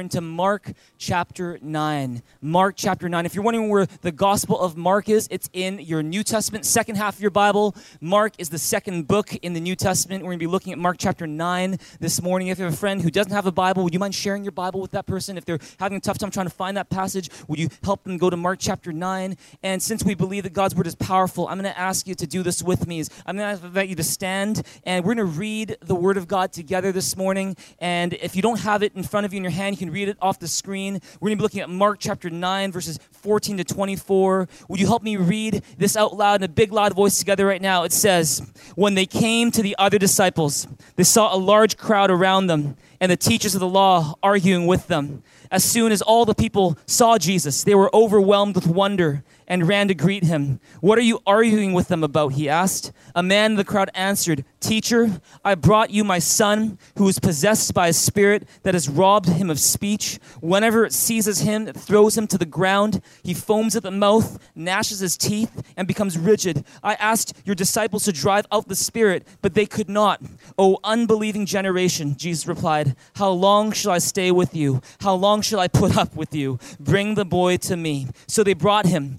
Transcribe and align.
turn 0.00 0.08
to 0.08 0.22
Mark 0.22 0.72
chapter 0.96 1.58
9. 1.60 2.22
Mark 2.40 2.74
chapter 2.74 3.06
9. 3.06 3.26
If 3.26 3.34
you're 3.34 3.44
wondering 3.44 3.68
where 3.68 3.84
the 4.00 4.10
Gospel 4.10 4.58
of 4.58 4.74
Mark 4.74 5.10
is, 5.10 5.28
it's 5.30 5.50
in 5.52 5.78
your 5.78 6.02
New 6.02 6.22
Testament, 6.22 6.64
second 6.64 6.96
half 6.96 7.16
of 7.16 7.20
your 7.20 7.30
Bible. 7.30 7.74
Mark 8.00 8.32
is 8.38 8.48
the 8.48 8.58
second 8.58 9.06
book 9.06 9.34
in 9.42 9.52
the 9.52 9.60
New 9.60 9.76
Testament. 9.76 10.24
We're 10.24 10.30
going 10.30 10.38
to 10.38 10.42
be 10.42 10.50
looking 10.50 10.72
at 10.72 10.78
Mark 10.78 10.96
chapter 10.98 11.26
9 11.26 11.78
this 11.98 12.22
morning. 12.22 12.48
If 12.48 12.58
you 12.58 12.64
have 12.64 12.72
a 12.72 12.76
friend 12.78 13.02
who 13.02 13.10
doesn't 13.10 13.32
have 13.32 13.44
a 13.44 13.52
Bible, 13.52 13.84
would 13.84 13.92
you 13.92 13.98
mind 13.98 14.14
sharing 14.14 14.42
your 14.42 14.52
Bible 14.52 14.80
with 14.80 14.92
that 14.92 15.04
person? 15.04 15.36
If 15.36 15.44
they're 15.44 15.58
having 15.78 15.98
a 15.98 16.00
tough 16.00 16.16
time 16.16 16.30
trying 16.30 16.46
to 16.46 16.54
find 16.54 16.78
that 16.78 16.88
passage, 16.88 17.28
would 17.46 17.58
you 17.58 17.68
help 17.84 18.04
them 18.04 18.16
go 18.16 18.30
to 18.30 18.38
Mark 18.38 18.58
chapter 18.58 18.94
9? 18.94 19.36
And 19.62 19.82
since 19.82 20.02
we 20.02 20.14
believe 20.14 20.44
that 20.44 20.54
God's 20.54 20.74
Word 20.74 20.86
is 20.86 20.94
powerful, 20.94 21.46
I'm 21.46 21.58
going 21.60 21.70
to 21.70 21.78
ask 21.78 22.08
you 22.08 22.14
to 22.14 22.26
do 22.26 22.42
this 22.42 22.62
with 22.62 22.86
me. 22.86 23.04
I'm 23.26 23.36
going 23.36 23.58
to 23.58 23.66
invite 23.66 23.90
you 23.90 23.96
to 23.96 24.04
stand, 24.04 24.62
and 24.84 25.04
we're 25.04 25.14
going 25.14 25.28
to 25.28 25.38
read 25.38 25.76
the 25.82 25.94
Word 25.94 26.16
of 26.16 26.26
God 26.26 26.54
together 26.54 26.90
this 26.90 27.18
morning. 27.18 27.54
And 27.80 28.14
if 28.14 28.34
you 28.34 28.40
don't 28.40 28.60
have 28.60 28.82
it 28.82 28.96
in 28.96 29.02
front 29.02 29.26
of 29.26 29.34
you 29.34 29.36
in 29.36 29.44
your 29.44 29.52
hand, 29.52 29.74
you 29.74 29.78
can 29.78 29.89
read 29.90 30.08
it 30.08 30.16
off 30.20 30.38
the 30.38 30.48
screen. 30.48 31.00
We're 31.20 31.28
going 31.28 31.38
to 31.38 31.40
be 31.40 31.42
looking 31.42 31.60
at 31.60 31.70
Mark 31.70 31.98
chapter 32.00 32.30
9, 32.30 32.72
verses 32.72 32.98
14 33.12 33.58
to 33.58 33.64
24. 33.64 34.48
Would 34.68 34.80
you 34.80 34.86
help 34.86 35.02
me 35.02 35.16
read 35.16 35.62
this 35.78 35.96
out 35.96 36.16
loud 36.16 36.40
in 36.40 36.44
a 36.44 36.48
big, 36.48 36.72
loud 36.72 36.94
voice 36.94 37.18
together 37.18 37.46
right 37.46 37.60
now? 37.60 37.84
It 37.84 37.92
says, 37.92 38.42
When 38.74 38.94
they 38.94 39.06
came 39.06 39.50
to 39.50 39.62
the 39.62 39.76
other 39.78 39.98
disciples, 39.98 40.66
they 40.96 41.04
saw 41.04 41.34
a 41.34 41.36
large 41.36 41.76
crowd 41.76 42.10
around 42.10 42.46
them 42.46 42.76
and 43.00 43.10
the 43.10 43.16
teachers 43.16 43.54
of 43.54 43.60
the 43.60 43.68
law 43.68 44.14
arguing 44.22 44.66
with 44.66 44.86
them. 44.86 45.22
As 45.50 45.64
soon 45.64 45.90
as 45.90 46.02
all 46.02 46.24
the 46.24 46.34
people 46.34 46.78
saw 46.86 47.18
Jesus, 47.18 47.64
they 47.64 47.74
were 47.74 47.90
overwhelmed 47.94 48.54
with 48.54 48.66
wonder 48.66 49.24
and 49.50 49.66
ran 49.66 49.88
to 49.88 49.94
greet 49.94 50.22
him. 50.22 50.60
What 50.80 50.96
are 50.96 51.02
you 51.02 51.18
arguing 51.26 51.72
with 51.72 51.88
them 51.88 52.04
about? 52.04 52.34
He 52.34 52.48
asked. 52.48 52.92
A 53.16 53.22
man 53.22 53.50
in 53.50 53.56
the 53.56 53.64
crowd 53.64 53.90
answered, 53.94 54.44
Teacher, 54.60 55.20
I 55.44 55.56
brought 55.56 55.90
you 55.90 56.04
my 56.04 56.20
son 56.20 56.78
who 56.96 57.08
is 57.08 57.18
possessed 57.18 57.74
by 57.74 57.88
a 57.88 57.92
spirit 57.92 58.48
that 58.62 58.74
has 58.74 58.88
robbed 58.88 59.28
him 59.28 59.50
of 59.50 59.58
speech. 59.58 60.20
Whenever 60.40 60.84
it 60.84 60.92
seizes 60.92 61.40
him, 61.40 61.66
it 61.66 61.76
throws 61.76 62.16
him 62.16 62.28
to 62.28 62.38
the 62.38 62.46
ground. 62.46 63.02
He 63.24 63.34
foams 63.34 63.74
at 63.74 63.82
the 63.82 63.90
mouth, 63.90 64.38
gnashes 64.54 65.00
his 65.00 65.16
teeth, 65.16 65.50
and 65.76 65.88
becomes 65.88 66.16
rigid. 66.16 66.64
I 66.84 66.94
asked 66.94 67.32
your 67.44 67.56
disciples 67.56 68.04
to 68.04 68.12
drive 68.12 68.46
out 68.52 68.68
the 68.68 68.76
spirit, 68.76 69.26
but 69.42 69.54
they 69.54 69.66
could 69.66 69.88
not. 69.88 70.22
O 70.58 70.78
unbelieving 70.84 71.44
generation, 71.44 72.16
Jesus 72.16 72.46
replied, 72.46 72.94
How 73.16 73.30
long 73.30 73.72
shall 73.72 73.90
I 73.90 73.98
stay 73.98 74.30
with 74.30 74.54
you? 74.54 74.80
How 75.00 75.14
long 75.14 75.42
shall 75.42 75.58
I 75.58 75.66
put 75.66 75.96
up 75.96 76.14
with 76.14 76.36
you? 76.36 76.60
Bring 76.78 77.16
the 77.16 77.24
boy 77.24 77.56
to 77.56 77.76
me. 77.76 78.06
So 78.28 78.44
they 78.44 78.54
brought 78.54 78.86
him. 78.86 79.18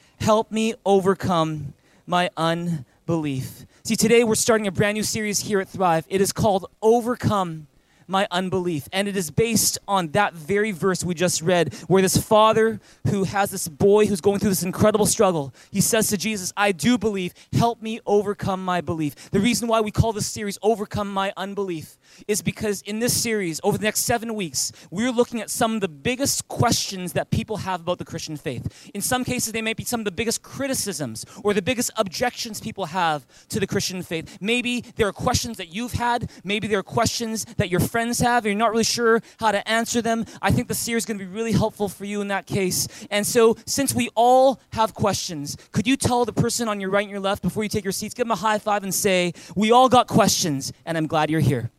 Help 0.21 0.51
me 0.51 0.75
overcome 0.85 1.73
my 2.05 2.29
unbelief. 2.37 3.65
See, 3.83 3.95
today 3.95 4.23
we're 4.23 4.35
starting 4.35 4.67
a 4.67 4.71
brand 4.71 4.93
new 4.93 5.01
series 5.01 5.39
here 5.39 5.59
at 5.59 5.67
Thrive. 5.67 6.05
It 6.09 6.21
is 6.21 6.31
called 6.31 6.69
Overcome 6.79 7.65
my 8.07 8.27
unbelief. 8.29 8.87
And 8.93 9.07
it 9.07 9.15
is 9.15 9.31
based 9.31 9.79
on 9.87 10.09
that 10.09 10.35
very 10.35 10.69
verse 10.69 11.03
we 11.03 11.15
just 11.15 11.41
read, 11.41 11.73
where 11.87 12.03
this 12.03 12.17
father 12.17 12.79
who 13.07 13.23
has 13.23 13.49
this 13.49 13.67
boy 13.67 14.05
who's 14.05 14.21
going 14.21 14.37
through 14.37 14.49
this 14.49 14.61
incredible 14.61 15.07
struggle, 15.07 15.55
he 15.71 15.81
says 15.81 16.09
to 16.09 16.17
Jesus, 16.17 16.53
I 16.55 16.71
do 16.71 16.99
believe, 16.99 17.33
help 17.53 17.81
me 17.81 17.99
overcome 18.05 18.63
my 18.63 18.79
belief. 18.79 19.31
The 19.31 19.39
reason 19.39 19.67
why 19.67 19.81
we 19.81 19.89
call 19.89 20.13
this 20.13 20.27
series 20.27 20.59
Overcome 20.61 21.11
My 21.11 21.33
Unbelief 21.35 21.97
is 22.27 22.41
because 22.41 22.81
in 22.83 22.99
this 22.99 23.19
series, 23.19 23.59
over 23.63 23.77
the 23.77 23.83
next 23.83 24.01
seven 24.01 24.35
weeks, 24.35 24.71
we're 24.89 25.11
looking 25.11 25.41
at 25.41 25.49
some 25.49 25.75
of 25.75 25.81
the 25.81 25.87
biggest 25.87 26.47
questions 26.47 27.13
that 27.13 27.31
people 27.31 27.57
have 27.57 27.81
about 27.81 27.97
the 27.97 28.05
Christian 28.05 28.37
faith. 28.37 28.89
In 28.93 29.01
some 29.01 29.23
cases, 29.23 29.53
they 29.53 29.61
may 29.61 29.73
be 29.73 29.83
some 29.83 30.01
of 30.01 30.05
the 30.05 30.11
biggest 30.11 30.41
criticisms 30.41 31.25
or 31.43 31.53
the 31.53 31.61
biggest 31.61 31.91
objections 31.97 32.59
people 32.59 32.85
have 32.85 33.25
to 33.49 33.59
the 33.59 33.67
Christian 33.67 34.01
faith. 34.03 34.37
Maybe 34.41 34.81
there 34.95 35.07
are 35.07 35.13
questions 35.13 35.57
that 35.57 35.73
you've 35.73 35.93
had, 35.93 36.29
maybe 36.43 36.67
there 36.67 36.79
are 36.79 36.83
questions 36.83 37.45
that 37.57 37.69
your 37.69 37.79
friends 37.79 38.19
have, 38.19 38.45
and 38.45 38.51
you're 38.51 38.59
not 38.59 38.71
really 38.71 38.83
sure 38.83 39.21
how 39.39 39.51
to 39.51 39.67
answer 39.67 40.01
them. 40.01 40.25
I 40.41 40.51
think 40.51 40.67
the 40.67 40.75
series 40.75 41.03
is 41.03 41.05
going 41.05 41.19
to 41.19 41.25
be 41.25 41.31
really 41.31 41.51
helpful 41.51 41.89
for 41.89 42.05
you 42.05 42.21
in 42.21 42.27
that 42.29 42.45
case. 42.45 42.87
And 43.09 43.25
so, 43.25 43.57
since 43.65 43.93
we 43.93 44.09
all 44.15 44.59
have 44.73 44.93
questions, 44.93 45.57
could 45.71 45.87
you 45.87 45.97
tell 45.97 46.25
the 46.25 46.33
person 46.33 46.67
on 46.67 46.79
your 46.79 46.89
right 46.89 47.03
and 47.03 47.11
your 47.11 47.19
left 47.19 47.41
before 47.41 47.63
you 47.63 47.69
take 47.69 47.83
your 47.83 47.91
seats, 47.91 48.13
give 48.13 48.25
them 48.25 48.31
a 48.31 48.35
high 48.35 48.59
five 48.59 48.83
and 48.83 48.93
say, 48.93 49.33
We 49.55 49.71
all 49.71 49.89
got 49.89 50.07
questions, 50.07 50.73
and 50.85 50.97
I'm 50.97 51.07
glad 51.07 51.29
you're 51.29 51.39
here. 51.39 51.71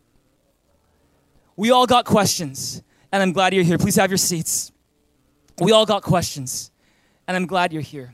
We 1.62 1.70
all 1.70 1.86
got 1.86 2.06
questions, 2.06 2.82
and 3.12 3.22
I'm 3.22 3.30
glad 3.30 3.54
you're 3.54 3.62
here. 3.62 3.78
Please 3.78 3.94
have 3.94 4.10
your 4.10 4.18
seats. 4.18 4.72
We 5.60 5.70
all 5.70 5.86
got 5.86 6.02
questions, 6.02 6.72
and 7.28 7.36
I'm 7.36 7.46
glad 7.46 7.72
you're 7.72 7.82
here. 7.82 8.12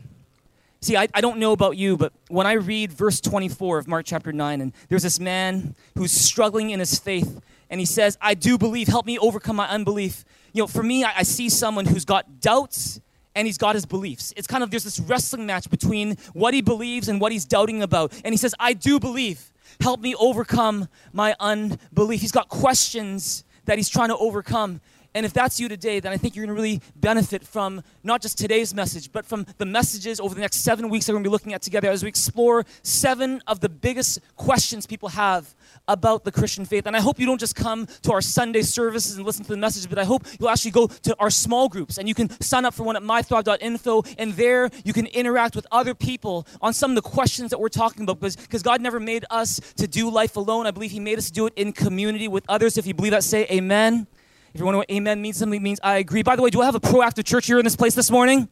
See, 0.82 0.98
I, 0.98 1.08
I 1.14 1.22
don't 1.22 1.38
know 1.38 1.52
about 1.52 1.78
you, 1.78 1.96
but 1.96 2.12
when 2.28 2.46
I 2.46 2.52
read 2.52 2.92
verse 2.92 3.22
24 3.22 3.78
of 3.78 3.88
Mark 3.88 4.04
chapter 4.04 4.34
9, 4.34 4.60
and 4.60 4.74
there's 4.90 5.02
this 5.02 5.18
man 5.18 5.74
who's 5.96 6.12
struggling 6.12 6.72
in 6.72 6.78
his 6.78 6.98
faith, 6.98 7.40
and 7.70 7.80
he 7.80 7.86
says, 7.86 8.18
I 8.20 8.34
do 8.34 8.58
believe, 8.58 8.86
help 8.86 9.06
me 9.06 9.18
overcome 9.18 9.56
my 9.56 9.68
unbelief. 9.68 10.26
You 10.52 10.64
know, 10.64 10.66
for 10.66 10.82
me, 10.82 11.04
I, 11.04 11.12
I 11.16 11.22
see 11.22 11.48
someone 11.48 11.86
who's 11.86 12.04
got 12.04 12.42
doubts 12.42 13.00
and 13.34 13.46
he's 13.46 13.56
got 13.56 13.76
his 13.76 13.86
beliefs. 13.86 14.34
It's 14.36 14.46
kind 14.46 14.62
of, 14.62 14.70
there's 14.70 14.84
this 14.84 15.00
wrestling 15.00 15.46
match 15.46 15.70
between 15.70 16.18
what 16.34 16.52
he 16.52 16.60
believes 16.60 17.08
and 17.08 17.18
what 17.18 17.32
he's 17.32 17.46
doubting 17.46 17.82
about. 17.82 18.12
And 18.24 18.34
he 18.34 18.36
says, 18.36 18.54
I 18.60 18.74
do 18.74 19.00
believe. 19.00 19.52
Help 19.80 20.00
me 20.00 20.14
overcome 20.14 20.88
my 21.12 21.34
unbelief. 21.40 22.20
He's 22.20 22.32
got 22.32 22.48
questions 22.48 23.44
that 23.64 23.76
he's 23.76 23.88
trying 23.88 24.08
to 24.08 24.16
overcome. 24.16 24.80
And 25.14 25.24
if 25.24 25.32
that's 25.32 25.58
you 25.58 25.68
today, 25.68 26.00
then 26.00 26.12
I 26.12 26.16
think 26.16 26.36
you're 26.36 26.44
going 26.46 26.54
to 26.54 26.60
really 26.60 26.82
benefit 26.96 27.44
from 27.44 27.82
not 28.04 28.20
just 28.20 28.38
today's 28.38 28.74
message, 28.74 29.10
but 29.10 29.24
from 29.24 29.46
the 29.56 29.64
messages 29.64 30.20
over 30.20 30.34
the 30.34 30.40
next 30.40 30.58
seven 30.58 30.88
weeks 30.88 31.06
that 31.06 31.12
we're 31.12 31.16
going 31.16 31.24
to 31.24 31.30
be 31.30 31.32
looking 31.32 31.54
at 31.54 31.62
together 31.62 31.90
as 31.90 32.02
we 32.02 32.08
explore 32.08 32.64
seven 32.82 33.42
of 33.46 33.60
the 33.60 33.68
biggest 33.68 34.20
questions 34.36 34.86
people 34.86 35.08
have 35.10 35.54
about 35.88 36.24
the 36.24 36.30
Christian 36.30 36.64
faith. 36.64 36.86
And 36.86 36.96
I 36.96 37.00
hope 37.00 37.18
you 37.18 37.26
don't 37.26 37.40
just 37.40 37.56
come 37.56 37.86
to 38.02 38.12
our 38.12 38.20
Sunday 38.20 38.62
services 38.62 39.16
and 39.16 39.26
listen 39.26 39.44
to 39.44 39.50
the 39.50 39.56
message, 39.56 39.88
but 39.88 39.98
I 39.98 40.04
hope 40.04 40.24
you'll 40.38 40.50
actually 40.50 40.70
go 40.70 40.86
to 40.86 41.16
our 41.18 41.30
small 41.30 41.68
groups 41.68 41.98
and 41.98 42.06
you 42.06 42.14
can 42.14 42.28
sign 42.40 42.64
up 42.64 42.74
for 42.74 42.84
one 42.84 42.96
at 42.96 43.02
mythrive.info. 43.02 44.02
And 44.18 44.34
there 44.34 44.70
you 44.84 44.92
can 44.92 45.06
interact 45.06 45.56
with 45.56 45.66
other 45.72 45.94
people 45.94 46.46
on 46.60 46.72
some 46.72 46.92
of 46.92 46.94
the 46.94 47.02
questions 47.02 47.50
that 47.50 47.58
we're 47.58 47.68
talking 47.68 48.02
about 48.02 48.20
because 48.20 48.62
God 48.62 48.80
never 48.80 49.00
made 49.00 49.24
us 49.30 49.60
to 49.76 49.88
do 49.88 50.10
life 50.10 50.36
alone. 50.36 50.66
I 50.66 50.70
believe 50.70 50.90
He 50.90 51.00
made 51.00 51.18
us 51.18 51.30
do 51.30 51.46
it 51.46 51.54
in 51.56 51.72
community 51.72 52.28
with 52.28 52.44
others. 52.48 52.76
If 52.76 52.86
you 52.86 52.94
believe 52.94 53.12
that, 53.12 53.24
say 53.24 53.46
amen. 53.50 54.06
If 54.54 54.60
you 54.60 54.64
wonder 54.64 54.78
what 54.78 54.90
amen 54.90 55.20
means, 55.20 55.36
something 55.36 55.62
means 55.62 55.78
I 55.82 55.98
agree. 55.98 56.22
By 56.22 56.36
the 56.36 56.42
way, 56.42 56.50
do 56.50 56.60
I 56.60 56.64
have 56.64 56.74
a 56.74 56.80
proactive 56.80 57.24
church 57.24 57.46
here 57.46 57.58
in 57.58 57.64
this 57.64 57.76
place 57.76 57.94
this 57.94 58.10
morning? 58.10 58.48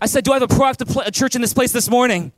I 0.00 0.06
said, 0.06 0.24
do 0.24 0.32
I 0.32 0.36
have 0.36 0.42
a 0.42 0.46
proactive 0.46 0.92
pl- 0.92 1.10
church 1.10 1.34
in 1.34 1.42
this 1.42 1.52
place 1.52 1.72
this 1.72 1.90
morning? 1.90 2.32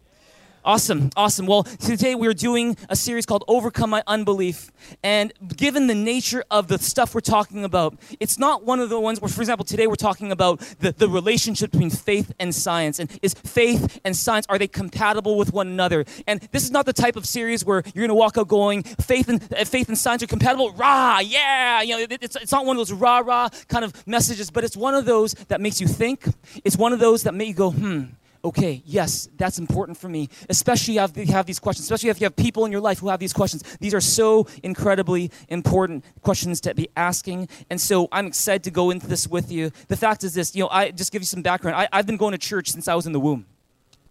Awesome, 0.64 1.10
awesome. 1.16 1.46
Well, 1.46 1.64
today 1.64 2.14
we're 2.14 2.34
doing 2.34 2.76
a 2.88 2.94
series 2.94 3.26
called 3.26 3.42
Overcome 3.48 3.90
My 3.90 4.04
Unbelief. 4.06 4.70
And 5.02 5.32
given 5.56 5.88
the 5.88 5.94
nature 5.96 6.44
of 6.52 6.68
the 6.68 6.78
stuff 6.78 7.16
we're 7.16 7.20
talking 7.20 7.64
about, 7.64 7.98
it's 8.20 8.38
not 8.38 8.64
one 8.64 8.78
of 8.78 8.88
the 8.88 9.00
ones 9.00 9.20
where, 9.20 9.28
for 9.28 9.40
example, 9.40 9.64
today 9.64 9.88
we're 9.88 9.96
talking 9.96 10.30
about 10.30 10.60
the, 10.78 10.92
the 10.92 11.08
relationship 11.08 11.72
between 11.72 11.90
faith 11.90 12.32
and 12.38 12.54
science. 12.54 13.00
And 13.00 13.10
is 13.22 13.34
faith 13.34 14.00
and 14.04 14.16
science, 14.16 14.46
are 14.48 14.56
they 14.56 14.68
compatible 14.68 15.36
with 15.36 15.52
one 15.52 15.66
another? 15.66 16.04
And 16.28 16.40
this 16.52 16.62
is 16.62 16.70
not 16.70 16.86
the 16.86 16.92
type 16.92 17.16
of 17.16 17.26
series 17.26 17.64
where 17.64 17.82
you're 17.86 18.06
going 18.06 18.08
to 18.10 18.14
walk 18.14 18.38
out 18.38 18.46
going, 18.46 18.84
faith 18.84 19.28
and, 19.28 19.42
uh, 19.52 19.64
faith 19.64 19.88
and 19.88 19.98
science 19.98 20.22
are 20.22 20.28
compatible, 20.28 20.70
rah, 20.74 21.18
yeah. 21.18 21.82
You 21.82 21.96
know, 21.96 22.02
it, 22.02 22.22
it's, 22.22 22.36
it's 22.36 22.52
not 22.52 22.66
one 22.66 22.76
of 22.76 22.78
those 22.78 22.92
rah, 22.92 23.18
rah 23.18 23.48
kind 23.66 23.84
of 23.84 24.06
messages, 24.06 24.48
but 24.48 24.62
it's 24.62 24.76
one 24.76 24.94
of 24.94 25.06
those 25.06 25.32
that 25.48 25.60
makes 25.60 25.80
you 25.80 25.88
think. 25.88 26.24
It's 26.64 26.76
one 26.76 26.92
of 26.92 27.00
those 27.00 27.24
that 27.24 27.34
make 27.34 27.48
you 27.48 27.54
go, 27.54 27.72
hmm, 27.72 28.04
okay, 28.44 28.82
yes, 28.84 29.28
that's 29.36 29.58
important 29.58 29.96
for 29.96 30.08
me, 30.08 30.28
especially 30.48 30.98
if 30.98 31.16
you 31.16 31.26
have 31.26 31.46
these 31.46 31.58
questions, 31.58 31.84
especially 31.84 32.10
if 32.10 32.20
you 32.20 32.24
have 32.24 32.36
people 32.36 32.64
in 32.64 32.72
your 32.72 32.80
life 32.80 32.98
who 32.98 33.08
have 33.08 33.20
these 33.20 33.32
questions. 33.32 33.62
These 33.80 33.94
are 33.94 34.00
so 34.00 34.46
incredibly 34.62 35.30
important 35.48 36.04
questions 36.22 36.60
to 36.62 36.74
be 36.74 36.88
asking. 36.96 37.48
And 37.70 37.80
so 37.80 38.08
I'm 38.12 38.26
excited 38.26 38.64
to 38.64 38.70
go 38.70 38.90
into 38.90 39.06
this 39.06 39.28
with 39.28 39.52
you. 39.52 39.70
The 39.88 39.96
fact 39.96 40.24
is 40.24 40.34
this, 40.34 40.54
you 40.54 40.64
know, 40.64 40.68
I 40.70 40.90
just 40.90 41.12
give 41.12 41.22
you 41.22 41.26
some 41.26 41.42
background. 41.42 41.76
I, 41.76 41.88
I've 41.92 42.06
been 42.06 42.16
going 42.16 42.32
to 42.32 42.38
church 42.38 42.70
since 42.70 42.88
I 42.88 42.94
was 42.94 43.06
in 43.06 43.12
the 43.12 43.20
womb. 43.20 43.46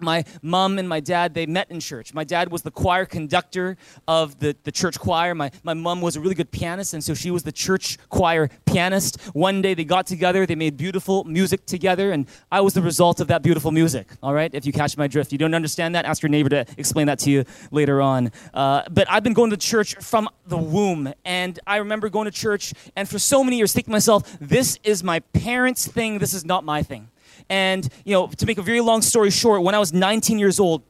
My 0.02 0.24
mom 0.42 0.80
and 0.80 0.88
my 0.88 1.00
dad 1.00 1.34
they 1.34 1.46
met 1.46 1.70
in 1.70 1.80
church. 1.80 2.14
My 2.14 2.24
dad 2.24 2.52
was 2.52 2.62
the 2.62 2.72
choir 2.72 3.06
conductor 3.06 3.78
of 4.08 4.40
the, 4.40 4.56
the 4.64 4.72
church 4.72 5.00
choir. 5.00 5.36
My, 5.36 5.52
my 5.64 5.74
mom 5.74 6.02
was 6.02 6.16
a 6.16 6.20
really 6.22 6.36
good 6.36 6.52
pianist 6.52 6.94
and 6.94 7.04
so 7.04 7.14
she 7.14 7.32
was 7.32 7.44
the 7.44 7.52
church 7.52 7.98
choir 8.10 8.50
pianist. 8.66 9.20
One 9.34 9.62
day 9.62 9.74
they 9.74 9.84
got 9.84 10.08
together 10.08 10.46
they 10.46 10.56
made 10.56 10.78
beautiful 10.78 11.24
music 11.24 11.66
together 11.66 12.12
and 12.12 12.28
i 12.52 12.62
was 12.62 12.74
the 12.74 12.82
result 12.82 13.20
of 13.20 13.28
that 13.28 13.42
beautiful 13.42 13.72
music 13.72 14.08
all 14.24 14.34
right? 14.34 14.54
If 14.54 14.66
you 14.66 14.74
catch 14.74 14.98
my 14.98 15.08
drift. 15.08 15.32
You 15.32 15.38
don't 15.38 15.54
understand 15.54 15.96
that? 15.96 16.06
Ask 16.06 16.22
your 16.22 16.30
neighbor 16.30 16.50
to 16.50 16.66
explain 16.78 17.08
that 17.08 17.20
to 17.20 17.32
you 17.32 17.46
later 17.72 18.02
on. 18.02 18.32
Uh, 18.54 18.84
but 18.90 19.10
i've 19.10 19.24
been 19.24 19.34
going 19.34 19.52
to 19.52 19.58
church 19.58 19.96
from 19.96 20.30
the 20.48 20.58
womb 20.58 21.14
and 21.26 21.60
i 21.68 21.78
remember 21.78 22.10
going 22.10 22.26
to 22.26 22.32
church 22.32 22.74
and 22.96 23.08
for 23.08 23.20
so 23.20 23.44
many 23.44 23.58
years 23.58 23.74
thinking 23.74 23.92
myself 23.92 24.38
this 24.40 24.80
is 24.84 25.04
my 25.04 25.20
parents 25.20 25.88
thing. 25.88 26.20
This 26.20 26.34
is 26.34 26.46
not 26.46 26.64
my 26.64 26.84
thing 26.84 27.11
and, 27.52 27.90
you 28.06 28.14
know, 28.14 28.28
to 28.28 28.46
make 28.46 28.58
a 28.58 28.62
very 28.62 28.80
long 28.80 29.02
story 29.02 29.30
short, 29.30 29.62
when 29.62 29.76
I 29.76 29.80
was 29.80 29.92
19 29.92 30.40
years 30.40 30.58
old, 30.58 30.84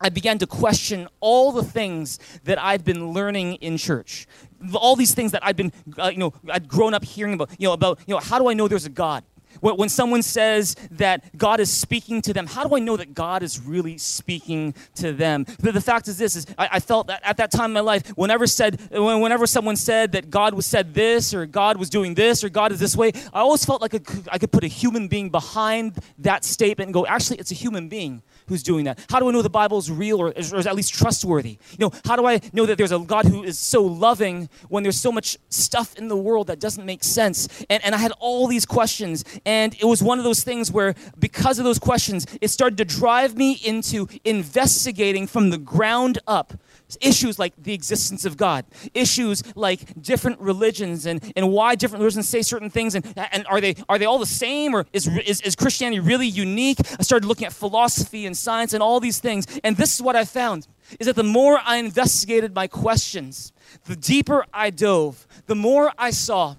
I 0.00 0.08
began 0.08 0.38
to 0.38 0.46
question 0.46 1.08
all 1.18 1.50
the 1.50 1.64
things 1.64 2.20
that 2.44 2.62
I'd 2.62 2.84
been 2.84 3.10
learning 3.10 3.54
in 3.54 3.76
church. 3.76 4.28
All 4.72 4.94
these 4.94 5.14
things 5.14 5.32
that 5.32 5.44
I'd 5.44 5.56
been, 5.56 5.72
uh, 5.98 6.10
you 6.10 6.18
know, 6.18 6.32
I'd 6.48 6.68
grown 6.68 6.94
up 6.94 7.04
hearing 7.04 7.34
about, 7.34 7.50
you 7.58 7.66
know, 7.66 7.72
about, 7.72 7.98
you 8.06 8.14
know, 8.14 8.20
how 8.20 8.38
do 8.38 8.48
I 8.48 8.54
know 8.54 8.68
there's 8.68 8.86
a 8.86 8.90
God? 8.90 9.24
When 9.60 9.88
someone 9.88 10.22
says 10.22 10.76
that 10.92 11.36
God 11.36 11.60
is 11.60 11.72
speaking 11.72 12.22
to 12.22 12.32
them, 12.32 12.46
how 12.46 12.66
do 12.66 12.76
I 12.76 12.78
know 12.78 12.96
that 12.96 13.14
God 13.14 13.42
is 13.42 13.60
really 13.60 13.98
speaking 13.98 14.74
to 14.96 15.12
them? 15.12 15.46
The, 15.60 15.80
fact 15.80 16.08
is 16.08 16.18
this: 16.18 16.36
is 16.36 16.46
I, 16.58 16.80
felt 16.80 17.06
that 17.06 17.20
at 17.24 17.38
that 17.38 17.50
time 17.50 17.70
in 17.70 17.74
my 17.74 17.80
life, 17.80 18.08
whenever 18.10 18.46
said, 18.46 18.80
whenever 18.90 19.46
someone 19.46 19.76
said 19.76 20.12
that 20.12 20.30
God 20.30 20.54
was 20.54 20.66
said 20.66 20.94
this, 20.94 21.32
or 21.32 21.46
God 21.46 21.78
was 21.78 21.88
doing 21.88 22.14
this, 22.14 22.44
or 22.44 22.48
God 22.48 22.72
is 22.72 22.78
this 22.78 22.96
way, 22.96 23.12
I 23.32 23.40
always 23.40 23.64
felt 23.64 23.80
like 23.80 23.94
I 23.94 23.98
could, 23.98 24.28
I 24.30 24.38
could 24.38 24.52
put 24.52 24.64
a 24.64 24.68
human 24.68 25.08
being 25.08 25.30
behind 25.30 25.98
that 26.18 26.44
statement 26.44 26.88
and 26.88 26.94
go, 26.94 27.06
actually, 27.06 27.38
it's 27.38 27.50
a 27.50 27.54
human 27.54 27.88
being 27.88 28.22
who's 28.48 28.62
doing 28.62 28.84
that? 28.84 29.04
How 29.10 29.18
do 29.18 29.28
I 29.28 29.32
know 29.32 29.42
the 29.42 29.50
Bible 29.50 29.78
is 29.78 29.90
real 29.90 30.20
or 30.20 30.26
or 30.26 30.32
is, 30.36 30.52
at 30.52 30.74
least 30.74 30.94
trustworthy? 30.94 31.58
You 31.72 31.78
know, 31.78 31.92
how 32.04 32.16
do 32.16 32.26
I 32.26 32.40
know 32.52 32.66
that 32.66 32.78
there's 32.78 32.92
a 32.92 32.98
God 32.98 33.26
who 33.26 33.44
is 33.44 33.58
so 33.58 33.82
loving 33.82 34.48
when 34.68 34.82
there's 34.82 35.00
so 35.00 35.12
much 35.12 35.38
stuff 35.48 35.96
in 35.96 36.08
the 36.08 36.16
world 36.16 36.48
that 36.48 36.58
doesn't 36.58 36.84
make 36.84 37.04
sense? 37.04 37.48
And, 37.70 37.84
and 37.84 37.94
I 37.94 37.98
had 37.98 38.12
all 38.18 38.46
these 38.46 38.66
questions, 38.66 39.24
and 39.46 39.74
it 39.80 39.84
was 39.84 40.02
one 40.02 40.18
of 40.18 40.24
those 40.24 40.42
things 40.42 40.72
where, 40.72 40.94
because 41.18 41.58
of 41.58 41.64
those 41.64 41.78
questions, 41.78 42.26
it 42.40 42.48
started 42.48 42.76
to 42.78 42.84
drive 42.84 43.36
me 43.36 43.52
into 43.64 44.08
investigating 44.24 45.26
from 45.26 45.50
the 45.50 45.56
ground 45.56 46.18
up 46.26 46.52
issues 47.00 47.38
like 47.38 47.52
the 47.56 47.72
existence 47.72 48.24
of 48.24 48.36
God, 48.36 48.64
issues 48.94 49.42
like 49.56 50.00
different 50.00 50.40
religions 50.40 51.06
and, 51.06 51.32
and 51.34 51.50
why 51.50 51.74
different 51.74 52.00
religions 52.00 52.28
say 52.28 52.42
certain 52.42 52.70
things, 52.70 52.94
and, 52.94 53.06
and 53.32 53.46
are, 53.46 53.60
they, 53.60 53.76
are 53.88 53.98
they 53.98 54.04
all 54.04 54.18
the 54.18 54.26
same, 54.26 54.74
or 54.74 54.84
is, 54.92 55.06
is, 55.06 55.40
is 55.40 55.56
Christianity 55.56 56.00
really 56.00 56.26
unique? 56.26 56.78
I 56.98 57.02
started 57.02 57.26
looking 57.26 57.46
at 57.46 57.52
philosophy 57.52 58.26
and 58.26 58.36
science 58.36 58.72
and 58.72 58.82
all 58.82 59.00
these 59.00 59.18
things, 59.18 59.46
and 59.64 59.76
this 59.76 59.94
is 59.94 60.02
what 60.02 60.16
I 60.16 60.24
found, 60.24 60.66
is 61.00 61.06
that 61.06 61.16
the 61.16 61.24
more 61.24 61.60
I 61.64 61.76
investigated 61.76 62.54
my 62.54 62.66
questions, 62.66 63.52
the 63.84 63.96
deeper 63.96 64.44
I 64.52 64.70
dove, 64.70 65.26
the 65.46 65.56
more 65.56 65.92
I 65.98 66.10
saw 66.10 66.56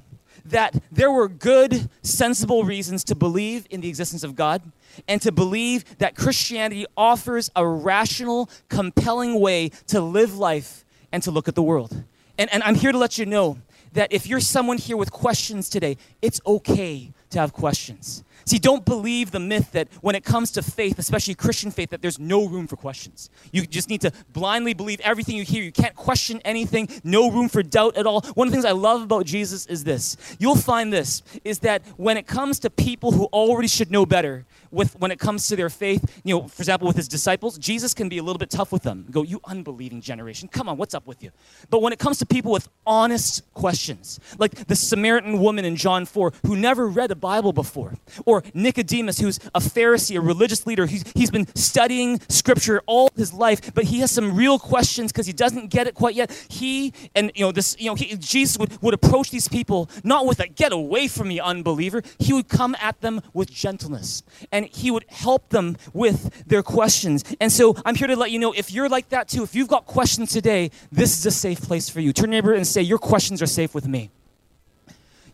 that 0.49 0.81
there 0.91 1.11
were 1.11 1.27
good, 1.27 1.89
sensible 2.01 2.63
reasons 2.63 3.03
to 3.05 3.15
believe 3.15 3.67
in 3.69 3.81
the 3.81 3.89
existence 3.89 4.23
of 4.23 4.35
God 4.35 4.61
and 5.07 5.21
to 5.21 5.31
believe 5.31 5.97
that 5.99 6.15
Christianity 6.15 6.85
offers 6.95 7.49
a 7.55 7.65
rational, 7.65 8.49
compelling 8.69 9.39
way 9.39 9.69
to 9.87 10.01
live 10.01 10.37
life 10.37 10.85
and 11.11 11.21
to 11.23 11.31
look 11.31 11.47
at 11.47 11.55
the 11.55 11.63
world. 11.63 12.03
And, 12.37 12.51
and 12.53 12.63
I'm 12.63 12.75
here 12.75 12.91
to 12.91 12.97
let 12.97 13.17
you 13.17 13.25
know 13.25 13.57
that 13.93 14.11
if 14.11 14.27
you're 14.27 14.39
someone 14.39 14.77
here 14.77 14.97
with 14.97 15.11
questions 15.11 15.69
today, 15.69 15.97
it's 16.21 16.39
okay 16.45 17.11
to 17.29 17.39
have 17.39 17.53
questions. 17.53 18.23
See, 18.47 18.59
don't 18.59 18.85
believe 18.85 19.31
the 19.31 19.41
myth 19.41 19.73
that 19.73 19.89
when 19.99 20.15
it 20.15 20.23
comes 20.23 20.51
to 20.51 20.61
faith, 20.61 20.97
especially 20.99 21.35
Christian 21.35 21.69
faith, 21.69 21.89
that 21.89 22.01
there's 22.01 22.17
no 22.17 22.47
room 22.47 22.65
for 22.65 22.77
questions. 22.77 23.29
You 23.51 23.67
just 23.67 23.89
need 23.89 23.99
to 24.01 24.13
blindly 24.31 24.73
believe 24.73 25.01
everything 25.01 25.35
you 25.35 25.43
hear. 25.43 25.61
You 25.61 25.73
can't 25.73 25.97
question 25.97 26.41
anything, 26.45 26.87
no 27.03 27.29
room 27.29 27.49
for 27.49 27.61
doubt 27.61 27.97
at 27.97 28.07
all. 28.07 28.21
One 28.35 28.47
of 28.47 28.51
the 28.53 28.55
things 28.55 28.63
I 28.63 28.71
love 28.71 29.01
about 29.01 29.25
Jesus 29.25 29.65
is 29.65 29.83
this. 29.83 30.15
You'll 30.39 30.55
find 30.55 30.93
this 30.93 31.23
is 31.43 31.59
that 31.59 31.81
when 31.97 32.15
it 32.15 32.25
comes 32.25 32.59
to 32.59 32.69
people 32.69 33.11
who 33.11 33.25
already 33.25 33.67
should 33.67 33.91
know 33.91 34.05
better, 34.05 34.45
with 34.71 34.99
when 34.99 35.11
it 35.11 35.19
comes 35.19 35.47
to 35.47 35.55
their 35.55 35.69
faith, 35.69 36.21
you 36.23 36.35
know, 36.35 36.47
for 36.47 36.61
example, 36.61 36.87
with 36.87 36.97
his 36.97 37.07
disciples, 37.07 37.57
Jesus 37.57 37.93
can 37.93 38.09
be 38.09 38.17
a 38.17 38.23
little 38.23 38.37
bit 38.37 38.49
tough 38.49 38.71
with 38.71 38.83
them. 38.83 39.05
Go, 39.09 39.23
you 39.23 39.39
unbelieving 39.45 40.01
generation. 40.01 40.47
Come 40.47 40.69
on, 40.69 40.77
what's 40.77 40.93
up 40.93 41.07
with 41.07 41.23
you? 41.23 41.31
But 41.69 41.81
when 41.81 41.93
it 41.93 41.99
comes 41.99 42.19
to 42.19 42.25
people 42.25 42.51
with 42.51 42.69
honest 42.85 43.41
questions, 43.53 44.19
like 44.37 44.67
the 44.67 44.75
Samaritan 44.75 45.39
woman 45.39 45.65
in 45.65 45.75
John 45.75 46.05
4 46.05 46.33
who 46.45 46.55
never 46.55 46.87
read 46.87 47.11
a 47.11 47.15
Bible 47.15 47.53
before, 47.53 47.95
or 48.25 48.43
Nicodemus, 48.53 49.19
who's 49.19 49.39
a 49.55 49.59
Pharisee, 49.59 50.17
a 50.17 50.21
religious 50.21 50.65
leader, 50.65 50.85
he's, 50.85 51.03
he's 51.15 51.31
been 51.31 51.47
studying 51.55 52.19
scripture 52.29 52.81
all 52.85 53.09
his 53.15 53.33
life, 53.33 53.73
but 53.73 53.85
he 53.85 53.99
has 53.99 54.11
some 54.11 54.35
real 54.35 54.59
questions 54.59 55.11
because 55.11 55.27
he 55.27 55.33
doesn't 55.33 55.67
get 55.69 55.87
it 55.87 55.95
quite 55.95 56.15
yet. 56.15 56.31
He 56.49 56.93
and 57.15 57.31
you 57.35 57.45
know 57.45 57.51
this, 57.51 57.75
you 57.79 57.87
know, 57.87 57.95
he, 57.95 58.15
Jesus 58.17 58.57
would, 58.57 58.81
would 58.81 58.93
approach 58.93 59.31
these 59.31 59.47
people 59.47 59.89
not 60.03 60.25
with 60.25 60.39
a 60.39 60.47
get 60.47 60.71
away 60.71 61.07
from 61.07 61.29
me, 61.29 61.39
unbeliever. 61.39 62.01
He 62.19 62.33
would 62.33 62.47
come 62.47 62.75
at 62.81 63.01
them 63.01 63.21
with 63.33 63.51
gentleness 63.51 64.23
he 64.65 64.91
would 64.91 65.05
help 65.09 65.49
them 65.49 65.77
with 65.93 66.45
their 66.47 66.63
questions. 66.63 67.23
And 67.39 67.51
so 67.51 67.75
I'm 67.85 67.95
here 67.95 68.07
to 68.07 68.15
let 68.15 68.31
you 68.31 68.39
know 68.39 68.53
if 68.53 68.71
you're 68.71 68.89
like 68.89 69.09
that 69.09 69.27
too, 69.27 69.43
if 69.43 69.55
you've 69.55 69.67
got 69.67 69.85
questions 69.85 70.31
today, 70.31 70.71
this 70.91 71.17
is 71.17 71.25
a 71.25 71.31
safe 71.31 71.61
place 71.61 71.89
for 71.89 71.99
you. 71.99 72.13
Turn 72.13 72.29
neighbor 72.29 72.53
and 72.53 72.65
say, 72.65 72.81
Your 72.81 72.99
questions 72.99 73.41
are 73.41 73.47
safe 73.47 73.73
with 73.73 73.87
me. 73.87 74.11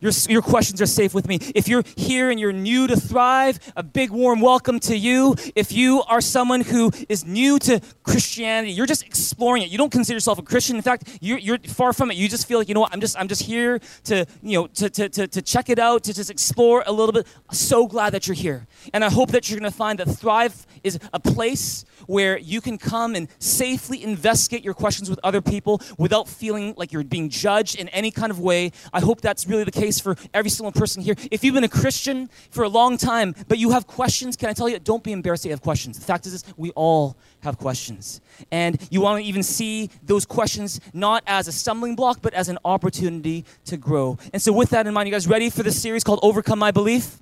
Your, 0.04 0.12
your 0.28 0.42
questions 0.42 0.82
are 0.82 0.86
safe 0.86 1.14
with 1.14 1.30
me. 1.30 1.40
If 1.56 1.70
you're 1.70 1.84
here 1.96 2.30
and 2.30 2.38
you're 2.38 2.52
new 2.52 2.88
to 2.88 2.98
Thrive, 2.98 3.58
a 3.78 3.82
big 3.82 4.10
warm 4.10 4.42
welcome 4.42 4.82
to 4.82 4.98
you. 4.98 5.34
If 5.56 5.72
you 5.72 6.04
are 6.10 6.20
someone 6.20 6.60
who 6.60 6.92
is 7.08 7.24
new 7.24 7.58
to 7.60 7.80
Christianity, 8.04 8.74
you're 8.74 8.86
just 8.86 9.06
exploring 9.06 9.64
it. 9.64 9.70
You 9.70 9.78
don't 9.78 9.94
consider 9.94 10.18
yourself 10.18 10.40
a 10.40 10.42
Christian. 10.42 10.76
In 10.76 10.82
fact, 10.82 11.20
you're, 11.22 11.38
you're 11.38 11.58
far 11.60 11.94
from 11.94 12.12
it. 12.12 12.18
You 12.18 12.28
just 12.28 12.50
feel 12.50 12.60
like, 12.60 12.68
you 12.68 12.74
know 12.74 12.82
what, 12.82 12.92
I'm 12.92 13.00
just, 13.00 13.18
I'm 13.18 13.30
just 13.30 13.44
here 13.44 13.80
to, 14.04 14.26
you 14.42 14.60
know, 14.60 14.68
to, 14.68 14.90
to, 14.90 15.08
to, 15.08 15.26
to 15.26 15.42
check 15.42 15.70
it 15.70 15.80
out, 15.80 16.04
to 16.04 16.14
just 16.14 16.30
explore 16.30 16.84
a 16.86 16.92
little 16.92 17.14
bit. 17.14 17.26
so 17.54 17.88
glad 17.88 18.10
that 18.10 18.28
you're 18.28 18.36
here. 18.36 18.68
And 18.94 19.06
I 19.06 19.10
hope 19.10 19.32
that 19.32 19.50
you're 19.50 19.58
going 19.58 19.72
to 19.72 19.78
find 19.78 20.00
that 20.00 20.10
Thrive 20.10 20.68
is 20.84 21.00
a 21.14 21.20
place 21.22 21.86
where 22.08 22.38
you 22.38 22.60
can 22.60 22.78
come 22.78 23.16
and 23.16 23.30
safely 23.40 24.04
investigate 24.04 24.66
your 24.66 24.74
questions 24.74 25.10
with 25.10 25.18
other 25.24 25.42
people 25.42 25.82
without 25.98 26.28
feeling 26.28 26.74
like 26.76 26.92
you're 26.92 27.06
being 27.06 27.30
judged 27.30 27.78
in 27.80 27.88
any 27.90 28.12
kind 28.12 28.32
of 28.32 28.40
way. 28.40 28.74
I 28.92 29.00
hope 29.00 29.22
that's 29.22 29.48
really 29.48 29.64
the 29.64 29.72
case 29.72 29.93
for 30.00 30.16
every 30.34 30.50
single 30.50 30.72
person 30.72 31.02
here. 31.02 31.16
If 31.32 31.44
you've 31.44 31.54
been 31.54 31.64
a 31.64 31.70
Christian 31.70 32.30
for 32.50 32.64
a 32.64 32.70
long 32.70 32.98
time, 32.98 33.36
but 33.48 33.58
you 33.58 33.72
have 33.72 33.88
questions, 33.88 34.36
can 34.36 34.50
I 34.50 34.54
tell 34.54 34.70
you, 34.70 34.80
don't 34.80 35.04
be 35.04 35.12
embarrassed 35.12 35.46
you 35.46 35.52
have 35.52 35.62
questions. 35.62 36.00
The 36.00 36.06
fact 36.06 36.26
is, 36.26 36.32
this, 36.32 36.54
we 36.58 36.72
all 36.72 37.16
have 37.42 37.58
questions. 37.58 38.22
And 38.52 38.80
you 38.90 39.02
want 39.02 39.22
to 39.22 39.28
even 39.28 39.44
see 39.44 39.90
those 40.04 40.26
questions 40.26 40.80
not 40.94 41.24
as 41.28 41.48
a 41.48 41.52
stumbling 41.52 41.96
block, 41.96 42.20
but 42.22 42.34
as 42.34 42.50
an 42.50 42.58
opportunity 42.66 43.46
to 43.66 43.78
grow. 43.78 44.18
And 44.32 44.42
so, 44.42 44.54
with 44.54 44.70
that 44.72 44.88
in 44.88 44.94
mind, 44.94 45.08
you 45.08 45.14
guys 45.14 45.28
ready 45.28 45.50
for 45.50 45.64
this 45.64 45.82
series 45.82 46.04
called 46.04 46.20
Overcome 46.24 46.60
My 46.60 46.72
Belief? 46.72 47.20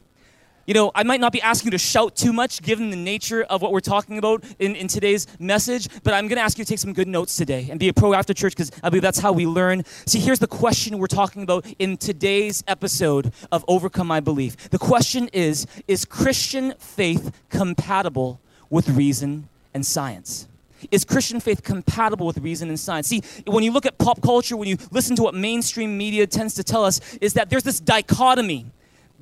You 0.72 0.76
know, 0.76 0.90
I 0.96 1.04
might 1.04 1.20
not 1.20 1.34
be 1.34 1.42
asking 1.42 1.68
you 1.68 1.72
to 1.72 1.78
shout 1.78 2.16
too 2.16 2.32
much 2.32 2.62
given 2.62 2.92
the 2.92 2.96
nature 2.96 3.44
of 3.44 3.62
what 3.62 3.74
we're 3.74 3.82
talking 3.82 4.18
about 4.18 4.42
in, 4.58 4.74
in 4.78 4.88
today's 4.88 5.28
message, 5.38 5.90
but 6.02 6.14
I'm 6.14 6.30
going 6.30 6.38
to 6.38 6.42
ask 6.42 6.58
you 6.58 6.64
to 6.64 6.70
take 6.70 6.80
some 6.80 6.94
good 6.94 7.10
notes 7.10 7.36
today 7.36 7.68
and 7.70 7.78
be 7.78 7.90
a 7.90 7.94
pro 7.94 8.14
after 8.14 8.34
church 8.34 8.56
because 8.56 8.72
I 8.82 8.88
believe 8.88 9.02
that's 9.02 9.20
how 9.20 9.34
we 9.34 9.46
learn. 9.46 9.84
See, 10.06 10.22
here's 10.22 10.40
the 10.40 10.48
question 10.48 10.98
we're 10.98 11.08
talking 11.08 11.44
about 11.44 11.66
in 11.78 11.98
today's 11.98 12.64
episode 12.70 13.34
of 13.52 13.66
Overcome 13.68 14.08
My 14.08 14.22
Belief. 14.22 14.70
The 14.70 14.80
question 14.80 15.28
is 15.34 15.68
Is 15.90 16.06
Christian 16.06 16.74
faith 16.80 17.38
compatible 17.50 18.40
with 18.70 18.88
reason 18.88 19.50
and 19.74 19.86
science? 19.86 20.48
Is 20.90 21.04
Christian 21.04 21.42
faith 21.42 21.64
compatible 21.64 22.26
with 22.26 22.38
reason 22.38 22.70
and 22.70 22.80
science? 22.80 23.10
See, 23.10 23.24
when 23.46 23.66
you 23.66 23.74
look 23.74 23.86
at 23.86 23.98
pop 23.98 24.22
culture, 24.22 24.56
when 24.56 24.70
you 24.70 24.78
listen 24.90 25.18
to 25.18 25.24
what 25.24 25.36
mainstream 25.36 25.98
media 25.98 26.28
tends 26.28 26.54
to 26.54 26.64
tell 26.64 26.86
us, 26.86 27.02
is 27.20 27.34
that 27.34 27.50
there's 27.50 27.64
this 27.64 27.82
dichotomy 27.82 28.68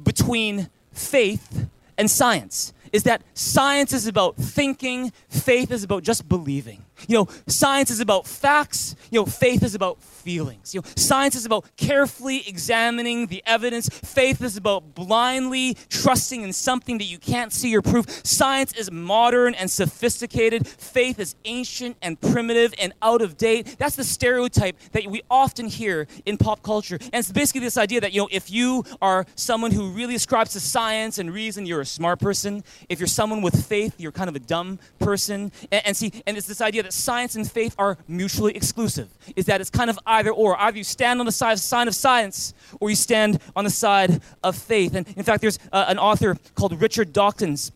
between 0.03 0.69
faith 0.99 1.69
and 1.97 2.09
science 2.09 2.73
is 2.91 3.03
that 3.03 3.21
science 3.33 3.93
is 3.93 4.07
about 4.07 4.35
thinking, 4.35 5.11
faith 5.29 5.71
is 5.71 5.83
about 5.83 6.03
just 6.03 6.27
believing. 6.27 6.83
You 7.07 7.19
know, 7.19 7.27
science 7.47 7.91
is 7.91 7.99
about 7.99 8.27
facts, 8.27 8.95
you 9.11 9.19
know, 9.19 9.25
faith 9.25 9.63
is 9.63 9.75
about 9.75 10.01
feelings. 10.01 10.73
You 10.73 10.81
know, 10.81 10.87
science 10.95 11.35
is 11.35 11.45
about 11.45 11.65
carefully 11.77 12.47
examining 12.47 13.27
the 13.27 13.41
evidence. 13.45 13.89
Faith 13.89 14.43
is 14.43 14.57
about 14.57 14.93
blindly 14.93 15.75
trusting 15.89 16.43
in 16.43 16.53
something 16.53 16.97
that 16.97 17.05
you 17.05 17.17
can't 17.17 17.51
see 17.51 17.75
or 17.75 17.81
prove. 17.81 18.09
Science 18.23 18.73
is 18.73 18.91
modern 18.91 19.55
and 19.55 19.71
sophisticated. 19.71 20.67
Faith 20.67 21.19
is 21.19 21.35
ancient 21.45 21.97
and 22.01 22.19
primitive 22.19 22.73
and 22.79 22.93
out 23.01 23.21
of 23.21 23.37
date. 23.37 23.75
That's 23.79 23.95
the 23.95 24.03
stereotype 24.03 24.77
that 24.91 25.07
we 25.07 25.21
often 25.31 25.67
hear 25.67 26.07
in 26.25 26.37
pop 26.37 26.61
culture. 26.61 26.97
And 27.01 27.15
it's 27.15 27.31
basically 27.31 27.61
this 27.61 27.77
idea 27.77 28.01
that, 28.01 28.13
you 28.13 28.21
know, 28.21 28.29
if 28.31 28.51
you 28.51 28.83
are 29.01 29.25
someone 29.35 29.71
who 29.71 29.89
really 29.91 30.15
ascribes 30.15 30.51
to 30.53 30.59
science 30.59 31.17
and 31.17 31.33
reason, 31.33 31.65
you're 31.65 31.81
a 31.81 31.85
smart 31.85 32.19
person. 32.19 32.63
If 32.89 32.99
you're 32.99 33.07
someone 33.07 33.41
with 33.41 33.65
faith, 33.65 33.95
you're 33.97 34.11
kind 34.11 34.29
of 34.29 34.35
a 34.35 34.39
dumb 34.39 34.79
person. 34.99 35.51
And, 35.71 35.87
and 35.87 35.97
see, 35.97 36.11
and 36.27 36.37
it's 36.37 36.47
this 36.47 36.61
idea 36.61 36.83
that 36.83 36.88
science 36.91 37.35
and 37.35 37.49
faith 37.49 37.75
are 37.77 37.97
mutually 38.07 38.55
exclusive. 38.55 39.09
Is 39.35 39.45
that 39.45 39.61
it's 39.61 39.69
kind 39.69 39.89
of 39.89 39.99
either 40.05 40.31
or. 40.31 40.59
Either 40.59 40.77
you 40.77 40.83
stand 40.83 41.19
on 41.19 41.25
the 41.25 41.31
side, 41.31 41.59
sign 41.59 41.87
of 41.87 41.95
science 41.95 42.53
or 42.79 42.89
you 42.89 42.95
stand 42.95 43.39
on 43.55 43.63
the 43.63 43.69
side 43.69 44.21
of 44.43 44.55
faith. 44.55 44.95
And 44.95 45.07
in 45.15 45.23
fact, 45.23 45.41
there's 45.41 45.59
uh, 45.71 45.85
an 45.87 45.97
author 45.97 46.37
called 46.55 46.79
Richard 46.81 47.13
Dawkins 47.13 47.71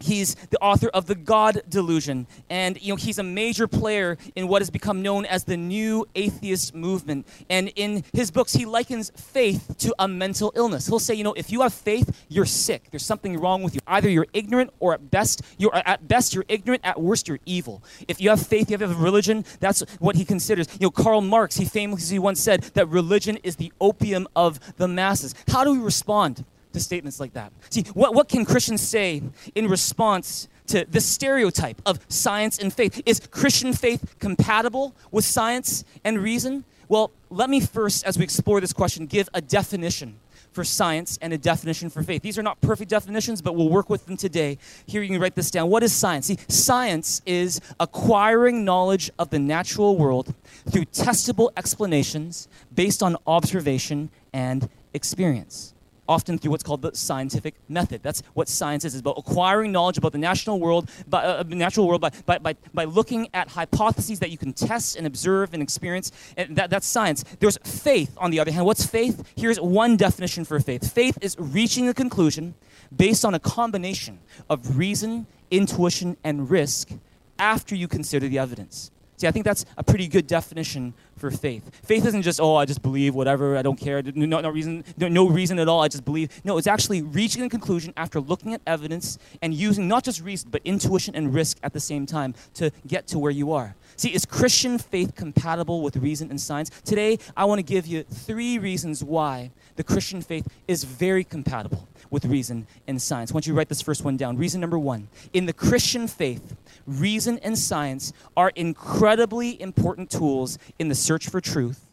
He's 0.00 0.34
the 0.34 0.58
author 0.60 0.88
of 0.88 1.06
The 1.06 1.14
God 1.14 1.62
Delusion, 1.68 2.26
and 2.48 2.80
you 2.80 2.92
know 2.92 2.96
he's 2.96 3.18
a 3.18 3.22
major 3.22 3.68
player 3.68 4.16
in 4.34 4.48
what 4.48 4.62
has 4.62 4.70
become 4.70 5.02
known 5.02 5.26
as 5.26 5.44
the 5.44 5.56
new 5.56 6.06
atheist 6.14 6.74
movement. 6.74 7.26
And 7.50 7.70
in 7.76 8.02
his 8.12 8.30
books, 8.30 8.54
he 8.54 8.64
likens 8.64 9.12
faith 9.14 9.76
to 9.78 9.94
a 9.98 10.08
mental 10.08 10.52
illness. 10.56 10.86
He'll 10.86 10.98
say, 10.98 11.14
you 11.14 11.24
know, 11.24 11.34
if 11.34 11.52
you 11.52 11.60
have 11.60 11.74
faith, 11.74 12.26
you're 12.28 12.46
sick. 12.46 12.90
There's 12.90 13.04
something 13.04 13.38
wrong 13.38 13.62
with 13.62 13.74
you. 13.74 13.80
Either 13.86 14.08
you're 14.08 14.26
ignorant, 14.32 14.70
or 14.80 14.94
at 14.94 15.10
best, 15.10 15.42
you're 15.58 15.74
at 15.74 16.08
best 16.08 16.34
you're 16.34 16.46
ignorant. 16.48 16.82
At 16.84 17.00
worst, 17.00 17.28
you're 17.28 17.40
evil. 17.44 17.82
If 18.08 18.20
you 18.20 18.30
have 18.30 18.44
faith, 18.46 18.70
you 18.70 18.78
have 18.78 18.90
a 18.90 18.94
religion. 18.94 19.44
That's 19.60 19.82
what 19.98 20.16
he 20.16 20.24
considers. 20.24 20.66
You 20.80 20.86
know, 20.86 20.90
Karl 20.90 21.20
Marx, 21.20 21.56
he 21.56 21.66
famously 21.66 22.18
once 22.18 22.40
said 22.40 22.62
that 22.74 22.88
religion 22.88 23.36
is 23.42 23.56
the 23.56 23.72
opium 23.80 24.26
of 24.34 24.76
the 24.76 24.88
masses. 24.88 25.34
How 25.48 25.64
do 25.64 25.72
we 25.72 25.78
respond? 25.78 26.44
To 26.72 26.80
statements 26.80 27.20
like 27.20 27.32
that. 27.34 27.52
See, 27.70 27.82
what, 27.94 28.14
what 28.14 28.28
can 28.28 28.44
Christians 28.44 28.80
say 28.80 29.22
in 29.54 29.68
response 29.68 30.48
to 30.68 30.84
the 30.88 31.00
stereotype 31.00 31.82
of 31.84 31.98
science 32.08 32.58
and 32.58 32.72
faith? 32.72 33.02
Is 33.06 33.20
Christian 33.30 33.72
faith 33.72 34.16
compatible 34.18 34.94
with 35.10 35.24
science 35.24 35.84
and 36.04 36.18
reason? 36.18 36.64
Well, 36.88 37.10
let 37.28 37.50
me 37.50 37.60
first, 37.60 38.04
as 38.04 38.18
we 38.18 38.24
explore 38.24 38.60
this 38.60 38.72
question, 38.72 39.06
give 39.06 39.28
a 39.34 39.40
definition 39.40 40.18
for 40.52 40.64
science 40.64 41.18
and 41.22 41.32
a 41.32 41.38
definition 41.38 41.90
for 41.90 42.02
faith. 42.02 42.22
These 42.22 42.38
are 42.38 42.42
not 42.42 42.60
perfect 42.60 42.90
definitions, 42.90 43.40
but 43.40 43.54
we'll 43.54 43.68
work 43.68 43.88
with 43.88 44.06
them 44.06 44.16
today. 44.16 44.58
Here 44.86 45.00
you 45.02 45.08
can 45.08 45.20
write 45.20 45.36
this 45.36 45.50
down. 45.50 45.70
What 45.70 45.82
is 45.82 45.92
science? 45.92 46.26
See, 46.26 46.38
science 46.48 47.22
is 47.24 47.60
acquiring 47.78 48.64
knowledge 48.64 49.10
of 49.18 49.30
the 49.30 49.38
natural 49.38 49.96
world 49.96 50.34
through 50.68 50.86
testable 50.86 51.50
explanations 51.56 52.48
based 52.74 53.02
on 53.02 53.16
observation 53.26 54.10
and 54.32 54.68
experience 54.92 55.74
often 56.10 56.38
through 56.38 56.50
what's 56.50 56.64
called 56.64 56.82
the 56.82 56.92
scientific 56.92 57.54
method. 57.68 58.02
That's 58.02 58.20
what 58.34 58.48
science 58.48 58.84
is, 58.84 58.94
is 58.94 59.00
about 59.00 59.14
acquiring 59.16 59.70
knowledge 59.70 59.96
about 59.96 60.10
the 60.10 60.18
natural 60.18 60.58
world, 60.58 60.90
by, 61.06 61.24
uh, 61.24 61.44
natural 61.46 61.86
world 61.86 62.00
by, 62.00 62.10
by, 62.26 62.38
by, 62.38 62.56
by 62.74 62.84
looking 62.84 63.28
at 63.32 63.48
hypotheses 63.48 64.18
that 64.18 64.30
you 64.30 64.36
can 64.36 64.52
test 64.52 64.96
and 64.96 65.06
observe 65.06 65.54
and 65.54 65.62
experience. 65.62 66.10
And 66.36 66.56
that, 66.56 66.68
that's 66.68 66.86
science. 66.86 67.24
There's 67.38 67.58
faith, 67.58 68.12
on 68.18 68.32
the 68.32 68.40
other 68.40 68.50
hand. 68.50 68.66
What's 68.66 68.84
faith? 68.84 69.22
Here's 69.36 69.60
one 69.60 69.96
definition 69.96 70.44
for 70.44 70.58
faith 70.58 70.92
faith 70.92 71.16
is 71.22 71.36
reaching 71.38 71.88
a 71.88 71.94
conclusion 71.94 72.54
based 72.94 73.24
on 73.24 73.34
a 73.34 73.38
combination 73.38 74.18
of 74.48 74.76
reason, 74.76 75.28
intuition, 75.50 76.16
and 76.24 76.50
risk 76.50 76.90
after 77.38 77.76
you 77.76 77.86
consider 77.86 78.28
the 78.28 78.38
evidence. 78.38 78.90
See, 79.20 79.26
I 79.26 79.32
think 79.32 79.44
that's 79.44 79.66
a 79.76 79.84
pretty 79.84 80.08
good 80.08 80.26
definition 80.26 80.94
for 81.18 81.30
faith. 81.30 81.70
Faith 81.84 82.06
isn't 82.06 82.22
just, 82.22 82.40
oh, 82.40 82.56
I 82.56 82.64
just 82.64 82.80
believe 82.80 83.14
whatever, 83.14 83.54
I 83.54 83.60
don't 83.60 83.78
care, 83.78 84.00
no, 84.02 84.40
no 84.40 84.48
reason, 84.48 84.82
no, 84.96 85.08
no 85.08 85.28
reason 85.28 85.58
at 85.58 85.68
all, 85.68 85.82
I 85.82 85.88
just 85.88 86.06
believe. 86.06 86.30
No, 86.42 86.56
it's 86.56 86.66
actually 86.66 87.02
reaching 87.02 87.42
a 87.42 87.50
conclusion 87.50 87.92
after 87.98 88.18
looking 88.18 88.54
at 88.54 88.62
evidence 88.66 89.18
and 89.42 89.52
using 89.52 89.86
not 89.88 90.04
just 90.04 90.22
reason, 90.22 90.48
but 90.48 90.62
intuition 90.64 91.14
and 91.14 91.34
risk 91.34 91.58
at 91.62 91.74
the 91.74 91.80
same 91.80 92.06
time 92.06 92.34
to 92.54 92.70
get 92.86 93.06
to 93.08 93.18
where 93.18 93.30
you 93.30 93.52
are. 93.52 93.76
See, 94.00 94.14
is 94.14 94.24
Christian 94.24 94.78
faith 94.78 95.14
compatible 95.14 95.82
with 95.82 95.94
reason 95.98 96.30
and 96.30 96.40
science? 96.40 96.70
Today, 96.86 97.18
I 97.36 97.44
want 97.44 97.58
to 97.58 97.62
give 97.62 97.86
you 97.86 98.02
three 98.02 98.58
reasons 98.58 99.04
why 99.04 99.50
the 99.76 99.84
Christian 99.84 100.22
faith 100.22 100.48
is 100.66 100.84
very 100.84 101.22
compatible 101.22 101.86
with 102.08 102.24
reason 102.24 102.66
and 102.86 103.02
science. 103.02 103.30
I 103.30 103.34
want 103.34 103.46
you 103.46 103.52
write 103.52 103.68
this 103.68 103.82
first 103.82 104.02
one 104.02 104.16
down. 104.16 104.38
Reason 104.38 104.58
number 104.58 104.78
one 104.78 105.08
in 105.34 105.44
the 105.44 105.52
Christian 105.52 106.08
faith, 106.08 106.56
reason 106.86 107.38
and 107.40 107.58
science 107.58 108.14
are 108.38 108.52
incredibly 108.56 109.60
important 109.60 110.08
tools 110.10 110.56
in 110.78 110.88
the 110.88 110.94
search 110.94 111.28
for 111.28 111.42
truth. 111.42 111.86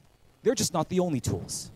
They're 0.44 0.56
just 0.56 0.74
not 0.74 0.88
the 0.88 1.02
only 1.02 1.20
tools. 1.20 1.72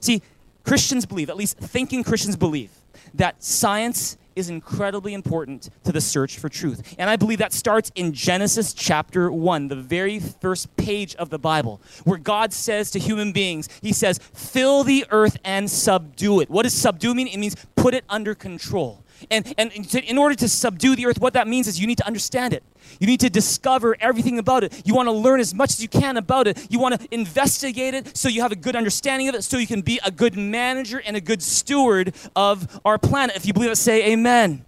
See, 0.00 0.22
Christians 0.64 1.04
believe, 1.04 1.28
at 1.28 1.36
least 1.36 1.58
thinking 1.58 2.04
Christians 2.04 2.36
believe, 2.36 2.70
that 3.12 3.44
science 3.44 4.16
is 4.36 4.48
incredibly 4.48 5.14
important 5.14 5.70
to 5.84 5.92
the 5.92 6.00
search 6.00 6.38
for 6.38 6.48
truth. 6.48 6.94
And 6.98 7.08
I 7.08 7.16
believe 7.16 7.38
that 7.38 7.52
starts 7.52 7.90
in 7.94 8.12
Genesis 8.12 8.72
chapter 8.72 9.30
1, 9.30 9.68
the 9.68 9.76
very 9.76 10.18
first 10.18 10.74
page 10.76 11.14
of 11.16 11.30
the 11.30 11.38
Bible, 11.38 11.80
where 12.04 12.18
God 12.18 12.52
says 12.52 12.90
to 12.92 12.98
human 12.98 13.32
beings, 13.32 13.68
He 13.82 13.92
says, 13.92 14.18
fill 14.18 14.84
the 14.84 15.06
earth 15.10 15.36
and 15.44 15.70
subdue 15.70 16.40
it. 16.40 16.50
What 16.50 16.62
does 16.62 16.74
subdue 16.74 17.14
mean? 17.14 17.28
It 17.28 17.38
means 17.38 17.56
put 17.76 17.94
it 17.94 18.04
under 18.08 18.34
control. 18.34 19.03
And, 19.30 19.54
and 19.58 19.72
in 19.94 20.18
order 20.18 20.34
to 20.36 20.48
subdue 20.48 20.96
the 20.96 21.06
earth, 21.06 21.20
what 21.20 21.34
that 21.34 21.48
means 21.48 21.66
is 21.66 21.80
you 21.80 21.86
need 21.86 21.98
to 21.98 22.06
understand 22.06 22.52
it. 22.52 22.62
You 23.00 23.06
need 23.06 23.20
to 23.20 23.30
discover 23.30 23.96
everything 24.00 24.38
about 24.38 24.64
it. 24.64 24.82
You 24.84 24.94
want 24.94 25.08
to 25.08 25.12
learn 25.12 25.40
as 25.40 25.54
much 25.54 25.70
as 25.70 25.82
you 25.82 25.88
can 25.88 26.16
about 26.16 26.46
it. 26.46 26.66
You 26.70 26.78
want 26.78 27.00
to 27.00 27.08
investigate 27.10 27.94
it 27.94 28.16
so 28.16 28.28
you 28.28 28.42
have 28.42 28.52
a 28.52 28.56
good 28.56 28.76
understanding 28.76 29.28
of 29.28 29.34
it, 29.34 29.42
so 29.42 29.56
you 29.56 29.66
can 29.66 29.80
be 29.80 30.00
a 30.04 30.10
good 30.10 30.36
manager 30.36 31.02
and 31.04 31.16
a 31.16 31.20
good 31.20 31.42
steward 31.42 32.14
of 32.36 32.80
our 32.84 32.98
planet. 32.98 33.36
If 33.36 33.46
you 33.46 33.52
believe 33.52 33.70
it, 33.70 33.76
say 33.76 34.12
amen. 34.12 34.64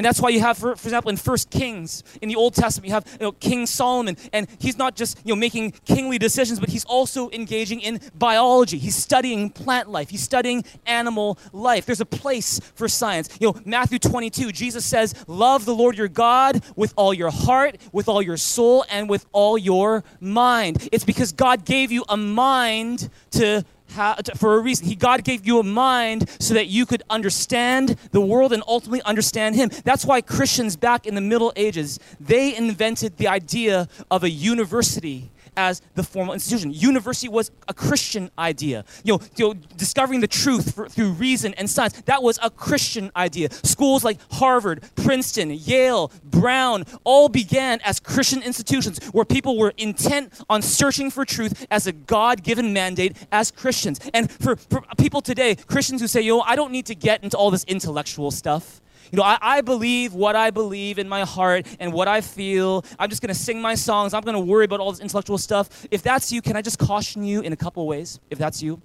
And 0.00 0.04
that's 0.06 0.18
why 0.18 0.30
you 0.30 0.40
have, 0.40 0.56
for, 0.56 0.74
for 0.76 0.88
example, 0.88 1.10
in 1.10 1.18
First 1.18 1.50
Kings, 1.50 2.02
in 2.22 2.30
the 2.30 2.36
Old 2.36 2.54
Testament, 2.54 2.86
you 2.86 2.94
have 2.94 3.06
you 3.20 3.26
know, 3.26 3.32
King 3.32 3.66
Solomon, 3.66 4.16
and 4.32 4.46
he's 4.58 4.78
not 4.78 4.96
just 4.96 5.18
you 5.26 5.34
know, 5.34 5.38
making 5.38 5.72
kingly 5.84 6.16
decisions, 6.16 6.58
but 6.58 6.70
he's 6.70 6.86
also 6.86 7.28
engaging 7.32 7.82
in 7.82 8.00
biology. 8.14 8.78
He's 8.78 8.96
studying 8.96 9.50
plant 9.50 9.90
life. 9.90 10.08
He's 10.08 10.22
studying 10.22 10.64
animal 10.86 11.38
life. 11.52 11.84
There's 11.84 12.00
a 12.00 12.06
place 12.06 12.60
for 12.74 12.88
science. 12.88 13.28
You 13.42 13.48
know, 13.48 13.60
Matthew 13.66 13.98
22, 13.98 14.52
Jesus 14.52 14.86
says, 14.86 15.14
love 15.26 15.66
the 15.66 15.74
Lord 15.74 15.98
your 15.98 16.08
God 16.08 16.64
with 16.76 16.94
all 16.96 17.12
your 17.12 17.30
heart, 17.30 17.76
with 17.92 18.08
all 18.08 18.22
your 18.22 18.38
soul, 18.38 18.86
and 18.88 19.06
with 19.06 19.26
all 19.32 19.58
your 19.58 20.02
mind. 20.18 20.88
It's 20.92 21.04
because 21.04 21.32
God 21.32 21.66
gave 21.66 21.92
you 21.92 22.06
a 22.08 22.16
mind 22.16 23.10
to 23.32 23.66
how, 23.90 24.16
for 24.36 24.56
a 24.56 24.60
reason. 24.60 24.86
He, 24.86 24.94
God 24.94 25.24
gave 25.24 25.46
you 25.46 25.58
a 25.58 25.62
mind 25.62 26.28
so 26.38 26.54
that 26.54 26.68
you 26.68 26.86
could 26.86 27.02
understand 27.10 27.96
the 28.12 28.20
world 28.20 28.52
and 28.52 28.62
ultimately 28.66 29.02
understand 29.02 29.56
Him. 29.56 29.70
That's 29.84 30.04
why 30.04 30.20
Christians 30.20 30.76
back 30.76 31.06
in 31.06 31.14
the 31.14 31.20
Middle 31.20 31.52
Ages, 31.56 31.98
they 32.18 32.56
invented 32.56 33.16
the 33.16 33.28
idea 33.28 33.88
of 34.10 34.24
a 34.24 34.30
university 34.30 35.30
as 35.60 35.82
the 35.94 36.02
formal 36.02 36.32
institution. 36.32 36.72
University 36.72 37.28
was 37.28 37.50
a 37.68 37.74
Christian 37.74 38.30
idea. 38.38 38.84
You 39.04 39.14
know, 39.14 39.20
you 39.36 39.48
know 39.48 39.54
discovering 39.76 40.20
the 40.20 40.26
truth 40.26 40.74
for, 40.74 40.88
through 40.88 41.10
reason 41.12 41.52
and 41.54 41.68
science, 41.68 42.00
that 42.06 42.22
was 42.22 42.38
a 42.42 42.50
Christian 42.50 43.10
idea. 43.14 43.52
Schools 43.62 44.02
like 44.02 44.18
Harvard, 44.32 44.82
Princeton, 44.96 45.50
Yale, 45.50 46.10
Brown 46.24 46.84
all 47.04 47.28
began 47.28 47.78
as 47.84 48.00
Christian 48.00 48.42
institutions 48.42 49.04
where 49.12 49.26
people 49.26 49.58
were 49.58 49.74
intent 49.76 50.32
on 50.48 50.62
searching 50.62 51.10
for 51.10 51.24
truth 51.26 51.66
as 51.70 51.86
a 51.86 51.92
God 51.92 52.42
given 52.42 52.72
mandate 52.72 53.16
as 53.30 53.50
Christians. 53.50 54.00
And 54.14 54.30
for, 54.30 54.56
for 54.56 54.82
people 54.96 55.20
today, 55.20 55.56
Christians 55.56 56.00
who 56.00 56.06
say, 56.06 56.22
yo, 56.22 56.40
I 56.40 56.56
don't 56.56 56.72
need 56.72 56.86
to 56.86 56.94
get 56.94 57.22
into 57.22 57.36
all 57.36 57.50
this 57.50 57.64
intellectual 57.64 58.30
stuff. 58.30 58.80
You 59.12 59.16
know, 59.16 59.22
I, 59.22 59.38
I 59.40 59.60
believe 59.60 60.14
what 60.14 60.36
I 60.36 60.50
believe 60.50 60.98
in 60.98 61.08
my 61.08 61.24
heart 61.24 61.66
and 61.80 61.92
what 61.92 62.08
I 62.08 62.20
feel. 62.20 62.84
I'm 62.98 63.08
just 63.08 63.22
going 63.22 63.34
to 63.34 63.40
sing 63.40 63.60
my 63.60 63.74
songs. 63.74 64.14
I'm 64.14 64.22
going 64.22 64.34
to 64.34 64.40
worry 64.40 64.64
about 64.64 64.80
all 64.80 64.92
this 64.92 65.00
intellectual 65.00 65.38
stuff. 65.38 65.86
If 65.90 66.02
that's 66.02 66.30
you, 66.30 66.42
can 66.42 66.56
I 66.56 66.62
just 66.62 66.78
caution 66.78 67.24
you 67.24 67.40
in 67.40 67.52
a 67.52 67.56
couple 67.56 67.86
ways? 67.86 68.20
If 68.30 68.38
that's 68.38 68.62
you? 68.62 68.80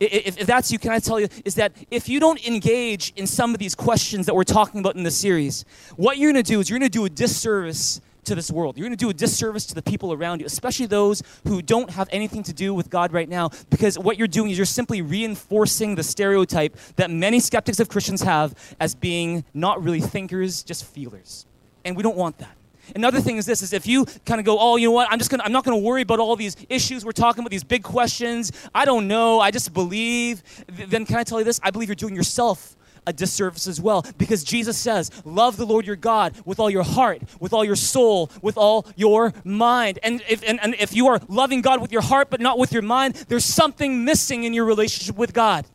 If, 0.00 0.40
if, 0.40 0.46
that's 0.46 0.72
you, 0.72 0.80
can 0.80 0.90
I 0.90 0.98
tell 0.98 1.20
you, 1.20 1.28
is 1.44 1.54
that 1.54 1.72
if 1.90 2.08
you 2.08 2.18
don't 2.18 2.44
engage 2.46 3.12
in 3.14 3.26
some 3.26 3.54
of 3.54 3.60
these 3.60 3.74
questions 3.74 4.26
that 4.26 4.34
we're 4.34 4.42
talking 4.42 4.80
about 4.80 4.96
in 4.96 5.04
the 5.04 5.12
series, 5.12 5.64
what 5.96 6.18
you're 6.18 6.32
going 6.32 6.42
to 6.42 6.50
do 6.52 6.58
is 6.58 6.68
you're 6.68 6.78
going 6.78 6.90
to 6.90 6.98
do 6.98 7.04
a 7.04 7.10
disservice 7.10 8.00
to 8.24 8.34
this 8.34 8.50
world. 8.50 8.76
You're 8.76 8.86
going 8.86 8.96
to 8.96 9.04
do 9.04 9.10
a 9.10 9.14
disservice 9.14 9.66
to 9.66 9.74
the 9.74 9.82
people 9.82 10.12
around 10.12 10.40
you, 10.40 10.46
especially 10.46 10.86
those 10.86 11.22
who 11.46 11.62
don't 11.62 11.90
have 11.90 12.08
anything 12.12 12.42
to 12.44 12.52
do 12.52 12.72
with 12.74 12.90
God 12.90 13.12
right 13.12 13.28
now, 13.28 13.50
because 13.70 13.98
what 13.98 14.16
you're 14.18 14.28
doing 14.28 14.50
is 14.50 14.58
you're 14.58 14.64
simply 14.64 15.02
reinforcing 15.02 15.94
the 15.94 16.02
stereotype 16.02 16.76
that 16.96 17.10
many 17.10 17.40
skeptics 17.40 17.80
of 17.80 17.88
Christians 17.88 18.22
have 18.22 18.54
as 18.80 18.94
being 18.94 19.44
not 19.54 19.82
really 19.82 20.00
thinkers, 20.00 20.62
just 20.62 20.84
feelers. 20.84 21.46
And 21.84 21.96
we 21.96 22.02
don't 22.02 22.16
want 22.16 22.38
that. 22.38 22.56
Another 22.94 23.20
thing 23.20 23.36
is 23.36 23.46
this 23.46 23.62
is 23.62 23.72
if 23.72 23.86
you 23.86 24.04
kind 24.26 24.40
of 24.40 24.44
go, 24.44 24.58
oh, 24.58 24.76
you 24.76 24.88
know 24.88 24.92
what, 24.92 25.08
I'm 25.10 25.18
just 25.18 25.30
gonna 25.30 25.44
I'm 25.44 25.52
not 25.52 25.64
gonna 25.64 25.78
worry 25.78 26.02
about 26.02 26.18
all 26.18 26.34
these 26.34 26.56
issues 26.68 27.04
we're 27.04 27.12
talking 27.12 27.40
about, 27.40 27.50
these 27.50 27.64
big 27.64 27.84
questions. 27.84 28.50
I 28.74 28.84
don't 28.84 29.06
know, 29.06 29.40
I 29.40 29.50
just 29.50 29.72
believe, 29.72 30.42
then 30.66 31.06
can 31.06 31.16
I 31.16 31.22
tell 31.22 31.38
you 31.38 31.44
this? 31.44 31.60
I 31.62 31.70
believe 31.70 31.88
you're 31.88 31.94
doing 31.94 32.14
yourself 32.14 32.76
a 33.06 33.12
disservice 33.12 33.66
as 33.66 33.80
well 33.80 34.04
because 34.18 34.44
Jesus 34.44 34.78
says, 34.78 35.10
Love 35.24 35.56
the 35.56 35.66
Lord 35.66 35.86
your 35.86 35.96
God 35.96 36.34
with 36.44 36.60
all 36.60 36.70
your 36.70 36.82
heart, 36.82 37.22
with 37.40 37.52
all 37.52 37.64
your 37.64 37.76
soul, 37.76 38.30
with 38.40 38.56
all 38.56 38.86
your 38.96 39.32
mind. 39.44 39.98
And 40.02 40.22
if, 40.28 40.42
and, 40.48 40.60
and 40.62 40.74
if 40.78 40.94
you 40.94 41.08
are 41.08 41.20
loving 41.28 41.62
God 41.62 41.80
with 41.80 41.92
your 41.92 42.02
heart 42.02 42.30
but 42.30 42.40
not 42.40 42.58
with 42.58 42.72
your 42.72 42.82
mind, 42.82 43.14
there's 43.28 43.44
something 43.44 44.04
missing 44.04 44.44
in 44.44 44.54
your 44.54 44.64
relationship 44.64 45.16
with 45.16 45.32
God. 45.32 45.66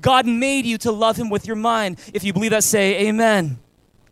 God 0.00 0.26
made 0.26 0.66
you 0.66 0.78
to 0.78 0.92
love 0.92 1.16
Him 1.16 1.30
with 1.30 1.46
your 1.46 1.56
mind. 1.56 1.98
If 2.12 2.22
you 2.24 2.32
believe 2.32 2.50
that, 2.50 2.64
say 2.64 3.08
amen. 3.08 3.58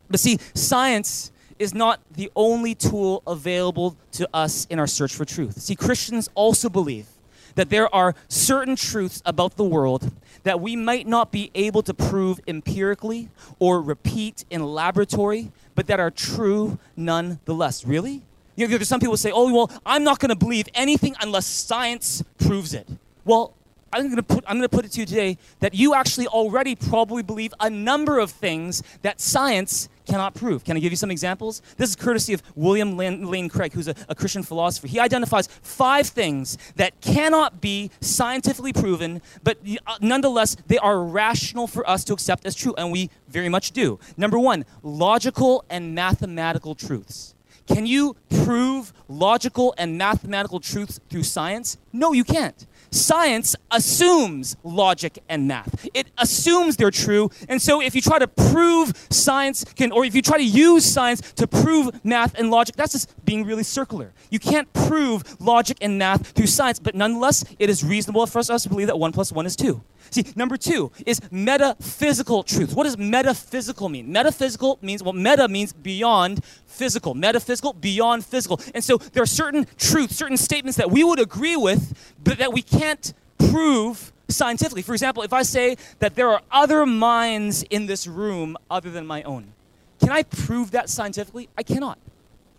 But 0.08 0.20
see, 0.20 0.38
science 0.54 1.30
is 1.58 1.74
not 1.74 2.00
the 2.10 2.30
only 2.34 2.74
tool 2.74 3.22
available 3.26 3.96
to 4.12 4.28
us 4.34 4.66
in 4.66 4.78
our 4.78 4.86
search 4.86 5.14
for 5.14 5.24
truth. 5.24 5.60
See, 5.60 5.76
Christians 5.76 6.28
also 6.34 6.68
believe 6.68 7.06
that 7.54 7.70
there 7.70 7.92
are 7.94 8.14
certain 8.28 8.76
truths 8.76 9.22
about 9.24 9.56
the 9.56 9.64
world 9.64 10.12
that 10.42 10.60
we 10.60 10.76
might 10.76 11.06
not 11.06 11.32
be 11.32 11.50
able 11.54 11.82
to 11.82 11.94
prove 11.94 12.40
empirically 12.46 13.28
or 13.58 13.80
repeat 13.80 14.44
in 14.50 14.64
laboratory, 14.64 15.50
but 15.74 15.86
that 15.86 16.00
are 16.00 16.10
true 16.10 16.78
nonetheless. 16.96 17.84
Really? 17.84 18.22
You 18.56 18.68
know, 18.68 18.76
there's 18.76 18.88
some 18.88 19.00
people 19.00 19.16
say, 19.16 19.32
oh, 19.32 19.52
well, 19.52 19.70
I'm 19.84 20.04
not 20.04 20.20
going 20.20 20.28
to 20.28 20.36
believe 20.36 20.68
anything 20.74 21.16
unless 21.20 21.46
science 21.46 22.22
proves 22.38 22.72
it. 22.74 22.86
Well, 23.24 23.54
I'm 23.92 24.04
going 24.04 24.16
to 24.16 24.22
put 24.24 24.44
I'm 24.48 24.56
going 24.56 24.68
to 24.68 24.76
put 24.76 24.84
it 24.84 24.92
to 24.92 25.00
you 25.00 25.06
today 25.06 25.38
that 25.60 25.72
you 25.72 25.94
actually 25.94 26.26
already 26.26 26.74
probably 26.74 27.22
believe 27.22 27.54
a 27.60 27.70
number 27.70 28.18
of 28.18 28.30
things 28.32 28.82
that 29.02 29.20
science 29.20 29.88
cannot 30.06 30.34
prove. 30.34 30.64
Can 30.64 30.76
I 30.76 30.80
give 30.80 30.92
you 30.92 30.96
some 30.96 31.10
examples? 31.10 31.62
This 31.76 31.90
is 31.90 31.96
courtesy 31.96 32.34
of 32.34 32.42
William 32.54 32.96
Lane 32.96 33.48
Craig, 33.48 33.72
who's 33.72 33.88
a, 33.88 33.94
a 34.08 34.14
Christian 34.14 34.42
philosopher. 34.42 34.86
He 34.86 35.00
identifies 35.00 35.46
five 35.46 36.06
things 36.06 36.58
that 36.76 37.00
cannot 37.00 37.60
be 37.60 37.90
scientifically 38.00 38.72
proven, 38.72 39.22
but 39.42 39.58
uh, 39.86 39.96
nonetheless, 40.00 40.56
they 40.66 40.78
are 40.78 41.02
rational 41.02 41.66
for 41.66 41.88
us 41.88 42.04
to 42.04 42.12
accept 42.12 42.46
as 42.46 42.54
true, 42.54 42.74
and 42.76 42.92
we 42.92 43.10
very 43.28 43.48
much 43.48 43.72
do. 43.72 43.98
Number 44.16 44.38
one, 44.38 44.64
logical 44.82 45.64
and 45.70 45.94
mathematical 45.94 46.74
truths. 46.74 47.34
Can 47.66 47.86
you 47.86 48.14
prove 48.44 48.92
logical 49.08 49.74
and 49.78 49.96
mathematical 49.96 50.60
truths 50.60 51.00
through 51.08 51.22
science? 51.22 51.78
No, 51.92 52.12
you 52.12 52.24
can't. 52.24 52.66
Science 52.94 53.56
assumes 53.72 54.56
logic 54.62 55.18
and 55.28 55.48
math. 55.48 55.88
It 55.94 56.06
assumes 56.16 56.76
they're 56.76 56.92
true. 56.92 57.28
And 57.48 57.60
so 57.60 57.82
if 57.82 57.94
you 57.96 58.00
try 58.00 58.20
to 58.20 58.28
prove 58.28 58.92
science 59.10 59.64
can, 59.64 59.90
or 59.90 60.04
if 60.04 60.14
you 60.14 60.22
try 60.22 60.38
to 60.38 60.44
use 60.44 60.84
science 60.84 61.20
to 61.32 61.48
prove 61.48 62.04
math 62.04 62.38
and 62.38 62.52
logic, 62.52 62.76
that's 62.76 62.92
just 62.92 63.12
being 63.24 63.44
really 63.44 63.64
circular. 63.64 64.12
You 64.30 64.38
can't 64.38 64.72
prove 64.72 65.40
logic 65.40 65.78
and 65.80 65.98
math 65.98 66.28
through 66.28 66.46
science, 66.46 66.78
but 66.78 66.94
nonetheless, 66.94 67.44
it 67.58 67.68
is 67.68 67.82
reasonable 67.82 68.26
for 68.26 68.38
us 68.38 68.62
to 68.62 68.68
believe 68.68 68.86
that 68.86 68.98
one 68.98 69.10
plus 69.10 69.32
one 69.32 69.44
is 69.44 69.56
two. 69.56 69.82
See, 70.14 70.24
number 70.36 70.56
two 70.56 70.92
is 71.04 71.20
metaphysical 71.32 72.44
truth. 72.44 72.72
What 72.76 72.84
does 72.84 72.96
metaphysical 72.96 73.88
mean? 73.88 74.12
Metaphysical 74.12 74.78
means, 74.80 75.02
well, 75.02 75.12
meta 75.12 75.48
means 75.48 75.72
beyond 75.72 76.44
physical, 76.66 77.14
metaphysical, 77.14 77.72
beyond 77.72 78.24
physical. 78.24 78.60
And 78.76 78.84
so 78.84 78.98
there 78.98 79.24
are 79.24 79.26
certain 79.26 79.66
truths, 79.76 80.14
certain 80.14 80.36
statements 80.36 80.76
that 80.76 80.88
we 80.88 81.02
would 81.02 81.18
agree 81.18 81.56
with, 81.56 82.14
but 82.22 82.38
that 82.38 82.52
we 82.52 82.62
can't 82.62 83.12
prove 83.38 84.12
scientifically. 84.28 84.82
For 84.82 84.92
example, 84.92 85.24
if 85.24 85.32
I 85.32 85.42
say 85.42 85.76
that 85.98 86.14
there 86.14 86.28
are 86.30 86.42
other 86.52 86.86
minds 86.86 87.64
in 87.64 87.86
this 87.86 88.06
room 88.06 88.56
other 88.70 88.92
than 88.92 89.08
my 89.08 89.24
own, 89.24 89.52
can 89.98 90.10
I 90.10 90.22
prove 90.22 90.70
that 90.70 90.88
scientifically? 90.88 91.48
I 91.58 91.64
cannot. 91.64 91.98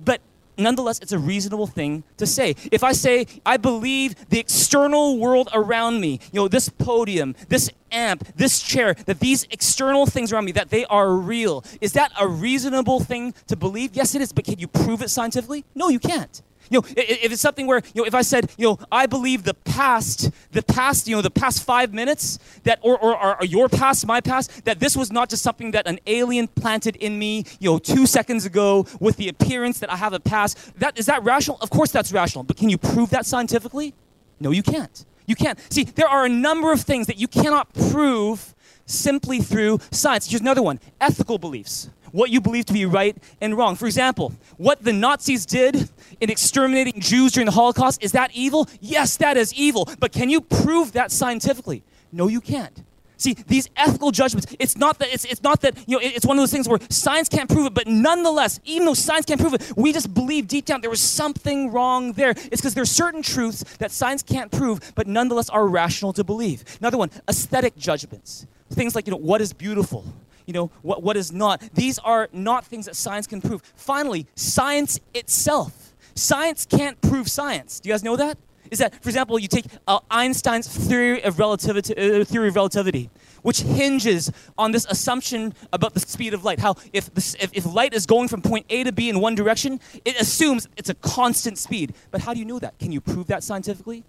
But 0.03 0.19
nonetheless, 0.57 0.99
it's 0.99 1.11
a 1.11 1.19
reasonable 1.19 1.67
thing 1.67 2.03
to 2.17 2.25
say. 2.25 2.55
If 2.71 2.83
I 2.83 2.91
say, 2.91 3.27
I 3.45 3.57
believe 3.57 4.15
the 4.29 4.39
external 4.39 5.17
world 5.17 5.49
around 5.53 6.01
me, 6.01 6.19
you 6.31 6.41
know, 6.41 6.47
this 6.47 6.69
podium, 6.69 7.35
this 7.49 7.69
amp, 7.91 8.27
this 8.35 8.61
chair, 8.61 8.93
that 9.05 9.19
these 9.19 9.45
external 9.51 10.05
things 10.05 10.31
around 10.31 10.45
me, 10.45 10.51
that 10.53 10.69
they 10.69 10.85
are 10.85 11.13
real, 11.13 11.63
is 11.81 11.93
that 11.93 12.11
a 12.19 12.27
reasonable 12.27 12.99
thing 12.99 13.33
to 13.47 13.55
believe? 13.55 13.95
Yes, 13.95 14.15
it 14.15 14.21
is, 14.21 14.31
but 14.31 14.45
can 14.45 14.59
you 14.59 14.67
prove 14.67 15.01
it 15.01 15.09
scientifically? 15.09 15.65
No, 15.73 15.89
you 15.89 15.99
can't. 15.99 16.41
You 16.69 16.79
know, 16.79 16.87
if 16.95 17.31
it's 17.31 17.41
something 17.41 17.67
where, 17.67 17.81
you 17.93 18.01
know, 18.01 18.05
if 18.05 18.15
I 18.15 18.21
said, 18.21 18.51
you 18.57 18.67
know, 18.67 18.79
I 18.91 19.05
believe 19.05 19.43
the 19.43 19.53
past, 19.53 20.31
the 20.51 20.63
past, 20.63 21.07
you 21.07 21.15
know, 21.15 21.21
the 21.21 21.31
past 21.31 21.63
five 21.63 21.93
minutes, 21.93 22.39
that, 22.63 22.79
or, 22.81 22.97
or, 22.97 23.41
or 23.41 23.45
your 23.45 23.69
past, 23.69 24.05
my 24.07 24.21
past, 24.21 24.65
that 24.65 24.79
this 24.79 24.95
was 24.95 25.11
not 25.11 25.29
just 25.29 25.43
something 25.43 25.71
that 25.71 25.87
an 25.87 25.99
alien 26.07 26.47
planted 26.47 26.95
in 26.97 27.19
me, 27.19 27.45
you 27.59 27.69
know, 27.69 27.79
two 27.79 28.05
seconds 28.05 28.45
ago 28.45 28.85
with 28.99 29.17
the 29.17 29.29
appearance 29.29 29.79
that 29.79 29.91
I 29.91 29.95
have 29.95 30.13
a 30.13 30.19
past, 30.19 30.79
that, 30.79 30.97
is 30.97 31.05
that 31.05 31.23
rational? 31.23 31.57
Of 31.61 31.69
course 31.69 31.91
that's 31.91 32.11
rational, 32.11 32.43
but 32.43 32.57
can 32.57 32.69
you 32.69 32.77
prove 32.77 33.09
that 33.11 33.25
scientifically? 33.25 33.93
No, 34.39 34.51
you 34.51 34.63
can't. 34.63 35.05
You 35.27 35.35
can't. 35.35 35.59
See, 35.71 35.83
there 35.83 36.07
are 36.07 36.25
a 36.25 36.29
number 36.29 36.71
of 36.71 36.81
things 36.81 37.07
that 37.07 37.17
you 37.17 37.27
cannot 37.27 37.73
prove 37.73 38.53
simply 38.85 39.39
through 39.39 39.79
science. 39.91 40.29
Here's 40.29 40.41
another 40.41 40.61
one 40.61 40.79
ethical 41.01 41.37
beliefs 41.37 41.89
what 42.15 42.29
you 42.29 42.39
believe 42.39 42.65
to 42.65 42.73
be 42.73 42.85
right 42.85 43.15
and 43.41 43.57
wrong. 43.57 43.75
For 43.75 43.85
example, 43.85 44.33
what 44.57 44.81
the 44.83 44.93
Nazis 44.93 45.45
did 45.45 45.89
in 46.21 46.29
exterminating 46.29 47.01
Jews 47.01 47.33
during 47.33 47.45
the 47.45 47.51
Holocaust, 47.51 48.01
is 48.01 48.13
that 48.13 48.31
evil? 48.33 48.69
Yes, 48.79 49.17
that 49.17 49.35
is 49.35 49.53
evil. 49.53 49.89
But 49.99 50.13
can 50.13 50.29
you 50.29 50.39
prove 50.39 50.93
that 50.93 51.11
scientifically? 51.11 51.83
No, 52.13 52.27
you 52.27 52.39
can't. 52.39 52.83
See, 53.17 53.33
these 53.33 53.69
ethical 53.75 54.11
judgments, 54.11 54.53
it's 54.59 54.77
not 54.77 54.99
that, 54.99 55.13
it's, 55.13 55.25
it's 55.25 55.43
not 55.43 55.61
that, 55.61 55.77
you 55.87 55.97
know, 55.97 56.01
it's 56.03 56.25
one 56.25 56.37
of 56.37 56.41
those 56.41 56.51
things 56.51 56.67
where 56.67 56.79
science 56.89 57.29
can't 57.29 57.49
prove 57.49 57.67
it, 57.67 57.73
but 57.73 57.87
nonetheless, 57.87 58.59
even 58.65 58.85
though 58.85 58.93
science 58.93 59.25
can't 59.25 59.39
prove 59.39 59.53
it, 59.53 59.71
we 59.75 59.93
just 59.93 60.13
believe 60.13 60.47
deep 60.47 60.65
down 60.65 60.81
there 60.81 60.89
was 60.89 61.01
something 61.01 61.71
wrong 61.71 62.13
there. 62.13 62.31
It's 62.31 62.61
because 62.61 62.73
there 62.73 62.83
are 62.83 62.85
certain 62.85 63.21
truths 63.21 63.63
that 63.77 63.91
science 63.91 64.21
can't 64.21 64.51
prove, 64.51 64.93
but 64.95 65.07
nonetheless 65.07 65.49
are 65.49 65.67
rational 65.67 66.11
to 66.13 66.23
believe. 66.23 66.63
Another 66.79 66.97
one, 66.97 67.09
aesthetic 67.29 67.77
judgments. 67.77 68.45
Things 68.69 68.95
like, 68.95 69.07
you 69.07 69.11
know, 69.11 69.17
what 69.17 69.41
is 69.41 69.53
beautiful? 69.53 70.03
You 70.45 70.53
know, 70.53 70.71
what, 70.81 71.03
what 71.03 71.17
is 71.17 71.31
not. 71.31 71.61
These 71.73 71.99
are 71.99 72.29
not 72.31 72.65
things 72.65 72.85
that 72.85 72.95
science 72.95 73.27
can 73.27 73.41
prove. 73.41 73.61
Finally, 73.75 74.27
science 74.35 74.99
itself. 75.13 75.93
Science 76.15 76.65
can't 76.65 76.99
prove 77.01 77.29
science. 77.29 77.79
Do 77.79 77.89
you 77.89 77.93
guys 77.93 78.03
know 78.03 78.15
that? 78.15 78.37
Is 78.71 78.79
that, 78.79 79.01
for 79.03 79.09
example, 79.09 79.37
you 79.37 79.47
take 79.47 79.65
uh, 79.87 79.99
Einstein's 80.09 80.67
theory 80.67 81.23
of 81.23 81.37
relativity, 81.39 81.95
uh, 81.95 82.25
theory 82.25 82.47
of 82.47 82.55
relativity, 82.55 83.09
which 83.43 83.61
hinges 83.61 84.31
on 84.57 84.71
this 84.71 84.85
assumption 84.89 85.53
about 85.71 85.93
the 85.93 85.99
speed 85.99 86.33
of 86.33 86.43
light. 86.43 86.59
How 86.59 86.75
if, 86.91 87.13
this, 87.13 87.35
if, 87.35 87.51
if 87.53 87.65
light 87.65 87.93
is 87.93 88.05
going 88.05 88.27
from 88.27 88.41
point 88.41 88.65
A 88.69 88.83
to 88.83 88.91
B 88.91 89.09
in 89.09 89.19
one 89.19 89.35
direction, 89.35 89.79
it 90.03 90.19
assumes 90.19 90.67
it's 90.77 90.89
a 90.89 90.95
constant 90.95 91.57
speed. 91.57 91.93
But 92.11 92.21
how 92.21 92.33
do 92.33 92.39
you 92.39 92.45
know 92.45 92.59
that? 92.59 92.79
Can 92.79 92.91
you 92.91 93.01
prove 93.01 93.27
that 93.27 93.43
scientifically? 93.43 94.03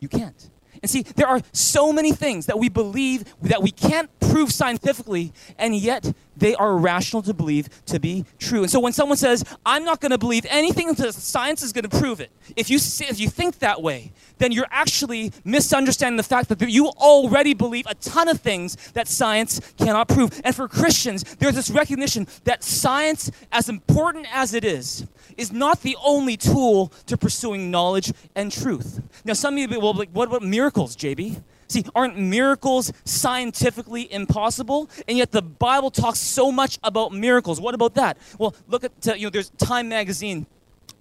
You 0.00 0.08
can't. 0.08 0.50
And 0.82 0.90
see, 0.90 1.02
there 1.02 1.26
are 1.26 1.40
so 1.52 1.92
many 1.92 2.12
things 2.12 2.46
that 2.46 2.58
we 2.58 2.68
believe 2.68 3.24
that 3.42 3.62
we 3.62 3.70
can't 3.70 4.08
prove 4.20 4.52
scientifically, 4.52 5.32
and 5.58 5.74
yet 5.74 6.12
they 6.36 6.54
are 6.54 6.76
rational 6.76 7.22
to 7.22 7.34
believe 7.34 7.68
to 7.86 8.00
be 8.00 8.24
true. 8.38 8.62
And 8.62 8.70
so 8.70 8.80
when 8.80 8.92
someone 8.92 9.18
says, 9.18 9.44
I'm 9.64 9.84
not 9.84 10.00
going 10.00 10.10
to 10.10 10.18
believe 10.18 10.46
anything 10.48 10.88
until 10.88 11.12
science 11.12 11.62
is 11.62 11.72
going 11.72 11.88
to 11.88 11.98
prove 11.98 12.20
it, 12.20 12.30
if 12.56 12.70
you, 12.70 12.76
if 12.76 13.20
you 13.20 13.28
think 13.28 13.58
that 13.58 13.82
way, 13.82 14.12
then 14.38 14.52
you're 14.52 14.66
actually 14.70 15.32
misunderstanding 15.44 16.16
the 16.16 16.22
fact 16.22 16.48
that 16.48 16.60
you 16.68 16.88
already 16.88 17.54
believe 17.54 17.86
a 17.86 17.94
ton 17.96 18.28
of 18.28 18.40
things 18.40 18.76
that 18.92 19.06
science 19.06 19.60
cannot 19.76 20.08
prove. 20.08 20.40
And 20.44 20.54
for 20.54 20.66
Christians, 20.66 21.22
there's 21.36 21.54
this 21.54 21.70
recognition 21.70 22.26
that 22.44 22.64
science, 22.64 23.30
as 23.52 23.68
important 23.68 24.26
as 24.32 24.54
it 24.54 24.64
is, 24.64 25.06
is 25.36 25.52
not 25.52 25.82
the 25.82 25.96
only 26.02 26.36
tool 26.36 26.92
to 27.06 27.16
pursuing 27.16 27.70
knowledge 27.70 28.12
and 28.34 28.50
truth. 28.50 29.00
Now, 29.24 29.34
some 29.34 29.54
of 29.54 29.58
you 29.58 29.80
will 29.80 29.92
be 29.92 30.00
like, 30.00 30.10
what 30.10 30.28
about 30.28 30.42
miracles, 30.42 30.96
JB? 30.96 31.42
See, 31.70 31.84
aren't 31.94 32.18
miracles 32.18 32.92
scientifically 33.04 34.12
impossible? 34.12 34.90
And 35.06 35.16
yet 35.16 35.30
the 35.30 35.40
Bible 35.40 35.92
talks 35.92 36.18
so 36.18 36.50
much 36.50 36.80
about 36.82 37.12
miracles. 37.12 37.60
What 37.60 37.76
about 37.76 37.94
that? 37.94 38.18
Well, 38.40 38.56
look 38.66 38.82
at, 38.82 38.90
uh, 39.06 39.14
you 39.14 39.26
know, 39.26 39.30
there's 39.30 39.50
Time 39.50 39.88
magazine 39.88 40.46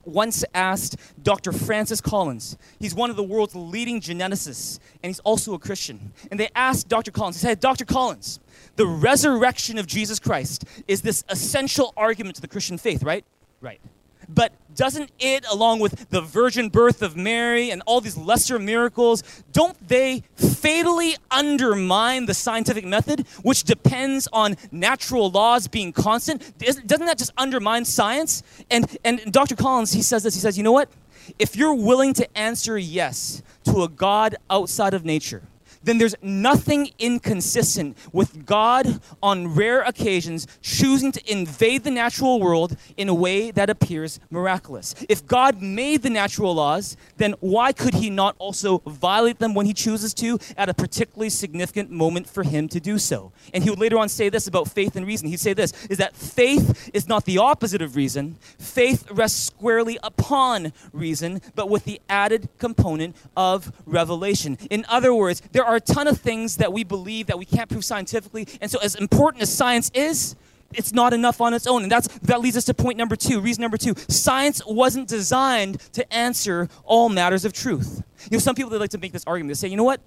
once 0.05 0.45
asked 0.53 0.97
Dr. 1.23 1.51
Francis 1.51 2.01
Collins. 2.01 2.55
He's 2.79 2.93
one 2.93 3.09
of 3.09 3.15
the 3.15 3.23
world's 3.23 3.55
leading 3.55 3.99
geneticists, 3.99 4.77
and 5.01 5.09
he's 5.09 5.19
also 5.21 5.55
a 5.55 5.59
Christian. 5.59 6.13
And 6.29 6.39
they 6.39 6.49
asked 6.53 6.87
Dr. 6.87 7.09
Collins, 7.09 7.37
he 7.37 7.47
said, 7.47 7.59
Dr. 7.59 7.83
Collins, 7.83 8.39
the 8.75 8.85
resurrection 8.85 9.79
of 9.79 9.87
Jesus 9.87 10.19
Christ 10.19 10.65
is 10.87 11.01
this 11.01 11.23
essential 11.29 11.95
argument 11.97 12.35
to 12.35 12.41
the 12.43 12.47
Christian 12.47 12.77
faith, 12.77 13.01
right? 13.01 13.25
Right. 13.59 13.81
But 14.29 14.53
doesn't 14.75 15.11
it, 15.19 15.43
along 15.51 15.79
with 15.79 16.09
the 16.09 16.21
virgin 16.21 16.69
birth 16.69 17.01
of 17.01 17.17
Mary 17.17 17.71
and 17.71 17.81
all 17.85 17.99
these 17.99 18.15
lesser 18.15 18.59
miracles, 18.59 19.23
don't 19.51 19.75
they 19.87 20.23
fatally 20.35 21.17
undermine 21.31 22.27
the 22.27 22.33
scientific 22.33 22.85
method, 22.85 23.27
which 23.41 23.63
depends 23.63 24.27
on 24.31 24.55
natural 24.71 25.31
laws 25.31 25.67
being 25.67 25.91
constant? 25.91 26.57
Doesn't 26.59 26.87
that 27.07 27.17
just 27.17 27.31
undermine 27.37 27.83
science? 27.85 28.43
And, 28.69 28.97
and 29.03 29.19
Dr. 29.31 29.55
Collins, 29.55 29.91
he 29.91 30.03
says 30.03 30.23
this, 30.23 30.35
he 30.35 30.39
says, 30.39 30.57
you 30.57 30.63
know 30.63 30.71
what? 30.71 30.89
If 31.37 31.55
you're 31.55 31.73
willing 31.73 32.13
to 32.13 32.37
answer 32.37 32.77
yes 32.77 33.43
to 33.65 33.83
a 33.83 33.89
God 33.89 34.35
outside 34.49 34.93
of 34.93 35.03
nature, 35.03 35.41
then 35.83 35.97
there's 35.97 36.15
nothing 36.21 36.91
inconsistent 36.99 37.97
with 38.11 38.45
God 38.45 39.01
on 39.23 39.55
rare 39.55 39.81
occasions 39.81 40.47
choosing 40.61 41.11
to 41.11 41.31
invade 41.31 41.83
the 41.83 41.91
natural 41.91 42.39
world 42.39 42.75
in 42.97 43.09
a 43.09 43.13
way 43.13 43.51
that 43.51 43.69
appears 43.69 44.19
miraculous. 44.29 44.95
If 45.07 45.25
God 45.25 45.61
made 45.61 46.01
the 46.01 46.09
natural 46.09 46.53
laws, 46.53 46.97
then 47.17 47.35
why 47.39 47.71
could 47.71 47.93
he 47.93 48.09
not 48.09 48.35
also 48.39 48.79
violate 48.79 49.39
them 49.39 49.53
when 49.53 49.65
he 49.65 49.73
chooses 49.73 50.13
to 50.15 50.39
at 50.57 50.69
a 50.69 50.73
particularly 50.73 51.29
significant 51.29 51.89
moment 51.91 52.27
for 52.27 52.43
him 52.43 52.67
to 52.69 52.79
do 52.79 52.97
so? 52.97 53.31
And 53.53 53.63
he 53.63 53.69
would 53.69 53.79
later 53.79 53.97
on 53.97 54.09
say 54.09 54.29
this 54.29 54.47
about 54.47 54.69
faith 54.69 54.95
and 54.95 55.05
reason. 55.05 55.29
He'd 55.29 55.39
say 55.39 55.53
this 55.53 55.73
is 55.89 55.97
that 55.97 56.15
faith 56.15 56.89
is 56.93 57.07
not 57.07 57.25
the 57.25 57.37
opposite 57.37 57.81
of 57.81 57.95
reason. 57.95 58.37
Faith 58.57 59.09
rests 59.11 59.47
squarely 59.47 59.97
upon 60.03 60.73
reason, 60.91 61.41
but 61.55 61.69
with 61.69 61.85
the 61.85 62.01
added 62.09 62.49
component 62.57 63.15
of 63.37 63.71
revelation. 63.85 64.57
In 64.69 64.85
other 64.89 65.13
words, 65.13 65.41
there 65.51 65.65
are 65.69 65.75
a 65.75 65.79
ton 65.79 66.07
of 66.07 66.17
things 66.17 66.57
that 66.57 66.73
we 66.73 66.83
believe 66.83 67.27
that 67.27 67.37
we 67.37 67.45
can't 67.45 67.69
prove 67.69 67.85
scientifically. 67.85 68.47
And 68.59 68.71
so, 68.71 68.79
as 68.79 68.95
important 68.95 69.43
as 69.43 69.53
science 69.55 69.91
is, 69.93 70.35
it's 70.73 70.93
not 70.93 71.13
enough 71.13 71.41
on 71.41 71.53
its 71.53 71.67
own. 71.67 71.83
And 71.83 71.91
that's, 71.91 72.07
that 72.19 72.41
leads 72.41 72.57
us 72.57 72.65
to 72.65 72.73
point 72.73 72.97
number 72.97 73.15
two. 73.15 73.39
Reason 73.39 73.61
number 73.61 73.77
two 73.77 73.93
science 74.07 74.61
wasn't 74.65 75.07
designed 75.07 75.79
to 75.93 76.11
answer 76.11 76.69
all 76.85 77.07
matters 77.07 77.45
of 77.45 77.53
truth. 77.53 78.01
You 78.31 78.37
know, 78.37 78.39
some 78.39 78.55
people, 78.55 78.71
they 78.71 78.77
like 78.77 78.89
to 78.91 78.97
make 78.97 79.11
this 79.11 79.23
argument. 79.27 79.55
They 79.55 79.67
say, 79.67 79.67
you 79.67 79.77
know 79.77 79.83
what? 79.83 80.01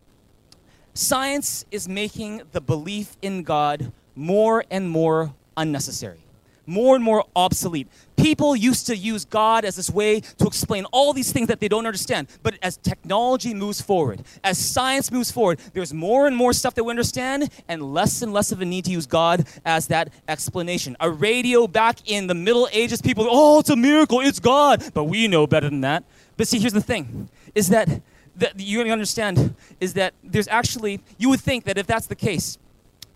Science 0.95 1.65
is 1.71 1.89
making 1.89 2.43
the 2.51 2.61
belief 2.61 3.17
in 3.23 3.45
God 3.45 3.93
more 4.17 4.65
and 4.69 4.91
more 4.91 5.33
unnecessary, 5.57 6.22
more 6.67 6.95
and 6.95 7.05
more 7.05 7.25
obsolete 7.35 7.89
People 8.23 8.55
used 8.55 8.87
to 8.87 8.97
use 8.97 9.25
God 9.25 9.65
as 9.65 9.75
this 9.75 9.91
way 9.91 10.21
to 10.21 10.47
explain 10.47 10.85
all 10.93 11.13
these 11.13 11.33
things 11.33 11.49
that 11.49 11.59
they 11.59 11.67
don't 11.67 11.87
understand. 11.87 12.29
But 12.45 12.57
as 12.63 12.77
technology 12.77 13.53
moves 13.53 13.81
forward, 13.81 14.23
as 14.45 14.59
science 14.59 15.11
moves 15.11 15.33
forward, 15.33 15.59
there's 15.73 15.93
more 15.93 16.29
and 16.29 16.37
more 16.37 16.53
stuff 16.53 16.75
that 16.75 16.85
we 16.85 16.91
understand 16.91 17.51
and 17.67 17.83
less 17.93 18.23
and 18.23 18.33
less 18.33 18.53
of 18.53 18.61
a 18.61 18.65
need 18.65 18.85
to 18.85 18.93
use 18.93 19.07
God 19.07 19.47
as 19.65 19.89
that 19.89 20.13
explanation. 20.29 20.97
A 21.01 21.11
radio 21.11 21.67
back 21.67 21.99
in 22.09 22.29
the 22.29 22.35
Middle 22.35 22.69
Ages, 22.73 23.03
people, 23.03 23.27
oh, 23.29 23.59
it's 23.59 23.71
a 23.71 23.77
miracle, 23.77 24.21
it's 24.21 24.39
God. 24.39 24.85
But 24.95 25.05
we 25.05 25.27
know 25.27 25.49
better 25.49 25.69
than 25.69 25.81
that. 25.81 26.05
But 26.37 26.47
see, 26.47 26.61
here's 26.61 26.73
the 26.73 26.81
thing 26.81 27.29
is 27.57 27.71
that, 27.71 27.89
that 28.37 28.61
you 28.61 28.83
understand 28.83 29.57
is 29.81 29.95
that 29.95 30.15
there's 30.23 30.47
actually, 30.49 31.01
you 31.19 31.29
would 31.29 31.41
think 31.41 31.65
that 31.65 31.77
if 31.77 31.89
that's 31.89 32.07
the 32.07 32.15
case, 32.15 32.57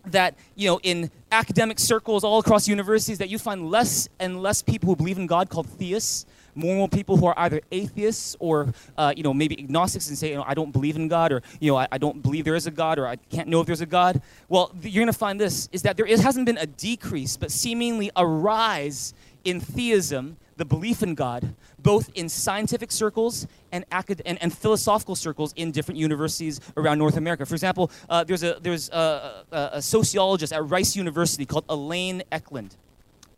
that 0.06 0.34
you 0.54 0.68
know 0.68 0.80
in 0.82 1.10
academic 1.32 1.78
circles 1.78 2.24
all 2.24 2.38
across 2.38 2.68
universities 2.68 3.18
that 3.18 3.28
you 3.28 3.38
find 3.38 3.70
less 3.70 4.08
and 4.20 4.42
less 4.42 4.62
people 4.62 4.88
who 4.88 4.96
believe 4.96 5.18
in 5.18 5.26
god 5.26 5.50
called 5.50 5.66
theists 5.66 6.26
more 6.54 6.70
and 6.70 6.78
more 6.78 6.88
people 6.88 7.16
who 7.16 7.26
are 7.26 7.34
either 7.38 7.60
atheists 7.70 8.36
or 8.40 8.72
uh, 8.96 9.12
you 9.16 9.22
know 9.22 9.34
maybe 9.34 9.58
agnostics 9.58 10.08
and 10.08 10.16
say 10.16 10.30
you 10.30 10.36
know, 10.36 10.44
i 10.46 10.54
don't 10.54 10.72
believe 10.72 10.96
in 10.96 11.08
god 11.08 11.32
or 11.32 11.42
you 11.60 11.70
know 11.70 11.76
I, 11.76 11.86
I, 11.92 11.98
don't 11.98 12.22
believe 12.22 12.44
there 12.44 12.54
is 12.54 12.66
a 12.66 12.70
god 12.70 12.98
or 12.98 13.06
i 13.06 13.16
can't 13.16 13.48
know 13.48 13.60
if 13.60 13.66
there's 13.66 13.80
a 13.80 13.86
god. 13.86 14.22
Well 14.48 14.72
you're 14.82 15.02
going 15.02 15.12
to 15.12 15.18
find 15.18 15.40
this 15.40 15.68
is 15.72 15.82
that 15.82 15.96
there 15.96 16.06
is, 16.06 16.20
hasn't 16.22 16.46
been 16.46 16.58
a 16.58 16.66
decrease 16.66 17.36
but 17.36 17.50
seemingly 17.50 18.10
a 18.16 18.26
rise 18.26 19.12
in 19.44 19.60
theism 19.60 20.36
the 20.56 20.64
belief 20.64 21.02
in 21.02 21.14
god 21.14 21.54
both 21.78 22.10
in 22.14 22.28
scientific 22.28 22.90
circles 22.90 23.46
and, 23.70 23.84
acad- 23.92 24.22
and, 24.26 24.42
and, 24.42 24.52
philosophical 24.52 25.14
circles 25.14 25.52
in 25.54 25.70
different 25.70 26.00
universities 26.00 26.60
around 26.76 26.98
North 26.98 27.16
America. 27.16 27.46
For 27.46 27.54
example, 27.54 27.92
uh, 28.08 28.24
there's, 28.24 28.42
a, 28.42 28.58
there's 28.60 28.88
a, 28.90 29.44
a, 29.52 29.70
a 29.74 29.82
sociologist 29.82 30.52
at 30.52 30.68
Rice 30.68 30.96
University 30.96 31.46
called 31.46 31.64
Elaine 31.68 32.24
Ecklund. 32.32 32.72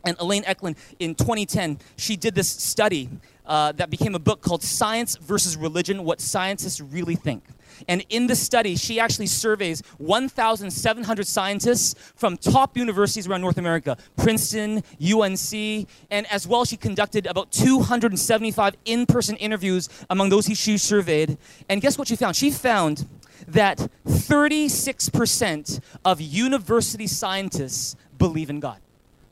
And 0.04 0.16
Elaine 0.18 0.44
Ecklund, 0.44 0.76
in 0.98 1.14
2010, 1.14 1.78
she 1.96 2.16
did 2.16 2.34
this 2.34 2.48
study 2.48 3.10
uh, 3.44 3.72
that 3.72 3.90
became 3.90 4.14
a 4.14 4.18
book 4.18 4.40
called 4.40 4.62
Science 4.62 5.16
versus 5.16 5.56
Religion 5.56 6.04
What 6.04 6.20
Scientists 6.20 6.80
Really 6.80 7.16
Think. 7.16 7.42
And 7.86 8.04
in 8.08 8.26
the 8.26 8.34
study, 8.34 8.76
she 8.76 8.98
actually 8.98 9.26
surveys 9.26 9.82
1,700 9.98 11.26
scientists 11.26 11.94
from 12.16 12.36
top 12.36 12.76
universities 12.76 13.26
around 13.26 13.40
North 13.40 13.58
America 13.58 13.96
Princeton, 14.16 14.82
UNC, 15.00 15.88
and 16.10 16.26
as 16.30 16.46
well, 16.46 16.64
she 16.64 16.76
conducted 16.76 17.26
about 17.26 17.52
275 17.52 18.74
in 18.84 19.06
person 19.06 19.36
interviews 19.36 19.88
among 20.10 20.28
those 20.30 20.46
she 20.46 20.78
surveyed. 20.78 21.38
And 21.68 21.80
guess 21.80 21.98
what 21.98 22.08
she 22.08 22.16
found? 22.16 22.36
She 22.36 22.50
found 22.50 23.06
that 23.46 23.78
36% 24.06 25.80
of 26.04 26.20
university 26.20 27.06
scientists 27.06 27.96
believe 28.18 28.50
in 28.50 28.60
God. 28.60 28.80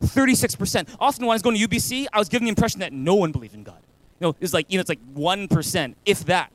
36%. 0.03 0.97
Often 1.01 1.27
when 1.27 1.33
I 1.33 1.35
was 1.35 1.43
going 1.43 1.57
to 1.57 1.69
UBC, 1.69 2.07
I 2.13 2.19
was 2.19 2.29
given 2.29 2.45
the 2.45 2.51
impression 2.51 2.81
that 2.81 2.93
no 2.93 3.15
one 3.15 3.33
believed 3.33 3.55
in 3.55 3.63
God. 3.63 3.81
You 4.21 4.29
know, 4.29 4.37
it's 4.41 4.55
like, 4.55 4.71
you 4.71 4.79
know, 4.79 4.81
it's 4.81 4.89
like 4.89 5.01
1%, 5.15 5.95
if 6.05 6.25
that. 6.27 6.53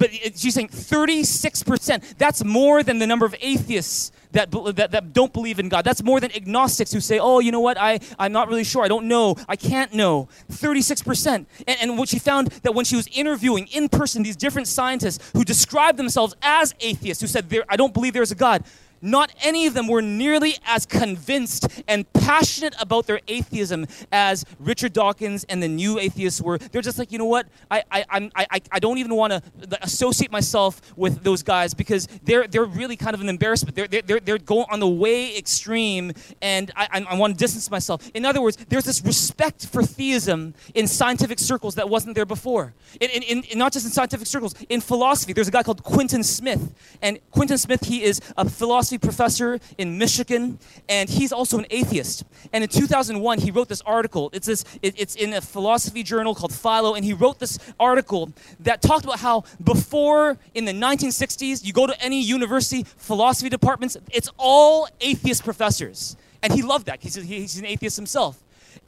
But 0.00 0.14
she's 0.14 0.54
saying 0.54 0.68
36%. 0.68 2.16
That's 2.16 2.42
more 2.42 2.82
than 2.82 2.98
the 2.98 3.06
number 3.06 3.26
of 3.26 3.34
atheists 3.38 4.12
that, 4.32 4.50
that, 4.50 4.92
that 4.92 5.12
don't 5.12 5.30
believe 5.30 5.58
in 5.58 5.68
God. 5.68 5.84
That's 5.84 6.02
more 6.02 6.20
than 6.20 6.34
agnostics 6.34 6.90
who 6.90 7.00
say, 7.00 7.18
oh, 7.18 7.40
you 7.40 7.52
know 7.52 7.60
what, 7.60 7.76
I, 7.78 8.00
I'm 8.18 8.32
not 8.32 8.48
really 8.48 8.64
sure. 8.64 8.82
I 8.82 8.88
don't 8.88 9.08
know. 9.08 9.36
I 9.46 9.56
can't 9.56 9.92
know. 9.92 10.30
36%. 10.50 11.26
And, 11.26 11.46
and 11.68 11.98
what 11.98 12.08
she 12.08 12.18
found 12.18 12.48
that 12.62 12.74
when 12.74 12.86
she 12.86 12.96
was 12.96 13.08
interviewing 13.08 13.66
in 13.66 13.90
person 13.90 14.22
these 14.22 14.36
different 14.36 14.68
scientists 14.68 15.30
who 15.34 15.44
described 15.44 15.98
themselves 15.98 16.34
as 16.40 16.74
atheists, 16.80 17.20
who 17.20 17.26
said, 17.26 17.54
I 17.68 17.76
don't 17.76 17.92
believe 17.92 18.14
there's 18.14 18.32
a 18.32 18.36
God, 18.36 18.64
not 19.02 19.32
any 19.42 19.66
of 19.66 19.74
them 19.74 19.86
were 19.88 20.02
nearly 20.02 20.56
as 20.66 20.86
convinced 20.86 21.82
and 21.88 22.10
passionate 22.12 22.74
about 22.80 23.06
their 23.06 23.20
atheism 23.28 23.86
as 24.12 24.44
Richard 24.58 24.92
Dawkins 24.92 25.44
and 25.48 25.62
the 25.62 25.68
new 25.68 25.98
atheists 25.98 26.40
were. 26.40 26.58
They're 26.58 26.82
just 26.82 26.98
like, 26.98 27.12
you 27.12 27.18
know 27.18 27.24
what? 27.24 27.46
I, 27.70 27.82
I, 27.90 28.04
I'm, 28.10 28.30
I, 28.34 28.60
I 28.70 28.78
don't 28.78 28.98
even 28.98 29.14
want 29.14 29.32
to 29.32 29.42
associate 29.82 30.30
myself 30.30 30.80
with 30.96 31.22
those 31.22 31.42
guys 31.42 31.74
because 31.74 32.06
they're, 32.24 32.46
they're 32.46 32.64
really 32.64 32.96
kind 32.96 33.14
of 33.14 33.20
an 33.20 33.28
embarrassment. 33.28 33.74
They're, 33.74 33.88
they're, 33.88 34.20
they're 34.20 34.38
going 34.38 34.66
on 34.70 34.80
the 34.80 34.88
way 34.88 35.36
extreme, 35.36 36.12
and 36.42 36.70
I, 36.76 37.04
I 37.08 37.14
want 37.14 37.34
to 37.34 37.38
distance 37.38 37.70
myself. 37.70 38.10
In 38.14 38.24
other 38.24 38.42
words, 38.42 38.58
there's 38.68 38.84
this 38.84 39.02
respect 39.04 39.66
for 39.66 39.82
theism 39.82 40.54
in 40.74 40.86
scientific 40.86 41.38
circles 41.38 41.74
that 41.76 41.88
wasn't 41.88 42.14
there 42.14 42.26
before. 42.26 42.74
In, 43.00 43.10
in, 43.10 43.42
in, 43.44 43.58
not 43.58 43.72
just 43.72 43.86
in 43.86 43.92
scientific 43.92 44.26
circles, 44.26 44.54
in 44.68 44.80
philosophy, 44.80 45.32
there's 45.32 45.48
a 45.48 45.52
guy 45.52 45.62
called 45.62 45.82
Quentin 45.82 46.22
Smith. 46.22 46.74
And 47.00 47.18
Quentin 47.30 47.58
Smith, 47.58 47.84
he 47.84 48.02
is 48.02 48.20
a 48.36 48.48
philosopher 48.48 48.89
professor 48.98 49.58
in 49.78 49.98
Michigan, 49.98 50.58
and 50.88 51.08
he's 51.08 51.32
also 51.32 51.58
an 51.58 51.66
atheist. 51.70 52.24
And 52.52 52.64
in 52.64 52.70
2001, 52.70 53.38
he 53.38 53.50
wrote 53.50 53.68
this 53.68 53.82
article. 53.82 54.30
It's, 54.32 54.46
this, 54.46 54.64
it, 54.82 54.94
it's 54.98 55.14
in 55.14 55.32
a 55.32 55.40
philosophy 55.40 56.02
journal 56.02 56.34
called 56.34 56.52
Philo, 56.52 56.94
and 56.94 57.04
he 57.04 57.12
wrote 57.12 57.38
this 57.38 57.58
article 57.78 58.32
that 58.60 58.82
talked 58.82 59.04
about 59.04 59.20
how 59.20 59.44
before, 59.62 60.38
in 60.54 60.64
the 60.64 60.72
1960s, 60.72 61.64
you 61.64 61.72
go 61.72 61.86
to 61.86 62.02
any 62.02 62.22
university 62.22 62.84
philosophy 62.96 63.48
departments, 63.48 63.96
it's 64.12 64.30
all 64.38 64.88
atheist 65.00 65.44
professors. 65.44 66.16
And 66.42 66.52
he 66.52 66.62
loved 66.62 66.86
that. 66.86 67.02
He's, 67.02 67.14
he's 67.14 67.58
an 67.58 67.66
atheist 67.66 67.96
himself. 67.96 68.42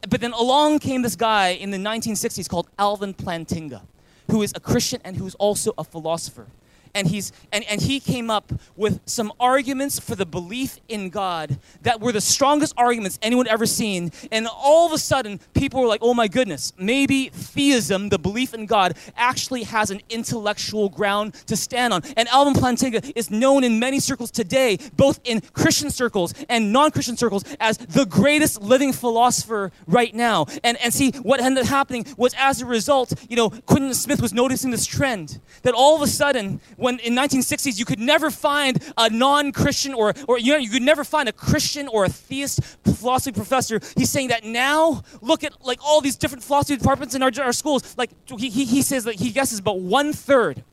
But 0.08 0.20
then 0.20 0.32
along 0.32 0.78
came 0.78 1.02
this 1.02 1.16
guy 1.16 1.48
in 1.50 1.70
the 1.70 1.78
1960s 1.78 2.48
called 2.48 2.68
Alvin 2.78 3.14
Plantinga, 3.14 3.82
who 4.30 4.42
is 4.42 4.52
a 4.56 4.60
Christian 4.60 5.00
and 5.04 5.16
who's 5.16 5.34
also 5.36 5.74
a 5.76 5.84
philosopher 5.84 6.46
and 6.94 7.08
he's 7.08 7.32
and, 7.52 7.64
and 7.64 7.80
he 7.80 8.00
came 8.00 8.30
up 8.30 8.52
with 8.76 9.00
some 9.06 9.32
arguments 9.40 9.98
for 9.98 10.14
the 10.14 10.26
belief 10.26 10.78
in 10.88 11.10
god 11.10 11.58
that 11.82 12.00
were 12.00 12.12
the 12.12 12.20
strongest 12.20 12.74
arguments 12.76 13.18
anyone 13.22 13.46
ever 13.48 13.66
seen. 13.66 14.10
And 14.30 14.46
all 14.46 14.86
of 14.86 14.92
a 14.92 14.98
sudden 14.98 15.40
people 15.54 15.80
were 15.80 15.86
like 15.86 16.00
oh 16.02 16.14
my 16.14 16.28
goodness 16.28 16.72
maybe 16.78 17.28
theism 17.30 18.08
the 18.08 18.18
belief 18.18 18.54
in 18.54 18.66
god 18.66 18.96
actually 19.16 19.64
has 19.64 19.90
an 19.90 20.00
intellectual 20.10 20.88
ground 20.88 21.34
to 21.46 21.56
stand 21.56 21.92
on. 21.92 22.02
And 22.16 22.28
alvin 22.28 22.54
plantinga 22.54 23.12
is 23.16 23.30
known 23.30 23.64
in 23.64 23.78
many 23.78 24.00
circles 24.00 24.30
today 24.30 24.78
both 24.96 25.20
in 25.24 25.40
christian 25.52 25.90
circles 25.90 26.34
and 26.48 26.72
non-christian 26.72 27.16
circles 27.16 27.44
as 27.60 27.78
the 27.78 28.04
greatest 28.06 28.60
living 28.60 28.92
philosopher 28.92 29.72
right 29.86 30.14
now. 30.14 30.46
And 30.62 30.76
and 30.82 30.92
see 30.92 31.12
what 31.22 31.40
ended 31.40 31.64
up 31.64 31.70
happening 31.70 32.06
was 32.16 32.34
as 32.38 32.60
a 32.60 32.66
result 32.66 33.12
you 33.28 33.36
know 33.36 33.50
Quentin 33.50 33.94
smith 33.94 34.20
was 34.20 34.32
noticing 34.32 34.70
this 34.70 34.86
trend 34.86 35.40
that 35.62 35.74
all 35.74 35.96
of 35.96 36.02
a 36.02 36.06
sudden 36.06 36.60
when 36.82 36.98
in 36.98 37.14
1960s 37.14 37.78
you 37.78 37.84
could 37.84 38.00
never 38.00 38.30
find 38.30 38.82
a 38.98 39.08
non-Christian 39.08 39.94
or, 39.94 40.12
or 40.28 40.38
you, 40.38 40.52
know, 40.52 40.58
you 40.58 40.68
could 40.68 40.82
never 40.82 41.04
find 41.04 41.28
a 41.28 41.32
Christian 41.32 41.88
or 41.88 42.04
a 42.04 42.08
theist 42.08 42.60
philosophy 42.84 43.32
professor. 43.32 43.80
He's 43.96 44.10
saying 44.10 44.28
that 44.28 44.44
now, 44.44 45.02
look 45.20 45.44
at 45.44 45.64
like 45.64 45.78
all 45.84 46.00
these 46.00 46.16
different 46.16 46.42
philosophy 46.42 46.76
departments 46.76 47.14
in 47.14 47.22
our, 47.22 47.30
our 47.40 47.52
schools. 47.52 47.96
Like 47.96 48.10
he, 48.26 48.50
he, 48.50 48.64
he 48.64 48.82
says 48.82 49.04
that 49.04 49.14
he 49.14 49.30
guesses 49.30 49.60
about 49.60 49.80
one 49.80 50.12
third 50.12 50.64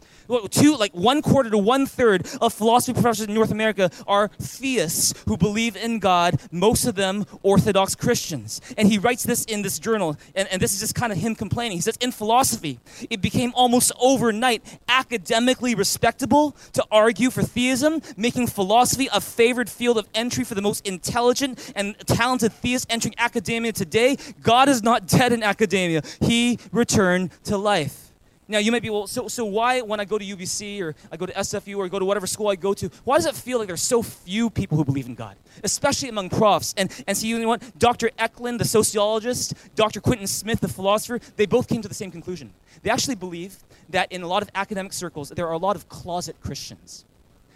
two, 0.50 0.76
like 0.76 0.94
one 0.94 1.22
quarter 1.22 1.50
to 1.50 1.58
one 1.58 1.86
third 1.86 2.28
of 2.42 2.54
philosophy 2.54 2.94
professors 2.94 3.28
in 3.28 3.34
North 3.34 3.52
America 3.52 3.90
are 4.08 4.30
theists 4.40 5.14
who 5.28 5.38
believe 5.38 5.76
in 5.76 6.00
God, 6.00 6.40
most 6.52 6.86
of 6.86 6.96
them 6.96 7.26
Orthodox 7.44 7.96
Christians. 7.96 8.62
And 8.78 8.88
he 8.88 8.98
writes 8.98 9.24
this 9.24 9.46
in 9.46 9.62
this 9.62 9.80
journal, 9.80 10.18
and, 10.36 10.48
and 10.50 10.62
this 10.62 10.74
is 10.74 10.80
just 10.80 10.96
kind 10.96 11.12
of 11.12 11.18
him 11.18 11.36
complaining. 11.36 11.78
He 11.78 11.82
says, 11.82 11.98
In 11.98 12.12
philosophy, 12.12 12.80
it 13.10 13.22
became 13.22 13.52
almost 13.56 13.92
overnight 14.00 14.80
academically 14.88 15.76
respectable 15.76 16.56
to 16.74 16.86
argue 16.92 17.30
for 17.30 17.44
theism, 17.44 18.02
making 18.18 18.48
philosophy 18.48 19.10
a 19.12 19.22
favored 19.22 19.70
field 19.70 19.98
of 19.98 20.08
entry 20.14 20.44
for 20.44 20.56
the 20.56 20.62
most 20.62 20.86
intelligent 20.88 21.72
and 21.76 21.98
talented 22.08 22.54
theists 22.54 22.88
entering 22.90 23.16
academia 23.18 23.72
today. 23.72 24.18
God 24.42 24.70
is 24.70 24.84
not 24.84 25.08
dead 25.08 25.34
in 25.34 25.44
academia, 25.44 26.02
he 26.22 26.60
returned 26.72 27.32
to 27.46 27.58
life. 27.58 28.09
Now 28.50 28.58
you 28.58 28.72
might 28.72 28.82
be, 28.82 28.90
well, 28.90 29.06
so, 29.06 29.28
so 29.28 29.46
why 29.46 29.82
when 29.82 30.00
I 30.00 30.06
go 30.06 30.18
to 30.18 30.26
UBC 30.26 30.82
or 30.82 30.96
I 31.12 31.18
go 31.18 31.28
to 31.28 31.34
SFU 31.34 31.78
or 31.78 31.86
I 31.86 31.88
go 31.88 32.00
to 32.00 32.06
whatever 32.06 32.26
school 32.26 32.48
I 32.48 32.56
go 32.56 32.74
to, 32.74 32.90
why 33.04 33.18
does 33.18 33.28
it 33.28 33.36
feel 33.36 33.60
like 33.60 33.68
there's 33.68 33.84
so 33.84 34.02
few 34.02 34.50
people 34.50 34.76
who 34.76 34.84
believe 34.84 35.06
in 35.06 35.14
God? 35.14 35.38
Especially 35.64 36.10
among 36.10 36.32
profs. 36.32 36.74
And, 36.76 36.92
and 37.06 37.16
so 37.16 37.28
you 37.28 37.38
know 37.38 37.48
what? 37.48 37.78
Dr. 37.78 38.10
Ecklund, 38.18 38.58
the 38.58 38.66
sociologist, 38.66 39.54
Dr. 39.76 40.02
Quentin 40.02 40.26
Smith, 40.26 40.62
the 40.62 40.68
philosopher, 40.68 41.20
they 41.36 41.46
both 41.46 41.68
came 41.68 41.84
to 41.84 41.88
the 41.88 41.94
same 41.94 42.10
conclusion. 42.10 42.52
They 42.82 42.90
actually 42.90 43.16
believe 43.16 43.56
that 43.90 44.12
in 44.12 44.24
a 44.24 44.28
lot 44.28 44.42
of 44.42 44.50
academic 44.56 44.94
circles, 44.94 45.30
there 45.30 45.46
are 45.48 45.54
a 45.54 45.60
lot 45.60 45.76
of 45.76 45.88
closet 45.88 46.36
Christians. 46.42 47.06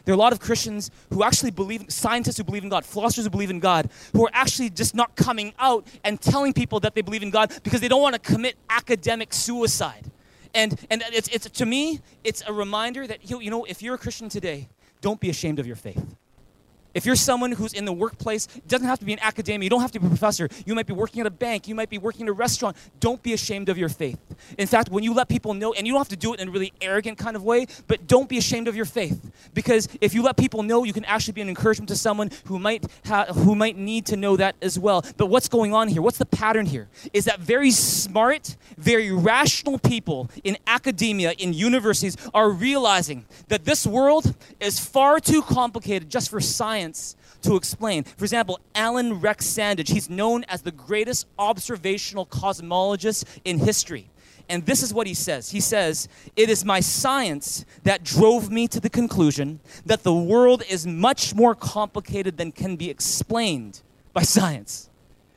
There 0.06 0.14
are 0.14 0.16
a 0.16 0.20
lot 0.20 0.32
of 0.32 0.40
Christians 0.40 0.92
who 1.12 1.24
actually 1.24 1.52
believe, 1.52 1.86
scientists 1.90 2.38
who 2.38 2.44
believe 2.44 2.64
in 2.64 2.70
God, 2.70 2.86
philosophers 2.86 3.24
who 3.24 3.32
believe 3.32 3.50
in 3.50 3.60
God, 3.60 3.90
who 4.12 4.28
are 4.28 4.32
actually 4.34 4.70
just 4.70 4.94
not 4.94 5.16
coming 5.16 5.54
out 5.58 5.88
and 6.04 6.22
telling 6.22 6.54
people 6.54 6.80
that 6.82 6.94
they 6.94 7.02
believe 7.02 7.24
in 7.24 7.32
God 7.32 7.52
because 7.64 7.82
they 7.82 7.88
don't 7.88 8.02
want 8.02 8.14
to 8.14 8.20
commit 8.20 8.58
academic 8.70 9.34
suicide 9.34 10.12
and 10.54 10.80
and 10.90 11.04
it's, 11.12 11.28
it's 11.30 11.50
to 11.50 11.66
me 11.66 12.00
it's 12.24 12.44
a 12.48 12.54
reminder 12.54 13.08
that 13.08 13.30
you, 13.30 13.40
you 13.40 13.50
know 13.50 13.64
if 13.66 13.82
you're 13.82 13.96
a 13.96 13.98
christian 13.98 14.30
today 14.30 14.70
don't 15.02 15.20
be 15.20 15.30
ashamed 15.30 15.60
of 15.60 15.68
your 15.68 15.76
faith 15.76 16.16
If 16.94 17.06
you're 17.06 17.16
someone 17.16 17.52
who's 17.52 17.74
in 17.74 17.86
the 17.86 17.94
workplace, 17.94 18.48
it 18.56 18.68
doesn't 18.68 18.88
have 18.88 19.00
to 19.00 19.06
be 19.06 19.14
an 19.14 19.20
academia, 19.22 19.66
you 19.66 19.70
don't 19.70 19.82
have 19.82 19.92
to 19.94 20.00
be 20.00 20.06
a 20.06 20.10
professor, 20.10 20.48
you 20.66 20.76
might 20.76 20.86
be 20.86 20.94
working 20.94 21.22
at 21.22 21.28
a 21.28 21.32
bank, 21.32 21.68
you 21.68 21.74
might 21.74 21.90
be 21.90 21.98
working 21.98 22.28
at 22.28 22.30
a 22.30 22.34
restaurant, 22.34 22.78
don't 23.00 23.22
be 23.24 23.34
ashamed 23.34 23.70
of 23.70 23.78
your 23.78 23.90
faith. 23.90 24.20
In 24.58 24.68
fact, 24.68 24.90
when 24.90 25.04
you 25.04 25.14
let 25.14 25.28
people 25.28 25.54
know, 25.54 25.74
and 25.74 25.88
you 25.88 25.94
don't 25.94 26.00
have 26.00 26.10
to 26.10 26.16
do 26.16 26.34
it 26.34 26.40
in 26.40 26.50
a 26.50 26.52
really 26.52 26.72
arrogant 26.82 27.18
kind 27.18 27.36
of 27.36 27.44
way, 27.44 27.66
but 27.88 28.06
don't 28.08 28.30
be 28.30 28.38
ashamed 28.38 28.68
of 28.68 28.76
your 28.76 28.86
faith. 28.86 29.32
Because 29.54 29.88
if 30.02 30.14
you 30.14 30.22
let 30.22 30.38
people 30.38 30.62
know, 30.62 30.84
you 30.84 30.94
can 30.94 31.06
actually 31.06 31.34
be 31.34 31.42
an 31.42 31.50
encouragement 31.50 31.90
to 31.90 31.96
someone 31.96 32.30
who 32.46 32.60
might, 32.60 32.86
ha- 33.06 33.26
who 33.26 33.56
might 33.56 33.78
need 33.78 34.06
to 34.08 34.18
know 34.18 34.38
that 34.38 34.56
as 34.62 34.78
well. 34.78 35.04
But 35.18 35.28
what's 35.28 35.48
going 35.48 35.74
on 35.74 35.88
here? 35.88 36.02
What's 36.02 36.18
the 36.20 36.26
pattern 36.26 36.66
here? 36.66 36.90
Is 37.12 37.26
that 37.26 37.40
very 37.40 37.72
smart, 37.72 38.56
very 38.78 39.12
rational 39.12 39.80
people 39.80 40.30
in 40.44 40.58
academia, 40.68 41.32
in 41.32 41.54
universities, 41.54 42.18
are 42.34 42.50
realizing 42.50 43.26
that 43.48 43.66
this 43.66 43.88
world 43.88 44.36
is 44.60 44.80
far 44.80 45.20
too 45.20 45.42
complicated 45.42 46.10
just 46.10 46.30
for 46.30 46.40
science 46.40 46.83
to 47.44 47.56
explain. 47.56 48.04
For 48.04 48.26
example, 48.26 48.60
Allan 48.76 49.20
Rex 49.20 49.46
Sandage, 49.46 49.90
he's 49.90 50.10
known 50.10 50.44
as 50.46 50.62
the 50.62 50.72
greatest 50.72 51.28
observational 51.38 52.26
cosmologist 52.26 53.26
in 53.46 53.60
history. 53.60 54.10
And 54.50 54.66
this 54.66 54.84
is 54.84 54.94
what 54.94 55.08
he 55.08 55.14
says. 55.14 55.52
He 55.52 55.62
says, 55.62 56.10
It 56.36 56.50
is 56.50 56.66
my 56.66 56.80
science 56.80 57.66
that 57.84 58.04
drove 58.04 58.52
me 58.52 58.68
to 58.70 58.80
the 58.80 58.90
conclusion 58.90 59.60
that 59.86 60.04
the 60.04 60.14
world 60.14 60.64
is 60.70 60.86
much 60.86 61.34
more 61.34 61.56
complicated 61.56 62.38
than 62.38 62.52
can 62.52 62.76
be 62.76 62.90
explained 62.90 63.82
by 64.12 64.24
science. 64.24 64.90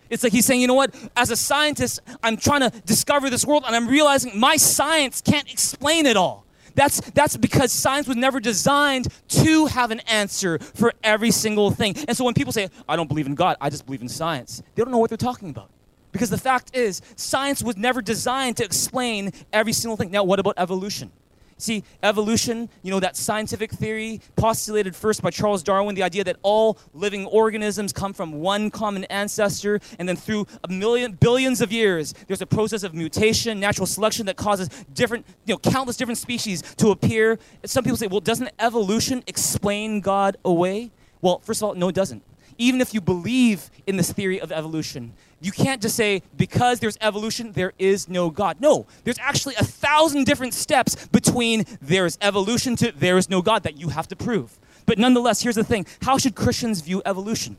It's 0.08 0.22
like 0.22 0.32
he's 0.32 0.46
saying, 0.46 0.60
you 0.60 0.68
know 0.68 0.74
what? 0.74 0.94
As 1.16 1.30
a 1.30 1.36
scientist, 1.36 2.00
I'm 2.22 2.36
trying 2.36 2.60
to 2.60 2.70
discover 2.82 3.28
this 3.28 3.44
world 3.44 3.64
and 3.66 3.74
I'm 3.74 3.88
realizing 3.88 4.38
my 4.38 4.56
science 4.56 5.20
can't 5.20 5.50
explain 5.50 6.06
it 6.06 6.16
all. 6.16 6.45
That's, 6.76 7.00
that's 7.12 7.36
because 7.36 7.72
science 7.72 8.06
was 8.06 8.18
never 8.18 8.38
designed 8.38 9.08
to 9.28 9.66
have 9.66 9.90
an 9.90 10.00
answer 10.00 10.58
for 10.58 10.92
every 11.02 11.30
single 11.30 11.70
thing. 11.70 11.96
And 12.06 12.16
so 12.16 12.24
when 12.24 12.34
people 12.34 12.52
say, 12.52 12.68
I 12.86 12.96
don't 12.96 13.08
believe 13.08 13.26
in 13.26 13.34
God, 13.34 13.56
I 13.60 13.70
just 13.70 13.86
believe 13.86 14.02
in 14.02 14.08
science, 14.08 14.62
they 14.74 14.84
don't 14.84 14.92
know 14.92 14.98
what 14.98 15.08
they're 15.10 15.16
talking 15.16 15.50
about. 15.50 15.70
Because 16.12 16.30
the 16.30 16.38
fact 16.38 16.76
is, 16.76 17.02
science 17.16 17.62
was 17.62 17.76
never 17.76 18.00
designed 18.00 18.58
to 18.58 18.64
explain 18.64 19.32
every 19.52 19.72
single 19.72 19.96
thing. 19.96 20.10
Now, 20.10 20.22
what 20.24 20.38
about 20.38 20.54
evolution? 20.58 21.10
See, 21.58 21.84
evolution, 22.02 22.68
you 22.82 22.90
know, 22.90 23.00
that 23.00 23.16
scientific 23.16 23.70
theory 23.70 24.20
postulated 24.36 24.94
first 24.94 25.22
by 25.22 25.30
Charles 25.30 25.62
Darwin, 25.62 25.94
the 25.94 26.02
idea 26.02 26.22
that 26.24 26.36
all 26.42 26.78
living 26.92 27.24
organisms 27.26 27.94
come 27.94 28.12
from 28.12 28.40
one 28.40 28.70
common 28.70 29.04
ancestor, 29.04 29.80
and 29.98 30.06
then 30.06 30.16
through 30.16 30.46
a 30.64 30.70
million, 30.70 31.12
billions 31.12 31.62
of 31.62 31.72
years, 31.72 32.12
there's 32.26 32.42
a 32.42 32.46
process 32.46 32.82
of 32.82 32.92
mutation, 32.92 33.58
natural 33.58 33.86
selection 33.86 34.26
that 34.26 34.36
causes 34.36 34.68
different, 34.92 35.24
you 35.46 35.54
know, 35.54 35.58
countless 35.58 35.96
different 35.96 36.18
species 36.18 36.60
to 36.76 36.90
appear. 36.90 37.38
Some 37.64 37.84
people 37.84 37.96
say, 37.96 38.06
well, 38.06 38.20
doesn't 38.20 38.50
evolution 38.58 39.24
explain 39.26 40.02
God 40.02 40.36
away? 40.44 40.90
Well, 41.22 41.38
first 41.38 41.62
of 41.62 41.68
all, 41.68 41.74
no, 41.74 41.88
it 41.88 41.94
doesn't. 41.94 42.22
Even 42.58 42.82
if 42.82 42.92
you 42.92 43.00
believe 43.00 43.70
in 43.86 43.96
this 43.96 44.12
theory 44.12 44.40
of 44.40 44.52
evolution, 44.52 45.14
you 45.40 45.52
can't 45.52 45.82
just 45.82 45.96
say, 45.96 46.22
because 46.36 46.80
there's 46.80 46.96
evolution, 47.00 47.52
there 47.52 47.72
is 47.78 48.08
no 48.08 48.30
God. 48.30 48.60
No, 48.60 48.86
there's 49.04 49.18
actually 49.18 49.54
a 49.56 49.64
thousand 49.64 50.24
different 50.24 50.54
steps 50.54 51.06
between 51.08 51.64
there's 51.80 52.18
evolution 52.20 52.76
to 52.76 52.92
there 52.92 53.18
is 53.18 53.28
no 53.28 53.42
God 53.42 53.62
that 53.64 53.78
you 53.78 53.88
have 53.88 54.08
to 54.08 54.16
prove. 54.16 54.58
But 54.86 54.98
nonetheless, 54.98 55.42
here's 55.42 55.56
the 55.56 55.64
thing 55.64 55.86
how 56.02 56.16
should 56.18 56.34
Christians 56.34 56.80
view 56.80 57.02
evolution? 57.04 57.56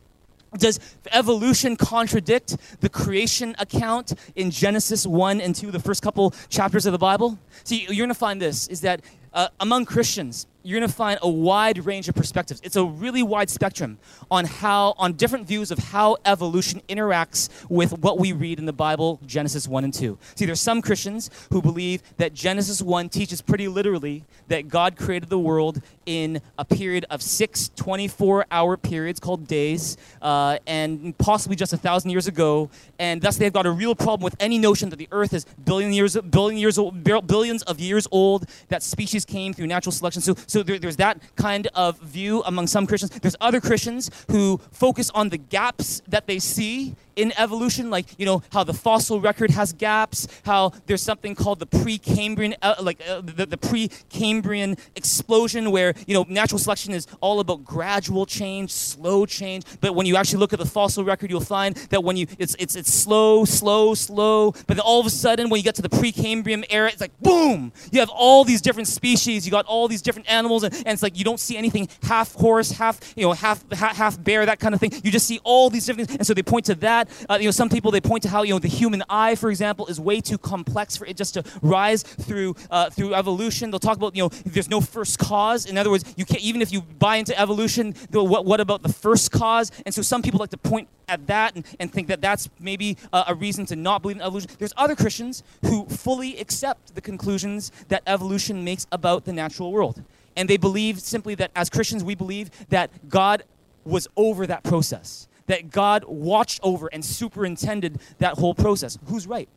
Does 0.58 0.80
evolution 1.12 1.76
contradict 1.76 2.58
the 2.80 2.90
creation 2.90 3.56
account 3.60 4.14
in 4.36 4.50
Genesis 4.50 5.06
1 5.06 5.42
and 5.42 5.54
2, 5.54 5.72
the 5.72 5.80
first 5.80 6.02
couple 6.02 6.34
chapters 6.50 6.86
of 6.86 6.94
the 6.94 6.98
Bible? 6.98 7.38
See, 7.64 7.84
you're 7.84 7.96
going 7.96 8.10
to 8.10 8.16
find 8.16 8.42
this 8.42 8.68
is 8.70 8.82
that 8.82 9.02
uh, 9.34 9.50
among 9.60 9.86
Christians, 9.86 10.48
you're 10.68 10.78
going 10.78 10.90
to 10.90 10.94
find 10.94 11.18
a 11.22 11.30
wide 11.30 11.86
range 11.86 12.10
of 12.10 12.16
perspectives. 12.16 12.60
It's 12.62 12.76
a 12.76 12.84
really 12.84 13.24
wide 13.24 13.50
spectrum 13.50 14.00
on 14.30 14.44
how, 14.44 14.96
on 14.98 15.14
different 15.14 15.48
views 15.48 15.72
of 15.72 15.78
how 15.80 16.18
evolution 16.26 16.82
interacts 16.90 17.48
with 17.70 17.98
what 18.00 18.20
we 18.20 18.34
read 18.34 18.60
in 18.60 18.66
the 18.66 18.74
Bible, 18.74 19.22
Genesis 19.26 19.66
1 19.66 19.86
and 19.86 19.94
2. 19.94 20.18
See, 20.36 20.46
there's 20.46 20.60
some 20.60 20.82
Christians 20.82 21.30
who 21.54 21.62
believe 21.62 22.04
that 22.18 22.34
Genesis 22.34 22.82
1 22.82 23.08
teaches 23.08 23.42
pretty 23.42 23.70
literally 23.70 24.26
that 24.50 24.68
God 24.68 24.98
created 24.98 25.30
the 25.30 25.40
world 25.40 25.82
in 26.06 26.42
a 26.58 26.66
period 26.66 27.06
of 27.10 27.22
six 27.22 27.70
24 27.76 28.48
hour 28.52 28.76
periods 28.76 29.20
called 29.22 29.48
days, 29.48 29.96
uh, 30.22 30.58
and 30.68 31.18
possibly 31.18 31.56
just 31.56 31.72
a 31.72 31.78
thousand 31.78 32.10
years 32.10 32.28
ago. 32.28 32.70
And 33.00 33.22
thus, 33.22 33.38
they've 33.38 33.54
got 33.54 33.66
a 33.66 33.72
real 33.72 33.96
problem 33.96 34.24
with 34.24 34.36
any 34.40 34.58
notion 34.58 34.90
that 34.90 34.96
the 34.98 35.08
earth 35.12 35.34
is 35.34 35.46
billion 35.64 35.94
years, 35.94 36.18
billion 36.18 36.60
years 36.60 36.78
billions 37.26 37.64
of 37.64 37.80
years 37.80 38.08
old, 38.12 38.50
that 38.70 38.84
species 38.84 39.24
came 39.26 39.54
through 39.54 39.68
natural 39.68 39.92
selection. 39.92 40.22
So, 40.22 40.36
so 40.48 40.57
there, 40.64 40.80
there's 40.80 40.98
that 40.98 41.22
kind 41.36 41.68
of 41.76 42.00
view 42.00 42.44
among 42.46 42.68
some 42.68 42.88
Christians. 42.88 43.12
There's 43.22 43.36
other 43.42 43.62
Christians 43.62 44.10
who 44.30 44.60
focus 44.72 45.10
on 45.12 45.30
the 45.30 45.38
gaps 45.38 46.02
that 46.08 46.28
they 46.28 46.40
see 46.40 46.96
in 47.18 47.34
evolution, 47.38 47.90
like 47.90 48.06
you 48.18 48.26
know 48.26 48.42
how 48.54 48.64
the 48.64 48.74
fossil 48.74 49.20
record 49.20 49.52
has 49.52 49.74
gaps, 49.74 50.28
how 50.46 50.72
there's 50.86 51.02
something 51.02 51.36
called 51.36 51.60
the 51.60 51.66
pre-Cambrian, 51.66 52.56
uh, 52.62 52.76
like 52.80 53.02
uh, 53.10 53.22
the, 53.22 53.46
the 53.46 53.58
pre-Cambrian 53.58 54.78
explosion, 54.96 55.72
where 55.72 55.94
you 56.06 56.14
know 56.14 56.26
natural 56.30 56.60
selection 56.60 56.94
is 56.94 57.08
all 57.20 57.40
about 57.40 57.66
gradual 57.66 58.26
change, 58.26 58.72
slow 58.72 59.26
change. 59.26 59.66
But 59.82 59.96
when 59.96 60.06
you 60.06 60.16
actually 60.16 60.40
look 60.40 60.54
at 60.54 60.60
the 60.60 60.66
fossil 60.66 61.04
record, 61.04 61.30
you'll 61.30 61.42
find 61.42 61.76
that 61.90 62.04
when 62.04 62.16
you 62.16 62.28
it's 62.38 62.56
it's 62.60 62.76
it's 62.76 62.94
slow, 62.94 63.44
slow, 63.44 63.96
slow. 63.96 64.52
But 64.52 64.78
then 64.78 64.80
all 64.80 65.00
of 65.00 65.06
a 65.06 65.10
sudden, 65.10 65.50
when 65.50 65.58
you 65.58 65.64
get 65.64 65.76
to 65.76 65.82
the 65.82 65.90
pre-Cambrian 65.90 66.66
era, 66.70 66.90
it's 66.90 67.02
like 67.02 67.20
boom! 67.20 67.74
You 67.92 68.00
have 68.00 68.12
all 68.12 68.44
these 68.44 68.62
different 68.62 68.88
species. 68.88 69.46
You 69.46 69.52
got 69.52 69.66
all 69.66 69.88
these 69.88 70.04
different 70.04 70.30
animals, 70.30 70.64
and, 70.64 70.74
and 70.76 70.90
it's 70.90 71.04
like 71.04 71.18
you 71.18 71.26
don't 71.26 71.40
see 71.40 71.58
anything 71.58 71.90
half 72.04 72.36
horse, 72.36 72.72
half 72.72 73.00
you 73.16 73.24
know 73.24 73.34
half 73.34 73.70
half, 73.72 73.98
half 73.98 74.24
bear, 74.24 74.46
that 74.46 74.60
kind 74.60 74.76
of 74.76 74.80
thing. 74.80 74.94
You 75.04 75.10
just 75.10 75.26
see 75.26 75.40
all 75.44 75.72
these 75.72 75.86
different. 75.86 76.10
Things, 76.10 76.20
and 76.20 76.28
so 76.28 76.36
they 76.36 76.44
point 76.44 76.66
to 76.66 76.76
that 76.76 77.07
uh, 77.30 77.38
you 77.40 77.46
know, 77.46 77.52
some 77.52 77.70
people 77.70 77.92
they 77.92 78.02
point 78.02 78.24
to 78.24 78.30
how 78.30 78.44
you 78.44 78.54
know 78.54 78.60
the 78.60 78.68
human 78.68 79.04
eye, 79.10 79.36
for 79.36 79.50
example, 79.50 79.88
is 79.88 80.00
way 80.00 80.22
too 80.22 80.38
complex 80.38 80.98
for 80.98 81.06
it 81.06 81.18
just 81.18 81.34
to 81.36 81.44
rise 81.62 82.04
through 82.04 82.56
uh, 82.72 82.90
through 82.90 83.14
evolution. 83.14 83.72
They'll 83.72 83.80
talk 83.80 83.98
about 83.98 84.16
you 84.16 84.24
know 84.24 84.30
there's 84.46 84.70
no 84.70 84.82
first 84.82 85.20
cause. 85.20 85.66
In 85.66 85.78
other 85.78 85.90
words, 85.90 86.04
you 86.18 86.26
can't 86.26 86.42
even 86.42 86.62
if 86.62 86.72
you 86.72 86.82
buy 86.82 87.18
into 87.18 87.38
evolution, 87.40 87.94
what 88.12 88.46
what 88.46 88.60
about 88.60 88.84
the 88.84 88.94
first 88.94 89.32
cause? 89.32 89.72
And 89.86 89.94
so 89.94 90.02
some 90.02 90.22
people 90.22 90.40
like 90.40 90.50
to 90.52 90.58
point 90.58 90.88
at 91.08 91.26
that 91.28 91.56
and, 91.56 91.66
and 91.80 91.92
think 91.92 92.08
that 92.08 92.22
that's 92.22 92.50
maybe 92.60 92.98
uh, 93.14 93.26
a 93.28 93.36
reason 93.36 93.66
to 93.68 93.76
not 93.76 94.02
believe 94.02 94.18
in 94.18 94.22
evolution. 94.22 94.50
There's 94.58 94.74
other 94.78 94.96
Christians 94.96 95.44
who 95.64 95.86
fully 95.86 96.38
accept 96.40 96.96
the 96.96 97.02
conclusions 97.02 97.72
that 97.88 98.04
evolution 98.06 98.64
makes 98.64 98.86
about 98.92 99.26
the 99.26 99.34
natural 99.34 99.72
world. 99.72 100.04
And 100.36 100.50
they 100.50 100.58
believe 100.58 101.00
simply 101.00 101.36
that 101.36 101.52
as 101.56 101.70
Christians, 101.70 102.04
we 102.04 102.14
believe 102.14 102.52
that 102.70 103.10
God 103.10 103.44
was 103.86 104.08
over 104.16 104.46
that 104.48 104.64
process 104.64 105.27
that 105.48 105.72
God 105.72 106.04
watched 106.06 106.60
over 106.64 106.88
and 106.88 107.04
superintended 107.04 108.00
that 108.20 108.36
whole 108.36 108.54
process. 108.54 108.98
Who's 109.08 109.28
right? 109.28 109.50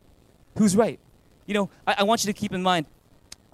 Who's 0.57 0.75
right? 0.75 0.99
You 1.45 1.53
know, 1.53 1.69
I, 1.85 1.95
I 1.99 2.03
want 2.03 2.25
you 2.25 2.33
to 2.33 2.37
keep 2.37 2.53
in 2.53 2.63
mind 2.63 2.85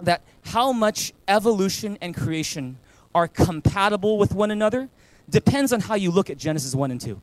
that 0.00 0.22
how 0.46 0.72
much 0.72 1.12
evolution 1.26 1.98
and 2.00 2.16
creation 2.16 2.78
are 3.14 3.28
compatible 3.28 4.18
with 4.18 4.34
one 4.34 4.50
another 4.50 4.88
depends 5.28 5.72
on 5.72 5.80
how 5.80 5.94
you 5.94 6.10
look 6.10 6.30
at 6.30 6.38
Genesis 6.38 6.74
1 6.74 6.90
and 6.90 7.00
2. 7.00 7.20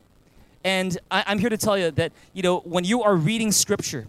And 0.64 0.98
I, 1.10 1.32
am 1.32 1.38
here 1.38 1.48
to 1.48 1.56
tell 1.56 1.78
you 1.78 1.90
that, 1.92 2.12
you 2.32 2.42
know, 2.42 2.58
when 2.60 2.84
you 2.84 3.02
are 3.02 3.16
reading 3.16 3.52
scripture, 3.52 4.06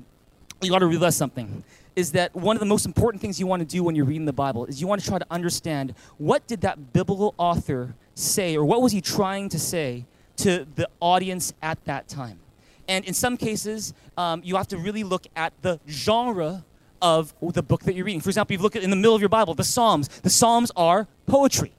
you 0.61 0.71
got 0.71 0.79
to 0.79 0.87
realize 0.87 1.15
something 1.15 1.63
is 1.95 2.11
that 2.11 2.35
one 2.35 2.55
of 2.55 2.59
the 2.59 2.65
most 2.65 2.85
important 2.85 3.21
things 3.21 3.39
you 3.39 3.47
want 3.47 3.59
to 3.59 3.65
do 3.65 3.83
when 3.83 3.95
you're 3.95 4.05
reading 4.05 4.25
the 4.25 4.33
Bible 4.33 4.65
is 4.65 4.79
you 4.79 4.85
want 4.85 5.01
to 5.01 5.07
try 5.07 5.17
to 5.17 5.25
understand 5.31 5.95
what 6.19 6.45
did 6.45 6.61
that 6.61 6.93
biblical 6.93 7.33
author 7.37 7.95
say 8.13 8.55
or 8.55 8.63
what 8.63 8.83
was 8.83 8.91
he 8.91 9.01
trying 9.01 9.49
to 9.49 9.57
say 9.57 10.05
to 10.37 10.67
the 10.75 10.89
audience 10.99 11.53
at 11.61 11.83
that 11.85 12.07
time. 12.07 12.39
And 12.87 13.03
in 13.05 13.13
some 13.13 13.37
cases, 13.37 13.93
um, 14.17 14.41
you 14.43 14.55
have 14.55 14.67
to 14.69 14.77
really 14.77 15.03
look 15.03 15.27
at 15.35 15.53
the 15.61 15.79
genre 15.89 16.63
of 17.01 17.33
the 17.41 17.61
book 17.61 17.83
that 17.83 17.95
you're 17.95 18.05
reading. 18.05 18.21
For 18.21 18.29
example, 18.29 18.55
you 18.55 18.61
look 18.61 18.75
at 18.75 18.83
in 18.83 18.89
the 18.89 18.95
middle 18.95 19.15
of 19.15 19.21
your 19.21 19.29
Bible, 19.29 19.53
the 19.53 19.63
Psalms. 19.63 20.07
The 20.07 20.29
Psalms 20.29 20.71
are 20.75 21.07
poetry. 21.25 21.73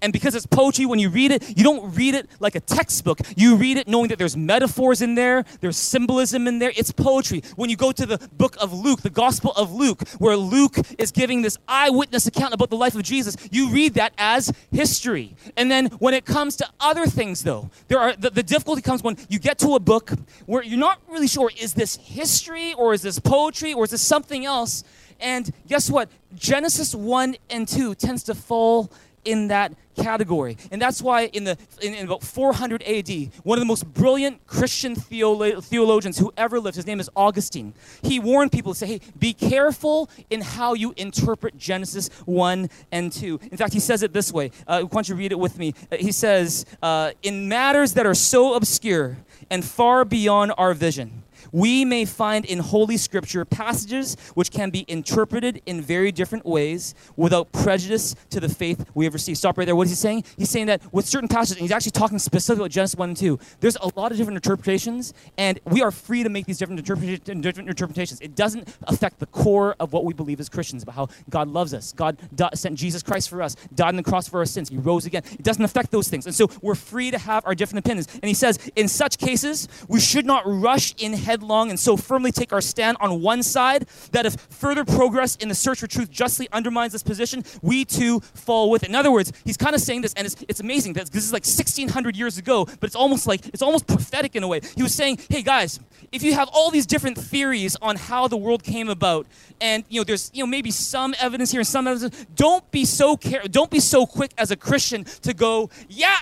And 0.00 0.12
because 0.12 0.34
it's 0.34 0.46
poetry, 0.46 0.86
when 0.86 0.98
you 0.98 1.10
read 1.10 1.32
it, 1.32 1.56
you 1.56 1.64
don't 1.64 1.94
read 1.94 2.14
it 2.14 2.28
like 2.40 2.54
a 2.54 2.60
textbook. 2.60 3.20
You 3.36 3.56
read 3.56 3.76
it 3.76 3.88
knowing 3.88 4.08
that 4.08 4.18
there's 4.18 4.36
metaphors 4.36 5.02
in 5.02 5.14
there, 5.14 5.44
there's 5.60 5.76
symbolism 5.76 6.46
in 6.46 6.58
there. 6.58 6.72
It's 6.76 6.92
poetry. 6.92 7.42
When 7.56 7.70
you 7.70 7.76
go 7.76 7.92
to 7.92 8.06
the 8.06 8.18
book 8.36 8.56
of 8.60 8.72
Luke, 8.72 9.02
the 9.02 9.10
Gospel 9.10 9.52
of 9.56 9.72
Luke, 9.72 10.08
where 10.18 10.36
Luke 10.36 10.76
is 10.98 11.10
giving 11.10 11.42
this 11.42 11.58
eyewitness 11.66 12.26
account 12.26 12.54
about 12.54 12.70
the 12.70 12.76
life 12.76 12.94
of 12.94 13.02
Jesus, 13.02 13.36
you 13.50 13.70
read 13.70 13.94
that 13.94 14.12
as 14.18 14.52
history. 14.70 15.34
And 15.56 15.70
then 15.70 15.86
when 15.98 16.14
it 16.14 16.24
comes 16.24 16.56
to 16.56 16.68
other 16.80 17.06
things, 17.06 17.42
though, 17.42 17.70
there 17.88 17.98
are 17.98 18.14
the, 18.14 18.30
the 18.30 18.42
difficulty 18.42 18.82
comes 18.82 19.02
when 19.02 19.16
you 19.28 19.38
get 19.38 19.58
to 19.60 19.74
a 19.74 19.80
book 19.80 20.12
where 20.46 20.62
you're 20.62 20.78
not 20.78 21.00
really 21.08 21.28
sure 21.28 21.50
is 21.60 21.74
this 21.74 21.96
history 21.96 22.74
or 22.74 22.94
is 22.94 23.02
this 23.02 23.18
poetry 23.18 23.74
or 23.74 23.84
is 23.84 23.90
this 23.90 24.02
something 24.02 24.44
else? 24.44 24.84
And 25.20 25.50
guess 25.66 25.90
what? 25.90 26.08
Genesis 26.34 26.94
1 26.94 27.36
and 27.50 27.66
2 27.66 27.94
tends 27.96 28.22
to 28.24 28.34
fall 28.34 28.90
in 29.28 29.48
that 29.48 29.74
category. 29.94 30.56
And 30.70 30.80
that's 30.80 31.02
why 31.02 31.26
in 31.26 31.44
the 31.44 31.58
in, 31.82 31.92
in 31.92 32.06
about 32.06 32.22
400 32.22 32.82
AD, 32.82 33.10
one 33.42 33.58
of 33.58 33.60
the 33.60 33.66
most 33.66 33.84
brilliant 33.92 34.46
Christian 34.46 34.96
theolo- 34.96 35.62
theologians 35.62 36.18
who 36.18 36.32
ever 36.36 36.58
lived, 36.58 36.76
his 36.76 36.86
name 36.86 36.98
is 36.98 37.10
Augustine. 37.14 37.74
He 38.02 38.18
warned 38.18 38.50
people 38.52 38.72
to 38.72 38.78
say, 38.78 38.86
"Hey, 38.86 39.00
be 39.18 39.34
careful 39.34 40.08
in 40.30 40.40
how 40.40 40.72
you 40.72 40.94
interpret 40.96 41.58
Genesis 41.58 42.08
1 42.24 42.70
and 42.90 43.12
2." 43.12 43.38
In 43.50 43.58
fact, 43.58 43.74
he 43.74 43.80
says 43.80 44.02
it 44.02 44.14
this 44.14 44.32
way. 44.32 44.50
Uh, 44.66 44.80
why 44.82 44.88
don't 44.88 45.08
you 45.10 45.14
read 45.14 45.32
it 45.32 45.38
with 45.38 45.58
me? 45.58 45.74
Uh, 45.92 45.96
he 45.96 46.12
says, 46.12 46.64
uh, 46.82 47.10
"In 47.22 47.48
matters 47.48 47.92
that 47.94 48.06
are 48.06 48.14
so 48.14 48.54
obscure 48.54 49.18
and 49.50 49.62
far 49.62 50.06
beyond 50.06 50.52
our 50.56 50.72
vision." 50.72 51.22
We 51.52 51.84
may 51.84 52.04
find 52.04 52.44
in 52.44 52.58
Holy 52.58 52.96
Scripture 52.96 53.44
passages 53.44 54.16
which 54.34 54.50
can 54.50 54.70
be 54.70 54.84
interpreted 54.88 55.62
in 55.66 55.80
very 55.80 56.12
different 56.12 56.44
ways 56.44 56.94
without 57.16 57.50
prejudice 57.52 58.14
to 58.30 58.40
the 58.40 58.48
faith 58.48 58.84
we 58.94 59.04
have 59.04 59.14
received. 59.14 59.38
Stop 59.38 59.58
right 59.58 59.64
there. 59.64 59.76
What 59.76 59.86
is 59.86 59.90
he 59.90 59.96
saying? 59.96 60.24
He's 60.36 60.50
saying 60.50 60.66
that 60.66 60.82
with 60.92 61.06
certain 61.06 61.28
passages, 61.28 61.56
and 61.56 61.62
he's 61.62 61.72
actually 61.72 61.92
talking 61.92 62.18
specifically 62.18 62.64
about 62.64 62.70
Genesis 62.70 62.96
1 62.96 63.08
and 63.10 63.16
2, 63.16 63.38
there's 63.60 63.76
a 63.76 63.90
lot 63.96 64.12
of 64.12 64.18
different 64.18 64.36
interpretations, 64.36 65.14
and 65.36 65.60
we 65.64 65.82
are 65.82 65.90
free 65.90 66.22
to 66.22 66.28
make 66.28 66.46
these 66.46 66.58
different, 66.58 66.84
different 66.84 67.68
interpretations. 67.68 68.20
It 68.20 68.34
doesn't 68.34 68.68
affect 68.84 69.18
the 69.18 69.26
core 69.26 69.76
of 69.80 69.92
what 69.92 70.04
we 70.04 70.14
believe 70.14 70.40
as 70.40 70.48
Christians 70.48 70.82
about 70.82 70.94
how 70.94 71.08
God 71.30 71.48
loves 71.48 71.74
us. 71.74 71.92
God 71.92 72.18
sent 72.54 72.76
Jesus 72.76 73.02
Christ 73.02 73.28
for 73.28 73.42
us, 73.42 73.56
died 73.74 73.88
on 73.88 73.96
the 73.96 74.02
cross 74.02 74.28
for 74.28 74.38
our 74.38 74.46
sins, 74.46 74.68
He 74.68 74.76
rose 74.76 75.06
again. 75.06 75.22
It 75.32 75.42
doesn't 75.42 75.64
affect 75.64 75.90
those 75.90 76.08
things. 76.08 76.26
And 76.26 76.34
so 76.34 76.50
we're 76.62 76.74
free 76.74 77.10
to 77.10 77.18
have 77.18 77.44
our 77.46 77.54
different 77.54 77.84
opinions. 77.84 78.08
And 78.14 78.24
he 78.24 78.34
says, 78.34 78.58
in 78.76 78.88
such 78.88 79.18
cases, 79.18 79.68
we 79.88 80.00
should 80.00 80.26
not 80.26 80.42
rush 80.46 80.94
in 80.98 81.12
headlong 81.28 81.68
and 81.68 81.78
so 81.78 81.94
firmly 81.94 82.32
take 82.32 82.54
our 82.54 82.60
stand 82.62 82.96
on 83.00 83.20
one 83.20 83.42
side 83.42 83.86
that 84.12 84.24
if 84.24 84.34
further 84.48 84.82
progress 84.82 85.36
in 85.36 85.48
the 85.50 85.54
search 85.54 85.80
for 85.80 85.86
truth 85.86 86.10
justly 86.10 86.48
undermines 86.52 86.92
this 86.92 87.02
position, 87.02 87.44
we 87.60 87.84
too 87.84 88.20
fall 88.46 88.70
with 88.70 88.82
it. 88.82 88.88
In 88.88 88.94
other 88.94 89.12
words, 89.12 89.30
he's 89.44 89.58
kind 89.58 89.74
of 89.74 89.82
saying 89.82 90.00
this, 90.00 90.14
and 90.14 90.26
it's, 90.26 90.36
it's 90.48 90.60
amazing 90.60 90.94
that 90.94 91.10
this 91.10 91.24
is 91.24 91.32
like 91.32 91.44
1600 91.44 92.16
years 92.16 92.38
ago, 92.38 92.64
but 92.64 92.84
it's 92.84 92.96
almost 92.96 93.26
like 93.26 93.46
it's 93.48 93.60
almost 93.60 93.86
prophetic 93.86 94.36
in 94.36 94.42
a 94.42 94.48
way. 94.48 94.60
He 94.74 94.82
was 94.82 94.94
saying, 94.94 95.18
"Hey 95.28 95.42
guys, 95.42 95.80
if 96.12 96.22
you 96.22 96.32
have 96.32 96.48
all 96.54 96.70
these 96.70 96.86
different 96.86 97.18
theories 97.18 97.76
on 97.82 97.96
how 97.96 98.26
the 98.28 98.36
world 98.36 98.62
came 98.62 98.88
about, 98.88 99.26
and 99.60 99.84
you 99.90 100.00
know 100.00 100.04
there's 100.04 100.30
you 100.32 100.42
know 100.42 100.50
maybe 100.56 100.70
some 100.70 101.14
evidence 101.20 101.50
here 101.50 101.60
and 101.60 101.68
some 101.68 101.86
evidence, 101.86 102.26
don't 102.34 102.64
be 102.70 102.84
so 102.86 103.16
care- 103.16 103.46
don't 103.58 103.70
be 103.70 103.80
so 103.80 104.06
quick 104.06 104.32
as 104.38 104.50
a 104.50 104.56
Christian 104.56 105.04
to 105.26 105.34
go, 105.34 105.68
yeah." 105.88 106.18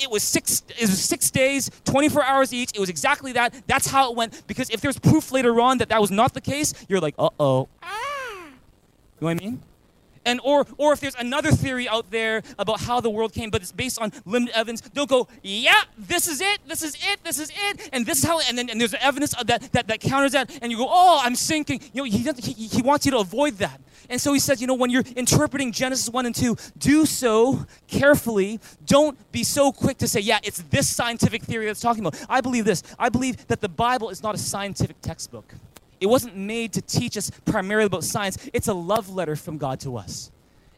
It 0.00 0.10
was 0.10 0.22
six 0.22 0.62
it 0.68 0.80
was 0.82 1.02
six 1.02 1.30
days 1.30 1.70
24 1.84 2.22
hours 2.24 2.52
each. 2.52 2.70
It 2.74 2.80
was 2.80 2.88
exactly 2.88 3.32
that. 3.32 3.54
That's 3.66 3.86
how 3.86 4.10
it 4.10 4.16
went. 4.16 4.46
Because 4.46 4.70
if 4.70 4.80
there's 4.80 4.98
proof 4.98 5.32
later 5.32 5.60
on 5.60 5.78
that 5.78 5.88
that 5.88 6.00
was 6.00 6.10
not 6.10 6.34
the 6.34 6.40
case 6.40 6.74
you're 6.88 7.00
like 7.00 7.14
uh-oh. 7.18 7.68
You 9.20 9.26
know 9.26 9.34
what 9.34 9.42
i 9.42 9.44
mean? 9.44 9.62
And 10.24 10.40
or 10.44 10.66
or 10.76 10.92
if 10.92 11.00
there's 11.00 11.14
another 11.14 11.50
theory 11.50 11.88
out 11.88 12.10
there 12.10 12.42
about 12.58 12.80
how 12.80 13.00
the 13.00 13.08
world 13.08 13.32
came 13.32 13.50
but 13.50 13.62
it's 13.62 13.72
based 13.72 13.98
on 14.00 14.12
limited 14.26 14.54
evidence 14.54 14.82
don't 14.82 15.08
go 15.08 15.26
yeah 15.42 15.82
this 15.96 16.28
is 16.28 16.40
it 16.40 16.58
this 16.66 16.82
is 16.82 16.94
it 16.96 17.24
this 17.24 17.38
is 17.38 17.50
it 17.50 17.88
and 17.92 18.04
this 18.04 18.18
is 18.18 18.24
how 18.24 18.38
and 18.40 18.58
then 18.58 18.68
and 18.68 18.80
there's 18.80 18.94
evidence 18.94 19.34
that 19.46 19.72
that, 19.72 19.88
that 19.88 20.00
counters 20.00 20.32
that 20.32 20.50
and 20.60 20.70
you 20.70 20.76
go 20.78 20.86
oh 20.88 21.20
i'm 21.22 21.34
sinking. 21.34 21.80
You 21.92 22.02
know 22.02 22.04
he, 22.04 22.18
he, 22.18 22.66
he 22.66 22.82
wants 22.82 23.06
you 23.06 23.12
to 23.12 23.18
avoid 23.18 23.54
that 23.58 23.80
and 24.08 24.20
so 24.20 24.32
he 24.32 24.40
says, 24.40 24.60
you 24.60 24.66
know, 24.66 24.74
when 24.74 24.90
you're 24.90 25.04
interpreting 25.16 25.70
Genesis 25.70 26.08
1 26.08 26.26
and 26.26 26.34
2, 26.34 26.56
do 26.78 27.04
so 27.04 27.66
carefully. 27.86 28.58
Don't 28.86 29.16
be 29.32 29.44
so 29.44 29.70
quick 29.70 29.98
to 29.98 30.08
say, 30.08 30.20
yeah, 30.20 30.38
it's 30.42 30.62
this 30.70 30.88
scientific 30.88 31.42
theory 31.42 31.66
that's 31.66 31.80
talking 31.80 32.04
about. 32.04 32.24
I 32.28 32.40
believe 32.40 32.64
this. 32.64 32.82
I 32.98 33.10
believe 33.10 33.46
that 33.48 33.60
the 33.60 33.68
Bible 33.68 34.08
is 34.08 34.22
not 34.22 34.34
a 34.34 34.38
scientific 34.38 35.00
textbook. 35.02 35.54
It 36.00 36.06
wasn't 36.06 36.36
made 36.36 36.72
to 36.74 36.82
teach 36.82 37.16
us 37.16 37.30
primarily 37.44 37.86
about 37.86 38.04
science, 38.04 38.38
it's 38.52 38.68
a 38.68 38.74
love 38.74 39.10
letter 39.10 39.36
from 39.36 39.58
God 39.58 39.80
to 39.80 39.96
us. 39.96 40.30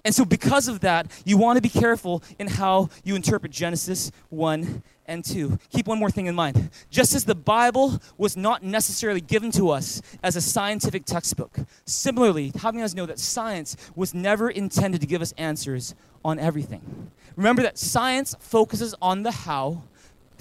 And 0.05 0.15
so, 0.15 0.25
because 0.25 0.69
of 0.69 0.81
that, 0.81 1.11
you 1.25 1.37
want 1.37 1.57
to 1.57 1.63
be 1.63 1.69
careful 1.69 2.23
in 2.39 2.49
how 2.49 2.89
you 3.05 3.15
interpret 3.15 3.53
Genesis 3.53 4.11
1 4.31 4.83
and 5.07 5.25
2. 5.25 5.59
Keep 5.71 5.89
one 5.89 5.99
more 5.99 6.11
thing 6.11 6.27
in 6.27 6.35
mind. 6.35 6.71
Just 6.89 7.15
as 7.15 7.25
the 7.25 7.35
Bible 7.35 8.01
was 8.17 8.37
not 8.37 8.63
necessarily 8.63 9.21
given 9.21 9.51
to 9.53 9.71
us 9.71 10.01
as 10.23 10.37
a 10.37 10.41
scientific 10.41 11.05
textbook, 11.05 11.59
similarly, 11.85 12.53
having 12.61 12.81
us 12.81 12.95
know 12.95 13.07
that 13.07 13.19
science 13.19 13.77
was 13.95 14.15
never 14.15 14.49
intended 14.49 15.01
to 15.01 15.07
give 15.07 15.21
us 15.21 15.35
answers 15.37 15.95
on 16.25 16.39
everything. 16.39 17.11
Remember 17.37 17.63
that 17.63 17.79
science 17.79 18.37
focuses 18.39 18.95
on 19.03 19.23
the 19.23 19.31
how, 19.31 19.83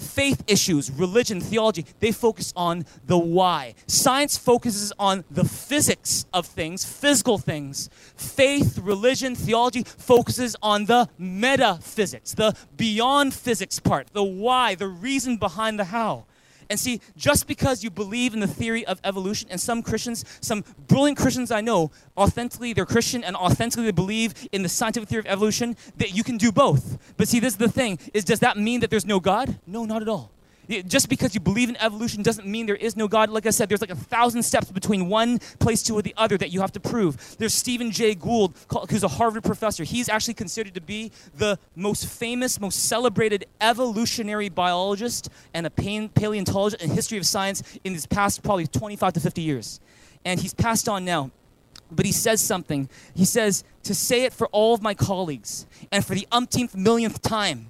faith 0.00 0.42
issues, 0.46 0.90
religion, 0.90 1.40
theology, 1.40 1.84
they 2.00 2.12
focus 2.12 2.52
on 2.56 2.84
the 3.06 3.18
why. 3.18 3.74
Science 3.86 4.36
focuses 4.36 4.92
on 4.98 5.24
the 5.30 5.44
physics 5.44 6.26
of 6.32 6.46
things, 6.46 6.84
physical 6.84 7.38
things. 7.38 7.90
Faith, 8.16 8.78
religion, 8.78 9.34
theology 9.34 9.82
focuses 9.84 10.56
on 10.62 10.86
the 10.86 11.08
metaphysics, 11.18 12.34
the 12.34 12.56
beyond 12.76 13.34
physics 13.34 13.78
part, 13.78 14.08
the 14.12 14.24
why, 14.24 14.74
the 14.74 14.88
reason 14.88 15.36
behind 15.36 15.78
the 15.78 15.84
how. 15.84 16.24
And 16.70 16.78
see, 16.78 17.00
just 17.16 17.46
because 17.46 17.84
you 17.84 17.90
believe 17.90 18.32
in 18.32 18.40
the 18.40 18.46
theory 18.46 18.86
of 18.86 19.00
evolution, 19.04 19.48
and 19.50 19.60
some 19.60 19.82
Christians, 19.82 20.24
some 20.40 20.64
brilliant 20.86 21.18
Christians 21.18 21.50
I 21.50 21.60
know, 21.60 21.90
authentically 22.16 22.72
they're 22.72 22.86
Christian 22.86 23.24
and 23.24 23.36
authentically 23.36 23.84
they 23.84 23.90
believe 23.90 24.48
in 24.52 24.62
the 24.62 24.68
scientific 24.68 25.08
theory 25.08 25.20
of 25.20 25.26
evolution, 25.26 25.76
that 25.98 26.14
you 26.14 26.24
can 26.24 26.38
do 26.38 26.52
both. 26.52 26.96
But 27.16 27.28
see, 27.28 27.40
this 27.40 27.54
is 27.54 27.58
the 27.58 27.68
thing: 27.68 27.98
is 28.14 28.24
does 28.24 28.40
that 28.40 28.56
mean 28.56 28.80
that 28.80 28.90
there's 28.90 29.04
no 29.04 29.20
God? 29.20 29.58
No, 29.66 29.84
not 29.84 30.00
at 30.00 30.08
all 30.08 30.30
just 30.86 31.08
because 31.08 31.34
you 31.34 31.40
believe 31.40 31.68
in 31.68 31.76
evolution 31.76 32.22
doesn't 32.22 32.46
mean 32.46 32.66
there 32.66 32.76
is 32.76 32.96
no 32.96 33.08
God. 33.08 33.30
Like 33.30 33.46
I 33.46 33.50
said, 33.50 33.68
there's 33.68 33.80
like 33.80 33.90
a 33.90 33.96
thousand 33.96 34.42
steps 34.42 34.70
between 34.70 35.08
one 35.08 35.38
place 35.58 35.82
to 35.84 36.00
the 36.00 36.14
other 36.16 36.38
that 36.38 36.50
you 36.50 36.60
have 36.60 36.72
to 36.72 36.80
prove. 36.80 37.36
There's 37.38 37.54
Stephen 37.54 37.90
Jay 37.90 38.14
Gould, 38.14 38.54
who's 38.88 39.02
a 39.02 39.08
Harvard 39.08 39.44
professor. 39.44 39.84
He's 39.84 40.08
actually 40.08 40.34
considered 40.34 40.74
to 40.74 40.80
be 40.80 41.10
the 41.36 41.58
most 41.74 42.06
famous, 42.06 42.60
most 42.60 42.84
celebrated 42.84 43.46
evolutionary 43.60 44.48
biologist 44.48 45.28
and 45.54 45.66
a 45.66 45.70
paleontologist 45.70 46.82
in 46.82 46.90
history 46.90 47.18
of 47.18 47.26
science 47.26 47.62
in 47.84 47.92
these 47.92 48.06
past 48.06 48.42
probably 48.42 48.66
25 48.66 49.14
to 49.14 49.20
50 49.20 49.42
years. 49.42 49.80
And 50.24 50.38
he's 50.40 50.54
passed 50.54 50.88
on 50.88 51.04
now 51.04 51.30
but 51.92 52.06
he 52.06 52.12
says 52.12 52.40
something. 52.40 52.88
He 53.14 53.24
says, 53.24 53.64
to 53.82 53.94
say 53.94 54.22
it 54.22 54.32
for 54.32 54.46
all 54.48 54.74
of 54.74 54.82
my 54.82 54.94
colleagues 54.94 55.66
and 55.90 56.04
for 56.04 56.14
the 56.14 56.26
umpteenth 56.30 56.76
millionth 56.76 57.20
time, 57.20 57.69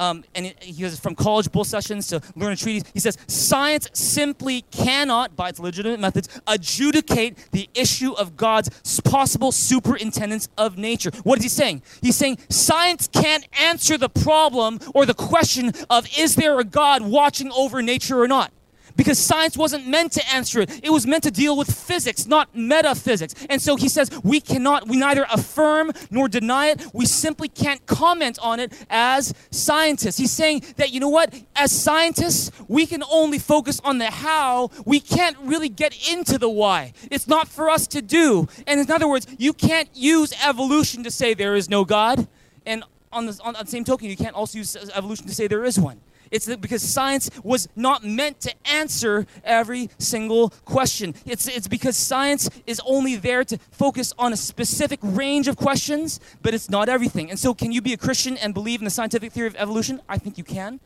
um, 0.00 0.24
and 0.34 0.46
he 0.60 0.82
goes 0.82 0.98
from 0.98 1.14
college 1.14 1.52
bull 1.52 1.62
sessions 1.62 2.08
to 2.08 2.22
learn 2.34 2.52
a 2.52 2.56
treatise. 2.56 2.90
He 2.94 3.00
says, 3.00 3.18
science 3.26 3.88
simply 3.92 4.62
cannot, 4.70 5.36
by 5.36 5.50
its 5.50 5.60
legitimate 5.60 6.00
methods, 6.00 6.28
adjudicate 6.46 7.50
the 7.52 7.68
issue 7.74 8.12
of 8.14 8.36
God's 8.36 8.70
possible 9.02 9.52
superintendence 9.52 10.48
of 10.56 10.78
nature. 10.78 11.10
What 11.22 11.38
is 11.38 11.44
he 11.44 11.48
saying? 11.50 11.82
He's 12.00 12.16
saying 12.16 12.38
science 12.48 13.08
can't 13.08 13.46
answer 13.60 13.98
the 13.98 14.08
problem 14.08 14.80
or 14.94 15.04
the 15.04 15.14
question 15.14 15.72
of 15.90 16.08
is 16.18 16.34
there 16.34 16.58
a 16.58 16.64
God 16.64 17.02
watching 17.02 17.52
over 17.52 17.82
nature 17.82 18.20
or 18.22 18.26
not 18.26 18.52
because 18.96 19.18
science 19.18 19.56
wasn't 19.56 19.86
meant 19.86 20.12
to 20.12 20.34
answer 20.34 20.60
it. 20.60 20.80
It 20.82 20.90
was 20.90 21.06
meant 21.06 21.22
to 21.24 21.30
deal 21.30 21.56
with 21.56 21.70
physics, 21.72 22.26
not 22.26 22.54
metaphysics. 22.54 23.34
And 23.48 23.60
so 23.60 23.76
he 23.76 23.88
says 23.88 24.10
we 24.22 24.40
cannot, 24.40 24.88
we 24.88 24.96
neither 24.96 25.26
affirm 25.32 25.92
nor 26.10 26.28
deny 26.28 26.68
it. 26.68 26.82
We 26.92 27.06
simply 27.06 27.48
can't 27.48 27.84
comment 27.86 28.38
on 28.40 28.60
it 28.60 28.72
as 28.88 29.34
scientists. 29.50 30.18
He's 30.18 30.32
saying 30.32 30.64
that, 30.76 30.90
you 30.92 31.00
know 31.00 31.08
what, 31.08 31.34
as 31.56 31.72
scientists, 31.72 32.50
we 32.68 32.86
can 32.86 33.02
only 33.10 33.38
focus 33.38 33.80
on 33.84 33.98
the 33.98 34.10
how. 34.10 34.70
We 34.84 35.00
can't 35.00 35.36
really 35.42 35.68
get 35.68 36.08
into 36.10 36.38
the 36.38 36.50
why. 36.50 36.92
It's 37.10 37.26
not 37.26 37.48
for 37.48 37.70
us 37.70 37.86
to 37.88 38.02
do. 38.02 38.48
And 38.66 38.80
in 38.80 38.90
other 38.90 39.08
words, 39.08 39.26
you 39.38 39.52
can't 39.52 39.88
use 39.94 40.32
evolution 40.44 41.02
to 41.04 41.10
say 41.10 41.34
there 41.34 41.56
is 41.56 41.68
no 41.68 41.84
God. 41.84 42.26
And 42.66 42.84
on 43.12 43.26
the, 43.26 43.40
on 43.42 43.54
the 43.54 43.66
same 43.66 43.84
token, 43.84 44.08
you 44.08 44.16
can't 44.16 44.34
also 44.34 44.58
use 44.58 44.76
evolution 44.94 45.26
to 45.26 45.34
say 45.34 45.46
there 45.46 45.64
is 45.64 45.78
one. 45.78 46.00
It's 46.30 46.54
because 46.56 46.82
science 46.82 47.30
was 47.42 47.68
not 47.74 48.04
meant 48.04 48.40
to 48.40 48.54
answer 48.64 49.26
every 49.44 49.90
single 49.98 50.50
question. 50.64 51.14
It's, 51.26 51.48
it's 51.48 51.68
because 51.68 51.96
science 51.96 52.48
is 52.66 52.80
only 52.86 53.16
there 53.16 53.44
to 53.44 53.58
focus 53.70 54.12
on 54.18 54.32
a 54.32 54.36
specific 54.36 55.00
range 55.02 55.48
of 55.48 55.56
questions, 55.56 56.20
but 56.42 56.54
it's 56.54 56.70
not 56.70 56.88
everything. 56.88 57.30
And 57.30 57.38
so, 57.38 57.54
can 57.54 57.72
you 57.72 57.82
be 57.82 57.92
a 57.92 57.96
Christian 57.96 58.36
and 58.36 58.54
believe 58.54 58.80
in 58.80 58.84
the 58.84 58.90
scientific 58.90 59.32
theory 59.32 59.48
of 59.48 59.56
evolution? 59.56 60.00
I 60.08 60.18
think 60.18 60.38
you 60.38 60.44
can 60.44 60.80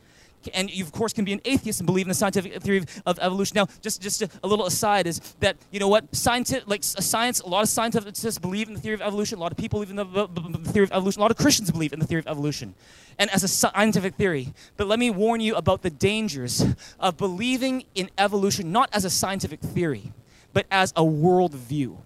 and 0.53 0.71
you 0.71 0.85
of 0.85 0.93
course 0.93 1.13
can 1.13 1.25
be 1.25 1.33
an 1.33 1.41
atheist 1.45 1.81
and 1.81 1.87
believe 1.87 2.07
in 2.07 2.09
the 2.09 2.15
scientific 2.15 2.61
theory 2.63 2.79
of, 2.79 3.03
of 3.07 3.19
evolution. 3.21 3.55
Now, 3.55 3.67
just 3.81 4.03
just 4.03 4.23
a, 4.23 4.29
a, 4.43 4.47
little 4.49 4.67
aside 4.67 5.07
is 5.07 5.21
that 5.41 5.57
you 5.71 5.81
know 5.81 5.89
what 5.89 6.15
scientific 6.15 6.69
like 6.69 6.83
science, 6.85 7.41
a 7.41 7.49
lot 7.49 7.63
of 7.63 7.69
scientists 7.69 8.39
believe 8.39 8.69
in 8.69 8.75
the 8.75 8.81
theory 8.81 8.95
of 8.95 9.03
evolution. 9.03 9.39
A 9.39 9.41
lot 9.41 9.53
of 9.53 9.59
people 9.59 9.81
believe 9.81 9.91
in 9.91 9.97
the, 9.97 10.27
the 10.27 10.71
theory 10.71 10.85
of 10.85 10.93
evolution. 10.93 11.21
A 11.21 11.23
lot 11.23 11.31
of 11.31 11.37
Christians 11.37 11.71
believe 11.71 11.93
in 11.93 11.99
the 11.99 12.07
theory 12.07 12.21
of 12.21 12.27
evolution, 12.27 12.75
and 13.19 13.31
as 13.31 13.43
a 13.43 13.49
scientific 13.49 14.15
theory. 14.15 14.53
But 14.77 14.87
let 14.87 14.99
me 14.99 15.11
warn 15.11 15.41
you 15.41 15.55
about 15.57 15.83
the 15.83 15.91
dangers 15.91 16.65
of 17.01 17.17
believing 17.17 17.85
in 17.95 18.11
evolution 18.19 18.73
not 18.73 18.91
as 18.93 19.05
a 19.05 19.11
scientific 19.11 19.61
theory, 19.61 20.13
but 20.53 20.67
as 20.71 20.93
a 20.97 21.03
worldview. 21.03 21.97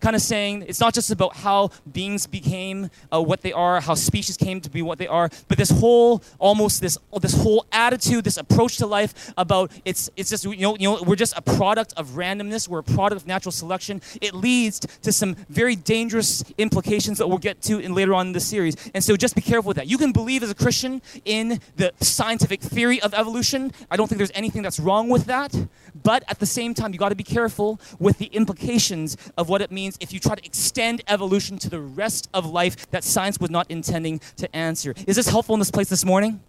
Kind 0.00 0.16
of 0.16 0.22
saying 0.22 0.64
it's 0.68 0.80
not 0.80 0.94
just 0.94 1.10
about 1.10 1.36
how 1.36 1.70
beings 1.90 2.26
became 2.26 2.90
uh, 3.12 3.20
what 3.20 3.42
they 3.42 3.52
are, 3.52 3.80
how 3.80 3.94
species 3.94 4.36
came 4.36 4.60
to 4.60 4.70
be 4.70 4.82
what 4.82 4.98
they 4.98 5.06
are, 5.06 5.30
but 5.48 5.58
this 5.58 5.70
whole 5.70 6.22
almost 6.38 6.80
this 6.80 6.98
this 7.20 7.34
whole 7.34 7.66
attitude, 7.72 8.24
this 8.24 8.36
approach 8.36 8.76
to 8.78 8.86
life 8.86 9.32
about 9.36 9.70
it's 9.84 10.10
it's 10.16 10.30
just 10.30 10.44
you 10.44 10.56
know 10.56 10.76
you 10.76 10.88
know 10.88 11.02
we're 11.02 11.16
just 11.16 11.36
a 11.36 11.42
product 11.42 11.92
of 11.96 12.10
randomness, 12.10 12.68
we're 12.68 12.80
a 12.80 12.84
product 12.84 13.22
of 13.22 13.26
natural 13.26 13.52
selection. 13.52 14.00
It 14.20 14.34
leads 14.34 14.80
to 14.80 15.12
some 15.12 15.34
very 15.48 15.76
dangerous 15.76 16.44
implications 16.58 17.18
that 17.18 17.28
we'll 17.28 17.38
get 17.38 17.62
to 17.62 17.78
in 17.78 17.94
later 17.94 18.14
on 18.14 18.28
in 18.28 18.32
the 18.32 18.40
series. 18.40 18.76
And 18.94 19.02
so 19.02 19.16
just 19.16 19.34
be 19.34 19.40
careful 19.40 19.68
with 19.68 19.76
that. 19.76 19.86
You 19.86 19.98
can 19.98 20.12
believe 20.12 20.42
as 20.42 20.50
a 20.50 20.54
Christian 20.54 21.02
in 21.24 21.60
the 21.76 21.92
scientific 22.00 22.60
theory 22.60 23.00
of 23.02 23.14
evolution. 23.14 23.72
I 23.90 23.96
don't 23.96 24.08
think 24.08 24.18
there's 24.18 24.32
anything 24.34 24.62
that's 24.62 24.80
wrong 24.80 25.08
with 25.08 25.26
that, 25.26 25.54
but 26.02 26.24
at 26.28 26.38
the 26.38 26.46
same 26.46 26.74
time 26.74 26.92
you 26.92 26.98
got 26.98 27.10
to 27.10 27.14
be 27.14 27.24
careful 27.24 27.80
with 27.98 28.18
the 28.18 28.26
implications 28.26 29.16
of 29.36 29.48
what 29.48 29.60
it 29.60 29.70
means 29.70 29.95
if 30.00 30.12
you 30.12 30.20
try 30.20 30.34
to 30.34 30.44
extend 30.44 31.02
evolution 31.08 31.58
to 31.58 31.70
the 31.70 31.80
rest 31.80 32.28
of 32.34 32.46
life 32.46 32.90
that 32.90 33.04
science 33.04 33.38
was 33.38 33.50
not 33.50 33.70
intending 33.70 34.20
to 34.36 34.54
answer. 34.54 34.94
Is 35.06 35.16
this 35.16 35.28
helpful 35.28 35.54
in 35.54 35.58
this 35.58 35.70
place 35.70 35.88
this 35.88 36.04
morning? 36.04 36.40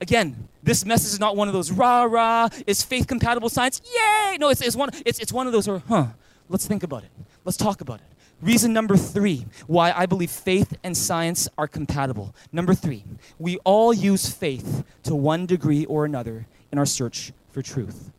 Again, 0.00 0.48
this 0.62 0.84
message 0.84 1.12
is 1.12 1.20
not 1.20 1.36
one 1.36 1.48
of 1.48 1.54
those 1.54 1.70
rah 1.70 2.04
rah, 2.04 2.48
is 2.66 2.82
faith 2.82 3.06
compatible 3.06 3.48
science? 3.48 3.80
Yay! 3.84 4.36
No, 4.38 4.48
it's, 4.50 4.60
it's, 4.60 4.76
one, 4.76 4.90
it's, 5.06 5.18
it's 5.18 5.32
one 5.32 5.46
of 5.46 5.52
those, 5.52 5.68
or, 5.68 5.82
huh, 5.88 6.06
let's 6.48 6.66
think 6.66 6.82
about 6.82 7.04
it. 7.04 7.10
Let's 7.44 7.56
talk 7.56 7.80
about 7.80 8.00
it. 8.00 8.06
Reason 8.42 8.72
number 8.72 8.96
three 8.96 9.46
why 9.66 9.92
I 9.92 10.06
believe 10.06 10.30
faith 10.30 10.76
and 10.82 10.96
science 10.96 11.48
are 11.56 11.66
compatible. 11.66 12.34
Number 12.52 12.74
three, 12.74 13.04
we 13.38 13.56
all 13.58 13.94
use 13.94 14.28
faith 14.28 14.84
to 15.04 15.14
one 15.14 15.46
degree 15.46 15.86
or 15.86 16.04
another 16.04 16.46
in 16.70 16.78
our 16.78 16.86
search 16.86 17.32
for 17.52 17.62
truth. 17.62 18.10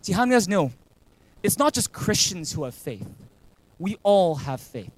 See, 0.00 0.12
how 0.12 0.24
many 0.24 0.34
of 0.34 0.38
us 0.38 0.48
know 0.48 0.72
it's 1.42 1.58
not 1.58 1.74
just 1.74 1.92
Christians 1.92 2.52
who 2.52 2.64
have 2.64 2.74
faith? 2.74 3.06
We 3.78 3.96
all 4.02 4.36
have 4.36 4.60
faith. 4.60 4.92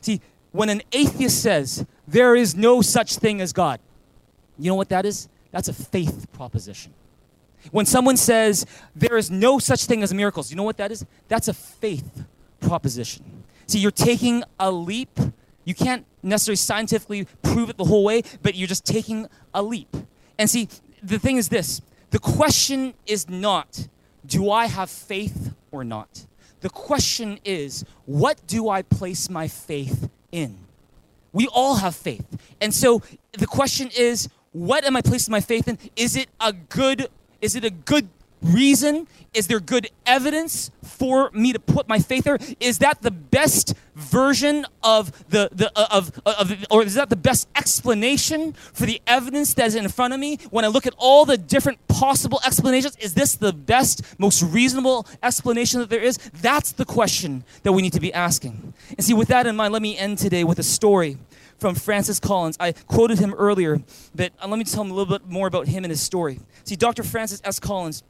See, 0.00 0.20
when 0.52 0.68
an 0.68 0.82
atheist 0.92 1.42
says 1.42 1.86
there 2.06 2.34
is 2.34 2.54
no 2.54 2.82
such 2.82 3.16
thing 3.16 3.40
as 3.40 3.52
God, 3.52 3.80
you 4.58 4.70
know 4.70 4.74
what 4.74 4.88
that 4.88 5.06
is? 5.06 5.28
That's 5.50 5.68
a 5.68 5.72
faith 5.72 6.26
proposition. 6.32 6.92
When 7.70 7.86
someone 7.86 8.16
says 8.16 8.66
there 8.94 9.16
is 9.16 9.30
no 9.30 9.58
such 9.58 9.84
thing 9.86 10.02
as 10.02 10.14
miracles, 10.14 10.50
you 10.50 10.56
know 10.56 10.62
what 10.62 10.76
that 10.76 10.92
is? 10.92 11.04
That's 11.28 11.48
a 11.48 11.54
faith 11.54 12.24
proposition. 12.60 13.44
See, 13.66 13.78
you're 13.78 13.90
taking 13.90 14.42
a 14.58 14.70
leap. 14.70 15.18
You 15.64 15.74
can't 15.74 16.06
necessarily 16.22 16.56
scientifically 16.56 17.26
prove 17.42 17.70
it 17.70 17.76
the 17.76 17.84
whole 17.84 18.04
way, 18.04 18.22
but 18.42 18.54
you're 18.54 18.68
just 18.68 18.86
taking 18.86 19.26
a 19.52 19.62
leap. 19.62 19.94
And 20.38 20.48
see, 20.48 20.68
the 21.02 21.18
thing 21.18 21.36
is 21.36 21.48
this 21.48 21.82
the 22.10 22.18
question 22.18 22.94
is 23.06 23.28
not, 23.28 23.88
do 24.24 24.50
I 24.50 24.66
have 24.66 24.90
faith 24.90 25.54
or 25.70 25.84
not? 25.84 26.26
The 26.60 26.70
question 26.70 27.38
is, 27.44 27.84
what 28.06 28.44
do 28.46 28.68
I 28.68 28.82
place 28.82 29.30
my 29.30 29.48
faith 29.48 30.10
in? 30.32 30.58
We 31.32 31.46
all 31.48 31.76
have 31.76 31.94
faith. 31.94 32.26
And 32.60 32.74
so 32.74 33.02
the 33.32 33.46
question 33.46 33.90
is, 33.96 34.28
what 34.52 34.84
am 34.84 34.96
I 34.96 35.02
placing 35.02 35.30
my 35.30 35.40
faith 35.40 35.68
in? 35.68 35.78
Is 35.94 36.16
it 36.16 36.28
a 36.40 36.52
good 36.52 37.08
is 37.40 37.54
it 37.54 37.64
a 37.64 37.70
good 37.70 38.08
reason? 38.42 39.06
Is 39.34 39.46
there 39.46 39.60
good 39.60 39.88
evidence 40.06 40.70
for 40.82 41.30
me 41.32 41.52
to 41.52 41.58
put 41.58 41.88
my 41.88 41.98
faith 41.98 42.24
there? 42.24 42.38
Is 42.60 42.78
that 42.78 43.02
the 43.02 43.10
best 43.10 43.74
version 43.94 44.64
of 44.82 45.12
the, 45.28 45.48
the 45.52 45.70
uh, 45.76 45.86
of, 45.90 46.12
of, 46.24 46.50
of 46.52 46.64
or 46.70 46.82
is 46.82 46.94
that 46.94 47.10
the 47.10 47.16
best 47.16 47.48
explanation 47.56 48.52
for 48.52 48.86
the 48.86 49.00
evidence 49.06 49.54
that 49.54 49.66
is 49.66 49.74
in 49.74 49.88
front 49.88 50.14
of 50.14 50.20
me? 50.20 50.38
When 50.50 50.64
I 50.64 50.68
look 50.68 50.86
at 50.86 50.94
all 50.96 51.24
the 51.24 51.36
different 51.36 51.86
possible 51.88 52.40
explanations, 52.44 52.96
is 52.96 53.14
this 53.14 53.34
the 53.34 53.52
best, 53.52 54.02
most 54.18 54.42
reasonable 54.42 55.06
explanation 55.22 55.80
that 55.80 55.90
there 55.90 56.02
is? 56.02 56.16
That's 56.40 56.72
the 56.72 56.84
question 56.84 57.44
that 57.62 57.72
we 57.72 57.82
need 57.82 57.92
to 57.92 58.00
be 58.00 58.12
asking. 58.12 58.72
And 58.90 59.04
see, 59.04 59.14
with 59.14 59.28
that 59.28 59.46
in 59.46 59.56
mind, 59.56 59.72
let 59.72 59.82
me 59.82 59.96
end 59.96 60.18
today 60.18 60.44
with 60.44 60.58
a 60.58 60.62
story 60.62 61.18
from 61.58 61.74
Francis 61.74 62.20
Collins. 62.20 62.56
I 62.58 62.72
quoted 62.72 63.18
him 63.18 63.34
earlier, 63.34 63.80
but 64.14 64.32
uh, 64.40 64.48
let 64.48 64.58
me 64.58 64.64
tell 64.64 64.84
him 64.84 64.90
a 64.90 64.94
little 64.94 65.18
bit 65.18 65.28
more 65.28 65.46
about 65.46 65.66
him 65.66 65.84
and 65.84 65.90
his 65.90 66.00
story. 66.00 66.40
See, 66.64 66.76
Dr. 66.76 67.02
Francis 67.02 67.40
S. 67.44 67.58
Collins 67.58 68.02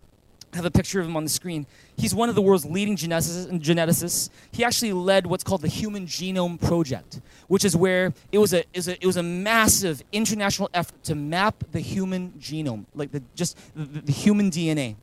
have 0.55 0.64
a 0.64 0.70
picture 0.70 1.01
of 1.01 1.07
him 1.07 1.16
on 1.16 1.24
the 1.24 1.30
screen. 1.30 1.66
He's 1.96 2.14
one 2.14 2.28
of 2.28 2.34
the 2.34 2.42
world's 2.42 2.64
leading 2.64 2.96
geneticists. 2.96 4.30
He 4.51 4.64
actually 4.64 4.92
led 4.92 5.26
what's 5.26 5.44
called 5.44 5.62
the 5.62 5.68
Human 5.68 6.07
Genome 6.07 6.61
Project, 6.61 7.20
which 7.49 7.64
is 7.64 7.76
where 7.76 8.12
it 8.32 8.38
was 8.38 8.55
a, 8.55 8.64
it 8.72 9.07
was 9.07 9.16
a, 9.16 9.22
massive 9.22 10.03
international 10.12 10.70
effort 10.72 11.03
to 11.05 11.14
map 11.14 11.64
the 11.72 11.80
human 11.80 12.32
genome, 12.40 12.86
like 12.94 13.12
the, 13.12 13.22
just 13.34 13.59
the, 13.74 14.01
the 14.01 14.12
human 14.12 14.51
DNA 14.51 14.96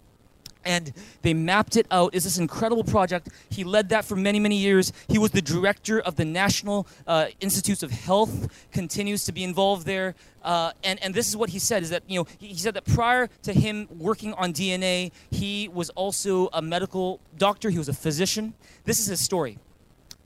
and 0.66 0.92
they 1.22 1.34
mapped 1.34 1.78
it 1.78 1.88
out. 1.92 2.14
It's 2.14 2.26
this 2.26 2.38
incredible 2.38 2.84
project. 2.84 3.30
He 3.50 3.64
led 3.64 3.90
that 3.90 4.06
for 4.06 4.16
many, 4.16 4.40
many 4.40 4.58
years. 4.58 4.92
He 5.08 5.18
was 5.18 5.32
the 5.32 5.42
director 5.42 6.02
of 6.02 6.16
the 6.16 6.26
National 6.26 6.88
uh, 7.08 7.28
Institutes 7.40 7.84
of 7.84 7.92
Health, 7.92 8.68
continues 8.72 9.26
to 9.26 9.32
be 9.32 9.44
involved 9.44 9.86
there. 9.86 10.16
Uh, 10.44 10.72
and, 10.84 11.02
and 11.04 11.14
this 11.14 11.28
is 11.28 11.38
what 11.38 11.50
he 11.50 11.60
said, 11.60 11.84
is 11.84 11.90
that, 11.90 12.04
you 12.08 12.20
know, 12.20 12.28
he, 12.40 12.56
said 12.56 12.74
that 12.74 12.86
prior 12.86 13.28
to 13.44 13.54
him 13.54 13.88
working 13.98 14.34
on 14.34 14.54
DNA, 14.54 15.12
he 15.32 15.68
was 15.70 15.90
also 15.92 16.50
a 16.54 16.62
medical 16.62 17.20
doctor. 17.38 17.70
He 17.70 17.78
was 17.78 17.90
a 17.90 17.94
physician. 17.94 18.54
This 18.84 19.00
is 19.00 19.08
his 19.08 19.20
story. 19.20 19.58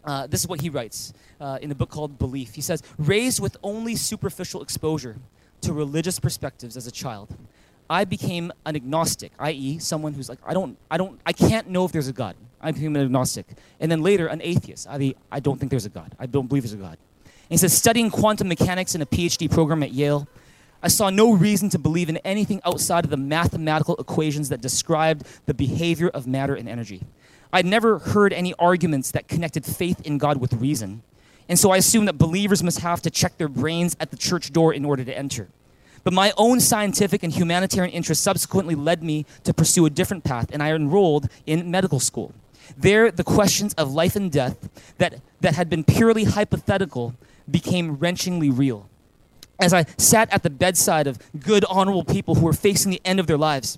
Uh, 0.04 0.28
this 0.28 0.42
is 0.42 0.48
what 0.48 0.62
he 0.62 0.70
writes 0.70 1.14
uh, 1.40 1.60
in 1.62 1.72
a 1.72 1.76
book 1.76 1.90
called 1.90 2.18
Belief. 2.18 2.54
He 2.54 2.62
says, 2.62 2.82
raised 2.98 3.42
with 3.42 3.58
only 3.64 3.96
superficial 3.96 4.62
exposure 4.62 5.18
to 5.62 5.74
religious 5.74 6.20
perspectives 6.20 6.78
as 6.78 6.88
a 6.88 6.92
child, 6.92 7.36
I 7.90 8.06
became 8.06 8.52
an 8.66 8.76
agnostic, 8.76 9.32
i.e., 9.40 9.80
someone 9.80 10.14
who's 10.14 10.30
like, 10.30 10.40
I 10.46 10.54
don't, 10.54 10.78
I 10.92 10.98
don't, 10.98 11.20
I 11.26 11.34
can't 11.34 11.70
know 11.70 11.86
if 11.86 11.92
there's 11.92 12.08
a 12.08 12.14
God. 12.14 12.36
I 12.62 12.72
became 12.72 12.96
an 12.96 13.02
agnostic. 13.02 13.48
And 13.80 13.92
then 13.92 14.04
later, 14.04 14.28
an 14.28 14.42
atheist, 14.44 14.88
i.e., 14.90 15.16
I 15.32 15.40
don't 15.40 15.58
think 15.60 15.70
there's 15.72 15.86
a 15.86 15.90
God. 15.90 16.14
I 16.20 16.26
don't 16.26 16.48
believe 16.48 16.64
there's 16.64 16.74
a 16.74 16.78
God. 16.78 16.98
And 17.26 17.56
he 17.56 17.58
says, 17.58 17.76
studying 17.76 18.12
quantum 18.12 18.48
mechanics 18.48 18.94
in 18.94 19.02
a 19.02 19.06
PhD 19.06 19.50
program 19.50 19.82
at 19.82 19.92
Yale, 19.92 20.28
I 20.84 20.88
saw 20.88 21.10
no 21.10 21.34
reason 21.34 21.70
to 21.70 21.80
believe 21.80 22.10
in 22.10 22.18
anything 22.18 22.62
outside 22.64 23.06
of 23.06 23.10
the 23.10 23.18
mathematical 23.18 23.96
equations 23.98 24.50
that 24.50 24.62
described 24.62 25.26
the 25.46 25.54
behavior 25.54 26.10
of 26.10 26.28
matter 26.28 26.56
and 26.56 26.70
energy. 26.70 27.02
I'd 27.52 27.66
never 27.66 28.00
heard 28.00 28.32
any 28.32 28.54
arguments 28.60 29.12
that 29.12 29.28
connected 29.28 29.66
faith 29.66 30.00
in 30.06 30.20
God 30.20 30.38
with 30.38 30.54
reason. 30.54 31.02
And 31.50 31.58
so 31.58 31.72
I 31.72 31.78
assumed 31.78 32.08
that 32.08 32.18
believers 32.18 32.62
must 32.62 32.80
have 32.80 33.02
to 33.02 33.10
check 33.10 33.38
their 33.38 33.48
brains 33.48 33.98
at 34.00 34.12
the 34.12 34.18
church 34.18 34.54
door 34.54 34.72
in 34.72 34.86
order 34.86 35.04
to 35.04 35.18
enter. 35.18 35.48
But 36.04 36.14
my 36.14 36.34
own 36.38 36.60
scientific 36.60 37.24
and 37.24 37.34
humanitarian 37.34 37.94
interests 37.94 38.24
subsequently 38.24 38.76
led 38.76 39.04
me 39.04 39.26
to 39.44 39.54
pursue 39.54 39.86
a 39.86 39.90
different 39.90 40.24
path, 40.24 40.50
and 40.52 40.64
I 40.64 40.72
enrolled 40.72 41.30
in 41.46 41.70
medical 41.70 42.00
school. 42.00 42.34
There, 42.78 43.12
the 43.12 43.24
questions 43.24 43.74
of 43.76 43.92
life 43.92 44.16
and 44.16 44.32
death 44.32 44.70
that, 44.98 45.16
that 45.42 45.56
had 45.56 45.70
been 45.70 45.84
purely 45.84 46.26
hypothetical 46.26 47.16
became 47.50 47.98
wrenchingly 47.98 48.56
real. 48.56 48.88
As 49.60 49.74
I 49.74 49.86
sat 49.98 50.32
at 50.32 50.44
the 50.44 50.50
bedside 50.50 51.08
of 51.08 51.20
good, 51.40 51.66
honorable 51.66 52.04
people 52.04 52.36
who 52.36 52.46
were 52.46 52.54
facing 52.54 52.92
the 52.92 53.02
end 53.04 53.20
of 53.20 53.28
their 53.28 53.38
lives, 53.38 53.78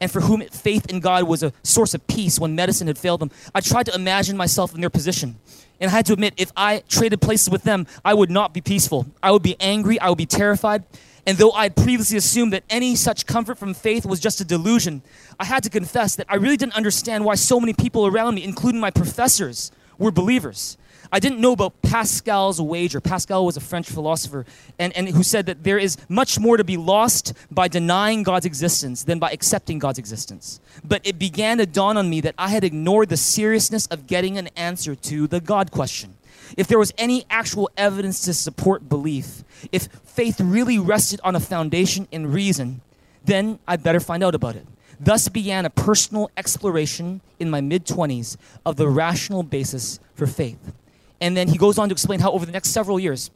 and 0.00 0.10
for 0.10 0.20
whom 0.20 0.42
faith 0.42 0.90
in 0.90 1.00
God 1.00 1.24
was 1.24 1.42
a 1.42 1.52
source 1.62 1.94
of 1.94 2.06
peace 2.06 2.38
when 2.38 2.54
medicine 2.54 2.88
had 2.88 2.98
failed 2.98 3.20
them, 3.20 3.30
I 3.54 3.60
tried 3.60 3.86
to 3.86 3.94
imagine 3.94 4.36
myself 4.36 4.74
in 4.74 4.80
their 4.80 4.90
position. 4.90 5.36
And 5.80 5.90
I 5.90 5.94
had 5.94 6.06
to 6.06 6.12
admit, 6.12 6.34
if 6.36 6.52
I 6.56 6.82
traded 6.88 7.20
places 7.20 7.48
with 7.48 7.62
them, 7.62 7.86
I 8.04 8.14
would 8.14 8.30
not 8.30 8.52
be 8.52 8.60
peaceful. 8.60 9.06
I 9.22 9.30
would 9.30 9.42
be 9.42 9.56
angry, 9.60 9.98
I 9.98 10.08
would 10.08 10.18
be 10.18 10.26
terrified. 10.26 10.84
And 11.26 11.38
though 11.38 11.52
I'd 11.52 11.74
previously 11.74 12.18
assumed 12.18 12.52
that 12.52 12.64
any 12.68 12.96
such 12.96 13.26
comfort 13.26 13.58
from 13.58 13.72
faith 13.72 14.04
was 14.04 14.20
just 14.20 14.40
a 14.40 14.44
delusion, 14.44 15.02
I 15.40 15.44
had 15.44 15.62
to 15.62 15.70
confess 15.70 16.16
that 16.16 16.26
I 16.28 16.36
really 16.36 16.56
didn't 16.56 16.76
understand 16.76 17.24
why 17.24 17.34
so 17.34 17.58
many 17.58 17.72
people 17.72 18.06
around 18.06 18.34
me, 18.34 18.44
including 18.44 18.80
my 18.80 18.90
professors, 18.90 19.72
were 19.98 20.10
believers. 20.10 20.76
I 21.12 21.20
didn't 21.20 21.40
know 21.40 21.52
about 21.52 21.80
Pascal's 21.82 22.60
wager. 22.60 23.00
Pascal 23.00 23.46
was 23.46 23.56
a 23.56 23.60
French 23.60 23.88
philosopher 23.88 24.44
and, 24.78 24.92
and 24.96 25.08
who 25.08 25.22
said 25.22 25.46
that 25.46 25.62
there 25.62 25.78
is 25.78 25.96
much 26.08 26.40
more 26.40 26.56
to 26.56 26.64
be 26.64 26.76
lost 26.76 27.34
by 27.50 27.68
denying 27.68 28.22
God's 28.22 28.46
existence 28.46 29.04
than 29.04 29.18
by 29.18 29.30
accepting 29.30 29.78
God's 29.78 29.98
existence. 29.98 30.60
But 30.82 31.02
it 31.04 31.18
began 31.18 31.58
to 31.58 31.66
dawn 31.66 31.96
on 31.96 32.10
me 32.10 32.20
that 32.22 32.34
I 32.36 32.48
had 32.48 32.64
ignored 32.64 33.10
the 33.10 33.16
seriousness 33.16 33.86
of 33.86 34.06
getting 34.06 34.38
an 34.38 34.48
answer 34.56 34.94
to 34.96 35.26
the 35.26 35.40
God 35.40 35.70
question 35.70 36.16
if 36.56 36.66
there 36.66 36.78
was 36.78 36.92
any 36.98 37.24
actual 37.30 37.70
evidence 37.76 38.22
to 38.22 38.34
support 38.34 38.88
belief, 38.88 39.44
if 39.72 39.88
faith 40.04 40.40
really 40.40 40.78
rested 40.78 41.20
on 41.24 41.34
a 41.34 41.40
foundation 41.40 42.08
in 42.10 42.32
reason, 42.32 42.80
then 43.24 43.58
I'd 43.66 43.82
better 43.82 44.00
find 44.00 44.22
out 44.22 44.34
about 44.34 44.56
it. 44.56 44.66
Thus 45.00 45.28
began 45.28 45.64
a 45.66 45.70
personal 45.70 46.30
exploration 46.36 47.20
in 47.38 47.50
my 47.50 47.60
mid 47.60 47.84
20s 47.84 48.36
of 48.64 48.76
the 48.76 48.88
rational 48.88 49.42
basis 49.42 49.98
for 50.14 50.26
faith. 50.26 50.72
And 51.20 51.36
then 51.36 51.48
he 51.48 51.58
goes 51.58 51.78
on 51.78 51.88
to 51.88 51.92
explain 51.92 52.20
how 52.20 52.32
over 52.32 52.46
the 52.46 52.52
next 52.52 52.70
several 52.70 53.00
years, 53.00 53.30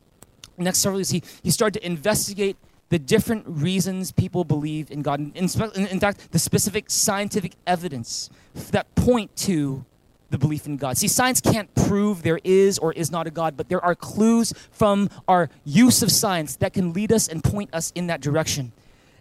next 0.56 0.78
several 0.78 1.00
years, 1.00 1.10
he, 1.10 1.22
he 1.42 1.50
started 1.50 1.80
to 1.80 1.86
investigate 1.86 2.56
the 2.90 2.98
different 2.98 3.44
reasons 3.46 4.12
people 4.12 4.44
believe 4.44 4.90
in 4.90 5.02
God. 5.02 5.20
In, 5.20 5.48
in 5.86 6.00
fact, 6.00 6.32
the 6.32 6.38
specific 6.38 6.90
scientific 6.90 7.52
evidence 7.66 8.30
that 8.70 8.92
point 8.94 9.34
to 9.36 9.84
the 10.30 10.38
belief 10.38 10.66
in 10.66 10.76
God. 10.76 10.98
See, 10.98 11.08
science 11.08 11.40
can't 11.40 11.74
prove 11.74 12.22
there 12.22 12.40
is 12.44 12.78
or 12.78 12.92
is 12.92 13.10
not 13.10 13.26
a 13.26 13.30
God, 13.30 13.56
but 13.56 13.68
there 13.68 13.82
are 13.82 13.94
clues 13.94 14.52
from 14.70 15.08
our 15.26 15.48
use 15.64 16.02
of 16.02 16.12
science 16.12 16.56
that 16.56 16.74
can 16.74 16.92
lead 16.92 17.12
us 17.12 17.28
and 17.28 17.42
point 17.42 17.70
us 17.72 17.92
in 17.94 18.08
that 18.08 18.20
direction. 18.20 18.72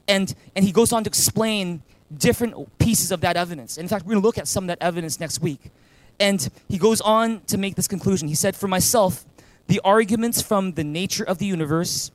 And, 0.07 0.33
and 0.55 0.65
he 0.65 0.71
goes 0.71 0.91
on 0.91 1.03
to 1.03 1.09
explain 1.09 1.81
different 2.15 2.77
pieces 2.77 3.11
of 3.11 3.21
that 3.21 3.37
evidence. 3.37 3.77
In 3.77 3.87
fact, 3.87 4.05
we're 4.05 4.13
going 4.13 4.21
to 4.21 4.27
look 4.27 4.37
at 4.37 4.47
some 4.47 4.65
of 4.65 4.67
that 4.67 4.81
evidence 4.81 5.19
next 5.19 5.41
week. 5.41 5.71
And 6.19 6.49
he 6.67 6.77
goes 6.77 6.99
on 7.01 7.41
to 7.47 7.57
make 7.57 7.75
this 7.75 7.87
conclusion. 7.87 8.27
He 8.27 8.35
said, 8.35 8.55
For 8.55 8.67
myself, 8.67 9.25
the 9.67 9.79
arguments 9.83 10.41
from 10.41 10.73
the 10.73 10.83
nature 10.83 11.23
of 11.23 11.37
the 11.37 11.45
universe 11.45 12.11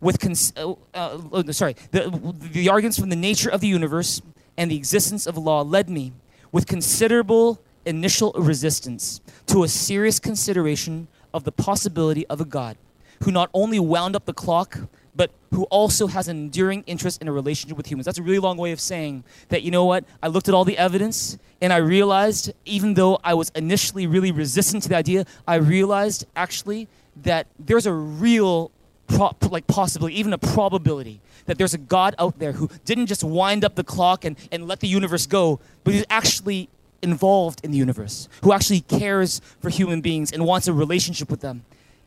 with 0.00 0.18
cons- 0.18 0.52
uh, 0.56 0.72
uh, 0.94 1.20
oh, 1.32 1.50
sorry 1.52 1.76
the, 1.92 2.34
the 2.52 2.68
arguments 2.68 2.98
from 2.98 3.08
the 3.08 3.16
nature 3.16 3.48
of 3.48 3.60
the 3.60 3.68
universe 3.68 4.20
and 4.56 4.70
the 4.70 4.76
existence 4.76 5.26
of 5.26 5.38
law 5.38 5.62
led 5.62 5.88
me 5.88 6.12
with 6.50 6.66
considerable 6.66 7.60
initial 7.86 8.32
resistance 8.36 9.20
to 9.46 9.64
a 9.64 9.68
serious 9.68 10.18
consideration 10.18 11.08
of 11.34 11.44
the 11.44 11.52
possibility 11.52 12.26
of 12.26 12.40
a 12.40 12.44
god 12.44 12.76
who 13.24 13.30
not 13.30 13.50
only 13.54 13.78
wound 13.78 14.16
up 14.16 14.24
the 14.24 14.32
clock 14.32 14.78
but 15.14 15.30
who 15.52 15.64
also 15.64 16.06
has 16.06 16.28
an 16.28 16.36
enduring 16.36 16.82
interest 16.86 17.20
in 17.20 17.28
a 17.28 17.32
relationship 17.32 17.76
with 17.76 17.86
humans. 17.86 18.06
That's 18.06 18.18
a 18.18 18.22
really 18.22 18.38
long 18.38 18.56
way 18.56 18.72
of 18.72 18.80
saying 18.80 19.24
that, 19.48 19.62
you 19.62 19.70
know 19.70 19.84
what, 19.84 20.04
I 20.22 20.28
looked 20.28 20.48
at 20.48 20.54
all 20.54 20.64
the 20.64 20.78
evidence 20.78 21.38
and 21.60 21.72
I 21.72 21.76
realized, 21.76 22.52
even 22.64 22.94
though 22.94 23.20
I 23.22 23.34
was 23.34 23.52
initially 23.54 24.06
really 24.06 24.32
resistant 24.32 24.84
to 24.84 24.88
the 24.88 24.96
idea, 24.96 25.26
I 25.46 25.56
realized 25.56 26.24
actually 26.34 26.88
that 27.22 27.46
there's 27.58 27.86
a 27.86 27.92
real, 27.92 28.70
pro- 29.06 29.36
like 29.50 29.66
possibly, 29.66 30.14
even 30.14 30.32
a 30.32 30.38
probability 30.38 31.20
that 31.44 31.58
there's 31.58 31.74
a 31.74 31.78
God 31.78 32.14
out 32.18 32.38
there 32.38 32.52
who 32.52 32.70
didn't 32.84 33.06
just 33.06 33.22
wind 33.22 33.64
up 33.64 33.74
the 33.74 33.84
clock 33.84 34.24
and, 34.24 34.36
and 34.50 34.66
let 34.66 34.80
the 34.80 34.88
universe 34.88 35.26
go, 35.26 35.60
but 35.84 35.92
who's 35.92 36.06
actually 36.08 36.70
involved 37.02 37.60
in 37.64 37.70
the 37.70 37.78
universe, 37.78 38.28
who 38.42 38.52
actually 38.52 38.80
cares 38.80 39.40
for 39.60 39.70
human 39.70 40.00
beings 40.00 40.32
and 40.32 40.44
wants 40.44 40.68
a 40.68 40.72
relationship 40.72 41.30
with 41.30 41.40
them. 41.40 41.64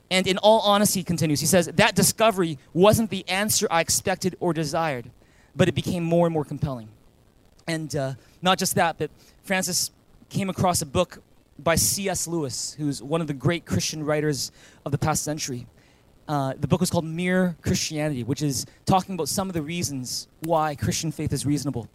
And 0.10 0.28
in 0.28 0.38
all 0.38 0.62
honesty, 0.62 1.00
he 1.00 1.04
continues, 1.04 1.39
he 1.39 1.46
says, 1.48 1.66
that 1.68 1.96
discovery 1.96 2.60
wasn't 2.74 3.10
the 3.10 3.28
answer 3.28 3.68
I 3.72 3.82
expected 3.82 4.36
or 4.39 4.54
desired, 4.54 5.10
but 5.56 5.68
it 5.68 5.74
became 5.74 6.04
more 6.04 6.28
and 6.28 6.34
more 6.34 6.46
compelling. 6.46 6.89
And 7.68 7.96
uh, 7.96 8.14
not 8.41 8.60
just 8.60 8.76
that, 8.76 8.98
but 8.98 9.10
Francis 9.43 9.91
came 10.30 10.50
across 10.50 10.82
a 10.82 10.86
book 10.86 11.22
by 11.58 11.76
C.S. 11.76 12.28
Lewis, 12.28 12.76
who's 12.78 13.02
one 13.02 13.22
of 13.22 13.28
the 13.28 13.34
great 13.34 13.66
Christian 13.66 14.04
writers 14.04 14.52
of 14.86 14.91
the 14.91 14.98
past 14.98 15.24
century. 15.24 15.66
Uh, 16.28 16.54
the 16.60 16.68
book 16.68 16.82
was 16.82 16.89
called 16.89 17.06
Mere 17.06 17.56
Christianity, 17.62 18.24
which 18.24 18.41
is 18.41 18.66
talking 18.86 19.16
about 19.16 19.30
some 19.30 19.48
of 19.48 19.54
the 19.54 19.62
reasons 19.62 20.28
why 20.41 20.76
Christian 20.76 21.12
faith 21.12 21.32
is 21.32 21.46
reasonable. 21.46 21.88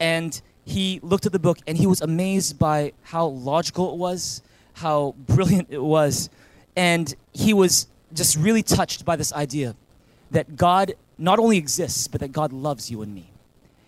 And 0.00 0.40
he 0.66 0.98
looked 1.02 1.24
at 1.24 1.32
the 1.32 1.38
book 1.38 1.58
and 1.66 1.78
he 1.78 1.86
was 1.86 2.02
amazed 2.02 2.58
by 2.58 2.92
how 3.04 3.26
logical 3.26 3.92
it 3.92 3.96
was, 3.96 4.42
how 4.74 5.14
brilliant 5.18 5.68
it 5.70 5.82
was, 5.82 6.28
and 6.76 7.14
he 7.32 7.54
was 7.54 7.86
just 8.12 8.36
really 8.36 8.62
touched 8.62 9.04
by 9.04 9.16
this 9.16 9.32
idea 9.32 9.74
that 10.32 10.56
God 10.56 10.94
not 11.16 11.38
only 11.38 11.56
exists, 11.56 12.08
but 12.08 12.20
that 12.20 12.32
God 12.32 12.52
loves 12.52 12.90
you 12.90 13.00
and 13.00 13.14
me. 13.14 13.30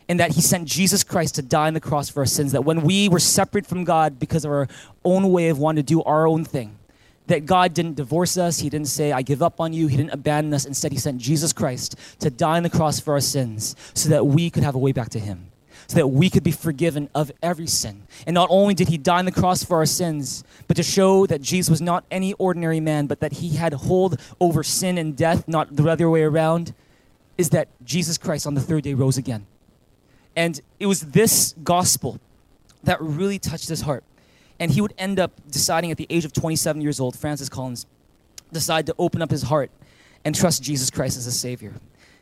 And 0.08 0.18
that 0.20 0.32
he 0.32 0.40
sent 0.40 0.66
Jesus 0.66 1.04
Christ 1.04 1.34
to 1.34 1.42
die 1.42 1.66
on 1.66 1.74
the 1.74 1.80
cross 1.80 2.08
for 2.08 2.20
our 2.20 2.26
sins. 2.26 2.52
That 2.52 2.64
when 2.64 2.80
we 2.80 3.10
were 3.10 3.18
separate 3.18 3.66
from 3.66 3.84
God 3.84 4.18
because 4.18 4.46
of 4.46 4.50
our 4.50 4.66
own 5.04 5.30
way 5.30 5.50
of 5.50 5.58
wanting 5.58 5.84
to 5.84 5.86
do 5.86 6.02
our 6.04 6.26
own 6.26 6.46
thing, 6.46 6.78
that 7.26 7.44
God 7.44 7.74
didn't 7.74 7.96
divorce 7.96 8.38
us. 8.38 8.58
He 8.60 8.70
didn't 8.70 8.88
say, 8.88 9.12
I 9.12 9.20
give 9.20 9.42
up 9.42 9.60
on 9.60 9.74
you. 9.74 9.86
He 9.86 9.98
didn't 9.98 10.14
abandon 10.14 10.54
us. 10.54 10.64
Instead, 10.64 10.92
he 10.92 10.98
sent 10.98 11.18
Jesus 11.18 11.52
Christ 11.52 11.96
to 12.20 12.30
die 12.30 12.56
on 12.56 12.62
the 12.62 12.70
cross 12.70 13.00
for 13.00 13.12
our 13.12 13.20
sins 13.20 13.76
so 13.92 14.08
that 14.08 14.26
we 14.26 14.48
could 14.48 14.62
have 14.62 14.74
a 14.74 14.78
way 14.78 14.92
back 14.92 15.10
to 15.10 15.18
him 15.18 15.50
so 15.88 15.96
that 15.96 16.08
we 16.08 16.28
could 16.28 16.42
be 16.42 16.50
forgiven 16.50 17.08
of 17.14 17.32
every 17.42 17.66
sin. 17.66 18.02
And 18.26 18.34
not 18.34 18.48
only 18.50 18.74
did 18.74 18.88
he 18.88 18.98
die 18.98 19.20
on 19.20 19.24
the 19.24 19.32
cross 19.32 19.64
for 19.64 19.78
our 19.78 19.86
sins, 19.86 20.44
but 20.66 20.76
to 20.76 20.82
show 20.82 21.24
that 21.26 21.40
Jesus 21.40 21.70
was 21.70 21.80
not 21.80 22.04
any 22.10 22.34
ordinary 22.34 22.78
man, 22.78 23.06
but 23.06 23.20
that 23.20 23.32
he 23.32 23.56
had 23.56 23.72
hold 23.72 24.20
over 24.38 24.62
sin 24.62 24.98
and 24.98 25.16
death, 25.16 25.48
not 25.48 25.74
the 25.74 25.88
other 25.88 26.10
way 26.10 26.22
around, 26.22 26.74
is 27.38 27.50
that 27.50 27.68
Jesus 27.82 28.18
Christ 28.18 28.46
on 28.46 28.52
the 28.52 28.60
third 28.60 28.84
day 28.84 28.92
rose 28.92 29.16
again. 29.16 29.46
And 30.36 30.60
it 30.78 30.86
was 30.86 31.00
this 31.00 31.54
gospel 31.64 32.20
that 32.84 33.00
really 33.00 33.38
touched 33.38 33.70
his 33.70 33.80
heart. 33.80 34.04
And 34.60 34.70
he 34.70 34.82
would 34.82 34.92
end 34.98 35.18
up 35.18 35.32
deciding 35.50 35.90
at 35.90 35.96
the 35.96 36.06
age 36.10 36.26
of 36.26 36.34
27 36.34 36.82
years 36.82 37.00
old, 37.00 37.16
Francis 37.16 37.48
Collins, 37.48 37.86
decide 38.52 38.84
to 38.86 38.94
open 38.98 39.22
up 39.22 39.30
his 39.30 39.44
heart 39.44 39.70
and 40.22 40.34
trust 40.34 40.62
Jesus 40.62 40.90
Christ 40.90 41.16
as 41.16 41.26
a 41.26 41.32
Savior. 41.32 41.74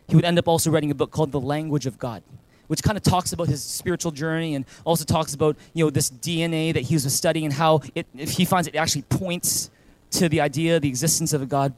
He 0.06 0.14
would 0.14 0.24
end 0.24 0.38
up 0.38 0.46
also 0.46 0.70
writing 0.70 0.92
a 0.92 0.94
book 0.94 1.10
called 1.10 1.32
The 1.32 1.40
Language 1.40 1.86
of 1.86 1.98
God 1.98 2.22
which 2.68 2.82
kind 2.82 2.96
of 2.96 3.02
talks 3.02 3.32
about 3.32 3.48
his 3.48 3.62
spiritual 3.62 4.12
journey 4.12 4.54
and 4.54 4.64
also 4.84 5.04
talks 5.04 5.34
about 5.34 5.56
you 5.74 5.84
know 5.84 5.90
this 5.90 6.10
DNA 6.10 6.72
that 6.74 6.82
he 6.82 6.94
was 6.94 7.14
studying 7.14 7.46
and 7.46 7.54
how 7.54 7.80
it, 7.94 8.06
if 8.14 8.30
he 8.30 8.44
finds 8.44 8.68
it 8.68 8.76
actually 8.76 9.02
points 9.02 9.70
to 10.12 10.28
the 10.28 10.40
idea, 10.40 10.80
the 10.80 10.88
existence 10.88 11.32
of 11.32 11.42
a 11.42 11.46
God. 11.46 11.74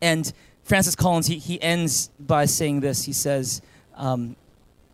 And 0.00 0.32
Francis 0.64 0.94
Collins, 0.94 1.26
he, 1.26 1.38
he 1.38 1.60
ends 1.62 2.10
by 2.18 2.46
saying 2.46 2.80
this. 2.80 3.04
He 3.04 3.12
says, 3.12 3.62
um, 3.96 4.36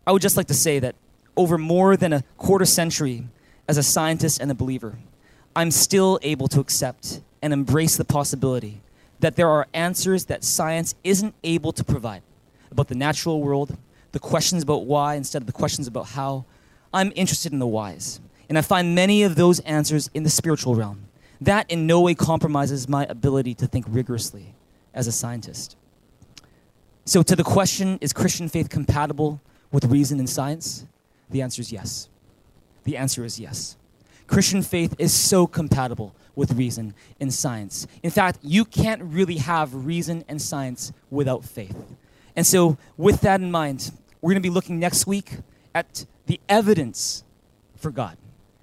I 0.07 0.13
would 0.13 0.23
just 0.23 0.37
like 0.37 0.49
to 0.49 0.55
say 0.55 0.79
that 0.81 0.95
over 1.37 1.57
more 1.57 1.97
than 1.97 2.13
a 2.13 2.23
quarter 2.37 2.65
century 2.65 3.27
as 3.69 3.77
a 3.79 3.83
scientist 3.83 4.41
and 4.41 4.51
a 4.51 4.55
believer, 4.55 4.99
I'm 5.55 5.71
still 5.71 6.19
able 6.23 6.49
to 6.49 6.61
accept 6.61 7.21
and 7.43 7.53
embrace 7.53 7.97
the 7.97 8.05
possibility 8.05 8.81
that 9.21 9.37
there 9.37 9.49
are 9.49 9.67
answers 9.75 10.27
that 10.27 10.45
science 10.45 10.95
isn't 11.05 11.35
able 11.45 11.73
to 11.73 11.85
provide 11.85 12.23
about 12.71 12.89
the 12.89 12.95
natural 12.95 13.43
world, 13.43 13.77
the 14.13 14.19
questions 14.19 14.63
about 14.63 14.87
why 14.87 15.15
instead 15.15 15.43
of 15.43 15.47
the 15.47 15.53
questions 15.53 15.87
about 15.87 16.07
how. 16.07 16.45
I'm 16.93 17.13
interested 17.15 17.53
in 17.53 17.59
the 17.59 17.67
whys. 17.67 18.21
And 18.49 18.59
I 18.59 18.63
find 18.63 18.95
many 18.95 19.23
of 19.23 19.37
those 19.37 19.61
answers 19.61 20.11
in 20.13 20.25
the 20.25 20.31
spiritual 20.31 20.75
realm. 20.75 21.07
That 21.41 21.71
in 21.71 21.87
no 21.87 22.01
way 22.01 22.15
compromises 22.15 22.89
my 22.89 23.07
ability 23.07 23.55
to 23.55 23.67
think 23.67 23.87
rigorously 23.89 24.55
as 24.93 25.07
a 25.07 25.13
scientist. 25.13 25.77
So, 27.05 27.23
to 27.23 27.35
the 27.35 27.45
question, 27.45 27.99
is 28.01 28.13
Christian 28.13 28.49
faith 28.49 28.69
compatible 28.69 29.41
with 29.73 29.85
reason 29.87 30.19
and 30.19 30.29
science? 30.29 30.85
The 31.31 31.43
answer 31.43 31.63
is 31.63 31.73
yes. 31.73 32.09
The 32.85 32.97
answer 32.97 33.25
is 33.25 33.41
yes. 33.41 33.77
Christian 34.27 34.63
faith 34.63 34.95
is 34.99 35.13
so 35.13 35.47
compatible 35.47 36.15
with 36.37 36.53
reason 36.53 36.95
and 37.21 37.33
science. 37.33 37.87
In 38.03 38.11
fact, 38.11 38.39
you 38.43 38.65
can't 38.65 39.03
really 39.03 39.39
have 39.39 39.75
reason 39.75 40.25
and 40.29 40.41
science 40.41 40.93
without 41.11 41.45
faith. 41.45 41.77
And 42.37 42.47
so, 42.47 42.79
with 42.97 43.21
that 43.23 43.41
in 43.41 43.51
mind, 43.51 43.91
we're 44.21 44.31
going 44.31 44.43
to 44.43 44.47
be 44.49 44.51
looking 44.51 44.79
next 44.79 45.07
week 45.07 45.33
at 45.75 46.07
the 46.27 46.41
evidence 46.49 47.25
for 47.77 47.91
God, 47.91 48.17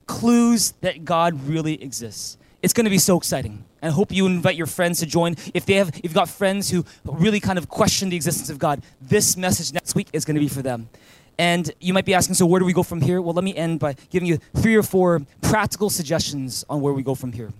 clues 0.06 0.74
that 0.82 1.06
God 1.06 1.44
really 1.48 1.82
exists. 1.82 2.38
It's 2.62 2.74
going 2.74 2.86
to 2.86 2.90
be 2.90 2.98
so 2.98 3.18
exciting. 3.18 3.64
And 3.82 3.92
I 3.92 3.94
hope 3.94 4.12
you 4.12 4.26
invite 4.26 4.56
your 4.56 4.68
friends 4.68 5.00
to 5.00 5.06
join. 5.06 5.36
If 5.54 5.66
they 5.66 5.76
have, 5.76 5.90
if 5.90 6.04
you've 6.04 6.14
got 6.14 6.30
friends 6.30 6.70
who 6.70 6.86
really 7.06 7.40
kind 7.40 7.58
of 7.58 7.70
question 7.70 8.10
the 8.10 8.16
existence 8.16 8.50
of 8.50 8.58
God, 8.58 8.82
this 9.02 9.38
message 9.38 9.74
next 9.74 9.96
week 9.96 10.08
is 10.14 10.26
going 10.26 10.36
to 10.36 10.42
be 10.42 10.48
for 10.48 10.62
them. 10.62 10.90
And 11.38 11.72
you 11.80 11.94
might 11.94 12.06
be 12.06 12.16
asking, 12.16 12.36
so 12.36 12.48
where 12.48 12.60
do 12.60 12.66
we 12.66 12.74
go 12.74 12.82
from 12.82 13.02
here? 13.02 13.22
Well, 13.22 13.36
let 13.36 13.44
me 13.44 13.56
end 13.56 13.80
by 13.80 13.94
giving 14.10 14.28
you 14.28 14.40
three 14.56 14.76
or 14.76 14.82
four 14.82 15.22
practical 15.42 15.90
suggestions 15.90 16.66
on 16.68 16.82
where 16.82 16.94
we 16.94 17.04
go 17.04 17.14
from 17.14 17.32
here. 17.32 17.54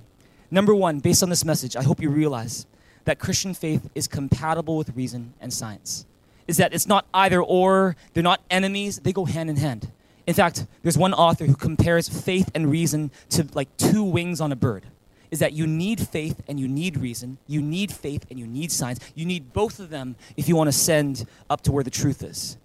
Number 0.50 0.74
one, 0.74 1.00
based 1.00 1.22
on 1.22 1.30
this 1.30 1.46
message, 1.46 1.76
I 1.76 1.84
hope 1.84 2.02
you 2.02 2.10
realize 2.10 2.66
that 3.08 3.20
Christian 3.20 3.54
faith 3.54 3.90
is 3.96 4.06
compatible 4.06 4.76
with 4.76 4.94
reason 4.94 5.34
and 5.40 5.54
science. 5.54 6.06
Is 6.46 6.58
that 6.58 6.74
it's 6.74 6.88
not 6.88 7.06
either 7.14 7.42
or, 7.42 7.96
they're 8.14 8.22
not 8.22 8.42
enemies, 8.50 9.00
they 9.00 9.14
go 9.14 9.24
hand 9.24 9.50
in 9.50 9.56
hand. 9.56 9.90
In 10.28 10.34
fact, 10.34 10.66
there's 10.84 10.98
one 10.98 11.14
author 11.14 11.46
who 11.46 11.56
compares 11.56 12.10
faith 12.10 12.52
and 12.54 12.70
reason 12.70 13.12
to 13.30 13.48
like 13.54 13.76
two 13.78 14.04
wings 14.04 14.42
on 14.42 14.52
a 14.52 14.58
bird. 14.58 14.88
Is 15.32 15.40
that 15.40 15.54
you 15.54 15.66
need 15.66 16.06
faith 16.06 16.42
and 16.50 16.60
you 16.60 16.68
need 16.68 16.98
reason, 16.98 17.38
you 17.48 17.62
need 17.62 17.94
faith 17.94 18.26
and 18.30 18.38
you 18.38 18.46
need 18.46 18.74
science. 18.74 19.00
You 19.16 19.26
need 19.26 19.54
both 19.54 19.80
of 19.80 19.90
them 19.90 20.18
if 20.36 20.50
you 20.50 20.58
want 20.58 20.68
to 20.68 20.78
send 20.78 21.26
up 21.50 21.62
to 21.62 21.72
where 21.72 21.86
the 21.86 21.90
truth 21.90 22.24
is. 22.24 22.58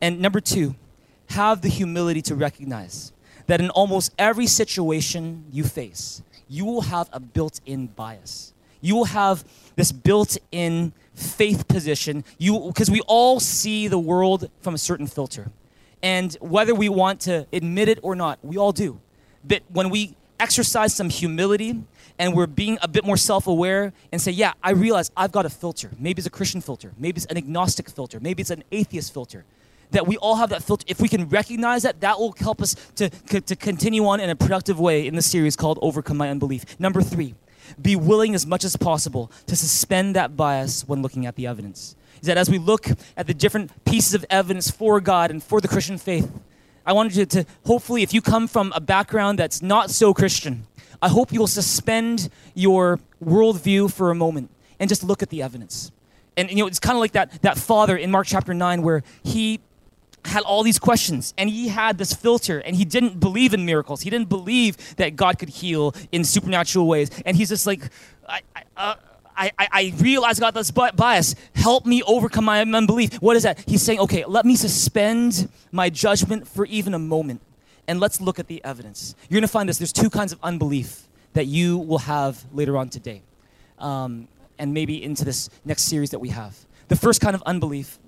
And 0.00 0.20
number 0.20 0.40
two, 0.40 0.76
have 1.30 1.60
the 1.60 1.68
humility 1.68 2.22
to 2.22 2.36
recognize 2.36 3.12
that 3.48 3.60
in 3.60 3.70
almost 3.70 4.12
every 4.16 4.46
situation 4.46 5.44
you 5.50 5.64
face, 5.64 6.22
you 6.48 6.64
will 6.64 6.82
have 6.82 7.08
a 7.12 7.18
built 7.18 7.60
in 7.66 7.88
bias. 7.88 8.52
You 8.80 8.96
will 8.96 9.06
have 9.06 9.44
this 9.76 9.92
built-in 9.92 10.92
faith 11.14 11.68
position. 11.68 12.24
You 12.38 12.66
because 12.68 12.90
we 12.90 13.00
all 13.06 13.40
see 13.40 13.88
the 13.88 13.98
world 13.98 14.50
from 14.60 14.74
a 14.74 14.78
certain 14.78 15.06
filter. 15.06 15.50
And 16.02 16.34
whether 16.40 16.74
we 16.74 16.88
want 16.88 17.20
to 17.22 17.46
admit 17.52 17.88
it 17.88 17.98
or 18.02 18.14
not, 18.14 18.38
we 18.42 18.56
all 18.56 18.72
do. 18.72 19.00
But 19.44 19.62
when 19.68 19.90
we 19.90 20.14
exercise 20.38 20.94
some 20.94 21.10
humility 21.10 21.82
and 22.18 22.34
we're 22.34 22.46
being 22.46 22.78
a 22.82 22.88
bit 22.88 23.04
more 23.04 23.16
self-aware 23.16 23.92
and 24.12 24.20
say, 24.20 24.30
yeah, 24.30 24.52
I 24.62 24.70
realize 24.70 25.10
I've 25.16 25.32
got 25.32 25.46
a 25.46 25.50
filter. 25.50 25.90
Maybe 25.98 26.20
it's 26.20 26.26
a 26.26 26.30
Christian 26.30 26.60
filter, 26.60 26.92
maybe 26.98 27.18
it's 27.18 27.26
an 27.26 27.36
agnostic 27.36 27.90
filter, 27.90 28.20
maybe 28.20 28.40
it's 28.40 28.50
an 28.50 28.64
atheist 28.70 29.12
filter. 29.12 29.44
That 29.90 30.06
we 30.06 30.18
all 30.18 30.36
have 30.36 30.50
that 30.50 30.62
filter. 30.62 30.84
If 30.86 31.00
we 31.00 31.08
can 31.08 31.28
recognize 31.30 31.82
that, 31.84 32.00
that 32.02 32.18
will 32.18 32.34
help 32.38 32.60
us 32.60 32.76
to, 32.96 33.08
to 33.08 33.56
continue 33.56 34.06
on 34.06 34.20
in 34.20 34.28
a 34.28 34.36
productive 34.36 34.78
way 34.78 35.06
in 35.06 35.14
the 35.14 35.22
series 35.22 35.56
called 35.56 35.78
Overcome 35.80 36.18
My 36.18 36.28
Unbelief. 36.28 36.78
Number 36.78 37.00
three, 37.00 37.34
be 37.80 37.96
willing 37.96 38.34
as 38.34 38.46
much 38.46 38.64
as 38.64 38.76
possible 38.76 39.30
to 39.46 39.56
suspend 39.56 40.16
that 40.16 40.36
bias 40.36 40.86
when 40.86 41.02
looking 41.02 41.26
at 41.26 41.36
the 41.36 41.46
evidence. 41.46 41.96
Is 42.20 42.26
that 42.26 42.36
as 42.36 42.50
we 42.50 42.58
look 42.58 42.88
at 43.16 43.26
the 43.26 43.34
different 43.34 43.84
pieces 43.84 44.14
of 44.14 44.24
evidence 44.30 44.70
for 44.70 45.00
God 45.00 45.30
and 45.30 45.42
for 45.42 45.60
the 45.60 45.68
Christian 45.68 45.98
faith, 45.98 46.30
I 46.84 46.92
wanted 46.92 47.16
you 47.16 47.26
to 47.26 47.46
hopefully, 47.66 48.02
if 48.02 48.14
you 48.14 48.20
come 48.22 48.48
from 48.48 48.72
a 48.74 48.80
background 48.80 49.38
that's 49.38 49.62
not 49.62 49.90
so 49.90 50.14
Christian, 50.14 50.66
I 51.00 51.08
hope 51.08 51.32
you'll 51.32 51.46
suspend 51.46 52.30
your 52.54 52.98
worldview 53.24 53.92
for 53.92 54.10
a 54.10 54.14
moment 54.14 54.50
and 54.80 54.88
just 54.88 55.04
look 55.04 55.22
at 55.22 55.28
the 55.28 55.42
evidence. 55.42 55.92
And 56.36 56.50
you 56.50 56.56
know, 56.56 56.66
it's 56.66 56.78
kind 56.78 56.96
of 56.96 57.00
like 57.00 57.12
that, 57.12 57.42
that 57.42 57.58
father 57.58 57.96
in 57.96 58.10
Mark 58.10 58.26
chapter 58.26 58.54
9 58.54 58.82
where 58.82 59.02
he 59.22 59.60
had 60.28 60.42
all 60.42 60.62
these 60.62 60.78
questions 60.78 61.34
and 61.36 61.50
he 61.50 61.68
had 61.68 61.98
this 61.98 62.12
filter 62.12 62.58
and 62.60 62.76
he 62.76 62.84
didn't 62.84 63.20
believe 63.20 63.54
in 63.54 63.64
miracles. 63.64 64.02
He 64.02 64.10
didn't 64.10 64.28
believe 64.28 64.96
that 64.96 65.16
God 65.16 65.38
could 65.38 65.48
heal 65.48 65.94
in 66.12 66.24
supernatural 66.24 66.86
ways. 66.86 67.10
And 67.24 67.36
he's 67.36 67.48
just 67.48 67.66
like, 67.66 67.82
I, 68.28 68.40
I, 68.54 68.62
uh, 68.76 68.94
I, 69.40 69.52
I, 69.58 69.94
realize 69.98 70.40
I 70.40 70.40
got 70.40 70.54
this 70.54 70.72
bias. 70.72 71.36
Help 71.54 71.86
me 71.86 72.02
overcome 72.02 72.44
my 72.44 72.60
unbelief. 72.60 73.14
What 73.22 73.36
is 73.36 73.44
that? 73.44 73.62
He's 73.68 73.82
saying, 73.82 74.00
okay, 74.00 74.24
let 74.24 74.44
me 74.44 74.56
suspend 74.56 75.48
my 75.70 75.90
judgment 75.90 76.48
for 76.48 76.66
even 76.66 76.92
a 76.92 76.98
moment 76.98 77.40
and 77.86 78.00
let's 78.00 78.20
look 78.20 78.40
at 78.40 78.48
the 78.48 78.62
evidence. 78.64 79.14
You're 79.28 79.36
going 79.36 79.42
to 79.42 79.48
find 79.48 79.68
this. 79.68 79.78
There's 79.78 79.92
two 79.92 80.10
kinds 80.10 80.32
of 80.32 80.40
unbelief 80.42 81.06
that 81.34 81.46
you 81.46 81.78
will 81.78 81.98
have 81.98 82.44
later 82.52 82.76
on 82.76 82.88
today 82.88 83.22
um, 83.78 84.26
and 84.58 84.74
maybe 84.74 85.02
into 85.02 85.24
this 85.24 85.50
next 85.64 85.84
series 85.84 86.10
that 86.10 86.18
we 86.18 86.30
have. 86.30 86.56
The 86.88 86.96
first 86.96 87.20
kind 87.20 87.36
of 87.36 87.42
unbelief 87.46 87.98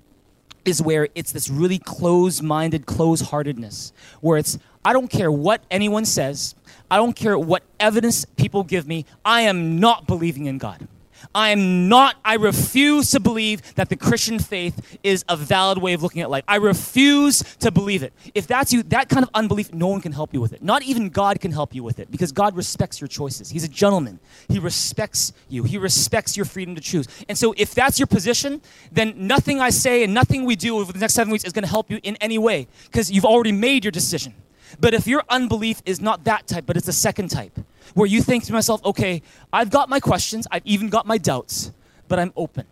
is 0.65 0.81
where 0.81 1.07
it's 1.15 1.31
this 1.31 1.49
really 1.49 1.79
closed 1.79 2.43
minded, 2.43 2.85
closed 2.85 3.25
heartedness, 3.25 3.93
where 4.21 4.37
it's, 4.37 4.57
I 4.85 4.93
don't 4.93 5.09
care 5.09 5.31
what 5.31 5.63
anyone 5.71 6.05
says, 6.05 6.55
I 6.89 6.97
don't 6.97 7.15
care 7.15 7.37
what 7.37 7.63
evidence 7.79 8.25
people 8.25 8.63
give 8.63 8.87
me, 8.87 9.05
I 9.23 9.41
am 9.41 9.79
not 9.79 10.07
believing 10.07 10.45
in 10.45 10.57
God. 10.57 10.87
I 11.33 11.49
am 11.49 11.87
not, 11.87 12.17
I 12.25 12.35
refuse 12.35 13.11
to 13.11 13.19
believe 13.19 13.75
that 13.75 13.89
the 13.89 13.95
Christian 13.95 14.39
faith 14.39 14.99
is 15.03 15.23
a 15.29 15.37
valid 15.37 15.77
way 15.77 15.93
of 15.93 16.03
looking 16.03 16.21
at 16.21 16.29
life. 16.29 16.43
I 16.47 16.57
refuse 16.57 17.39
to 17.59 17.71
believe 17.71 18.03
it. 18.03 18.13
If 18.35 18.47
that's 18.47 18.73
you, 18.73 18.83
that 18.83 19.09
kind 19.09 19.23
of 19.23 19.29
unbelief, 19.33 19.73
no 19.73 19.87
one 19.87 20.01
can 20.01 20.11
help 20.11 20.33
you 20.33 20.41
with 20.41 20.53
it. 20.53 20.61
Not 20.61 20.83
even 20.83 21.09
God 21.09 21.39
can 21.39 21.51
help 21.51 21.73
you 21.73 21.83
with 21.83 21.99
it 21.99 22.11
because 22.11 22.31
God 22.31 22.55
respects 22.55 22.99
your 22.99 23.07
choices. 23.07 23.49
He's 23.49 23.63
a 23.63 23.69
gentleman. 23.69 24.19
He 24.49 24.59
respects 24.59 25.33
you, 25.47 25.63
He 25.63 25.77
respects 25.77 26.35
your 26.35 26.45
freedom 26.45 26.75
to 26.75 26.81
choose. 26.81 27.07
And 27.29 27.37
so 27.37 27.53
if 27.57 27.73
that's 27.73 27.99
your 27.99 28.07
position, 28.07 28.61
then 28.91 29.13
nothing 29.15 29.59
I 29.59 29.69
say 29.69 30.03
and 30.03 30.13
nothing 30.13 30.45
we 30.45 30.55
do 30.55 30.77
over 30.79 30.91
the 30.91 30.99
next 30.99 31.13
seven 31.13 31.31
weeks 31.31 31.45
is 31.45 31.53
going 31.53 31.63
to 31.63 31.69
help 31.69 31.89
you 31.89 31.99
in 32.03 32.17
any 32.17 32.37
way 32.37 32.67
because 32.85 33.09
you've 33.09 33.25
already 33.25 33.51
made 33.51 33.85
your 33.85 33.91
decision. 33.91 34.33
But 34.79 34.93
if 34.93 35.07
your 35.07 35.23
unbelief 35.29 35.81
is 35.85 35.99
not 35.99 36.23
that 36.25 36.47
type, 36.47 36.65
but 36.65 36.77
it's 36.77 36.87
a 36.87 36.93
second 36.93 37.29
type, 37.29 37.59
where 37.93 38.07
you 38.07 38.21
think 38.21 38.45
to 38.45 38.53
myself, 38.53 38.83
okay, 38.85 39.21
I've 39.51 39.69
got 39.69 39.89
my 39.89 39.99
questions, 39.99 40.47
I've 40.51 40.65
even 40.65 40.89
got 40.89 41.05
my 41.05 41.17
doubts, 41.17 41.71
but 42.07 42.19
I'm 42.19 42.33
open. 42.35 42.65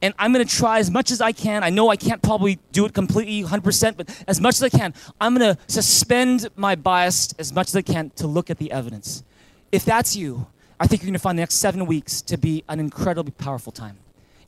And 0.00 0.14
I'm 0.18 0.32
to 0.32 0.44
try 0.44 0.80
as 0.80 0.90
much 0.90 1.12
as 1.12 1.20
I 1.20 1.30
can. 1.30 1.62
I 1.62 1.70
know 1.70 1.88
I 1.88 1.94
can't 1.94 2.20
probably 2.20 2.58
do 2.72 2.84
it 2.86 2.92
completely 2.92 3.44
100%, 3.44 3.96
but 3.96 4.24
as 4.26 4.40
much 4.40 4.56
as 4.56 4.62
I 4.64 4.68
can, 4.68 4.94
I'm 5.20 5.38
to 5.38 5.56
suspend 5.68 6.48
my 6.56 6.74
bias 6.74 7.32
as 7.38 7.52
much 7.52 7.68
as 7.68 7.76
I 7.76 7.82
can 7.82 8.10
to 8.16 8.26
look 8.26 8.50
at 8.50 8.58
the 8.58 8.72
evidence. 8.72 9.22
If 9.70 9.84
that's 9.84 10.16
you, 10.16 10.46
I 10.80 10.88
think 10.88 11.04
you're 11.04 11.12
to 11.12 11.18
find 11.20 11.38
the 11.38 11.42
next 11.42 11.54
seven 11.54 11.86
weeks 11.86 12.20
to 12.22 12.36
be 12.36 12.64
an 12.68 12.80
incredibly 12.80 13.30
powerful 13.30 13.70
time. 13.70 13.96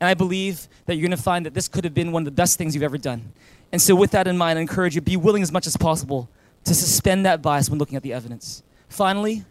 And 0.01 0.09
I 0.09 0.15
believe 0.15 0.69
that 0.87 0.97
you're 0.97 1.09
to 1.09 1.17
find 1.17 1.47
that 1.47 1.55
this 1.55 1.69
could 1.69 1.85
have 1.85 1.95
been 1.95 2.11
one 2.11 2.23
of 2.23 2.25
the 2.25 2.33
best 2.33 2.59
things 2.59 2.75
you've 2.75 2.83
ever 2.83 2.99
done. 2.99 3.33
And 3.71 3.81
so, 3.81 3.95
with 3.95 4.11
that 4.11 4.27
in 4.27 4.37
mind, 4.37 4.59
I 4.59 4.63
encourage 4.63 4.97
you 4.97 5.01
be 5.01 5.17
willing 5.17 5.43
as 5.43 5.53
much 5.53 5.67
as 5.67 5.77
possible 5.77 6.29
to 6.65 6.75
suspend 6.75 7.25
that 7.27 7.41
bias 7.41 7.71
when 7.71 7.79
looking 7.79 7.97
at 7.97 8.03
the 8.03 8.13
evidence. 8.13 8.63
Finally, 8.89 9.45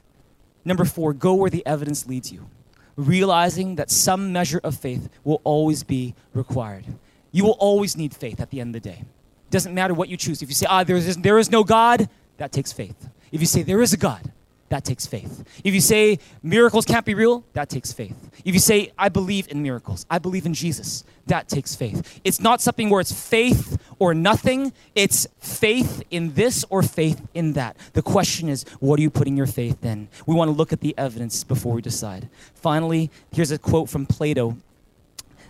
number 0.66 0.86
four, 0.86 1.14
go 1.14 1.34
where 1.34 1.50
the 1.50 1.66
evidence 1.66 2.08
leads 2.08 2.32
you, 2.32 2.50
realizing 2.96 3.76
that 3.76 3.90
some 3.90 4.32
measure 4.32 4.62
of 4.64 4.76
faith 4.76 5.10
will 5.24 5.42
always 5.44 5.84
be 5.84 6.16
required. 6.34 6.86
You 7.32 7.44
will 7.44 7.58
always 7.60 7.98
need 7.98 8.14
faith 8.14 8.40
at 8.40 8.50
the 8.52 8.60
end 8.60 8.76
of 8.76 8.82
the 8.82 8.90
day. 8.90 9.04
Doesn't 9.50 9.74
matter 9.74 9.94
what 9.94 10.10
you 10.10 10.18
choose. 10.18 10.42
If 10.42 10.50
you 10.50 10.56
say, 10.56 10.66
ah, 10.70 10.84
there 10.84 10.96
is, 10.96 11.18
there 11.18 11.40
is 11.40 11.52
no 11.52 11.64
God, 11.64 12.10
that 12.38 12.52
takes 12.52 12.72
faith. 12.72 13.10
If 13.32 13.42
you 13.42 13.48
say, 13.48 13.64
there 13.64 13.82
is 13.82 13.94
a 13.94 13.98
God, 13.98 14.32
that 14.70 14.84
takes 14.84 15.06
faith. 15.06 15.44
If 15.64 15.74
you 15.74 15.82
say 15.82 16.20
miracles 16.42 16.86
can't 16.86 17.06
be 17.06 17.14
real, 17.14 17.44
that 17.54 17.70
takes 17.70 17.94
faith. 17.94 18.32
If 18.44 18.54
you 18.54 18.60
say, 18.60 18.92
I 18.98 19.10
believe 19.10 19.48
in 19.52 19.62
miracles, 19.62 20.06
I 20.10 20.20
believe 20.20 20.46
in 20.46 20.54
Jesus, 20.54 21.04
that 21.28 21.48
takes 21.48 21.76
faith. 21.76 22.20
It's 22.24 22.40
not 22.40 22.60
something 22.60 22.90
where 22.90 23.00
it's 23.00 23.12
faith 23.12 23.78
or 24.00 24.14
nothing, 24.14 24.74
it's 24.96 25.28
faith 25.40 26.04
in 26.10 26.34
this 26.34 26.66
or 26.70 26.82
faith 26.82 27.22
in 27.34 27.54
that. 27.54 27.78
The 27.94 28.02
question 28.02 28.50
is, 28.50 28.66
what 28.80 29.00
are 29.00 29.02
you 29.02 29.10
putting 29.10 29.38
your 29.38 29.48
faith 29.48 29.86
in? 29.86 30.08
We 30.26 30.36
want 30.36 30.50
to 30.50 30.54
look 30.54 30.74
at 30.74 30.82
the 30.82 30.96
evidence 30.98 31.44
before 31.44 31.74
we 31.74 31.82
decide. 31.82 32.30
Finally, 32.56 33.12
here's 33.32 33.52
a 33.52 33.58
quote 33.58 33.90
from 33.90 34.06
Plato. 34.06 34.58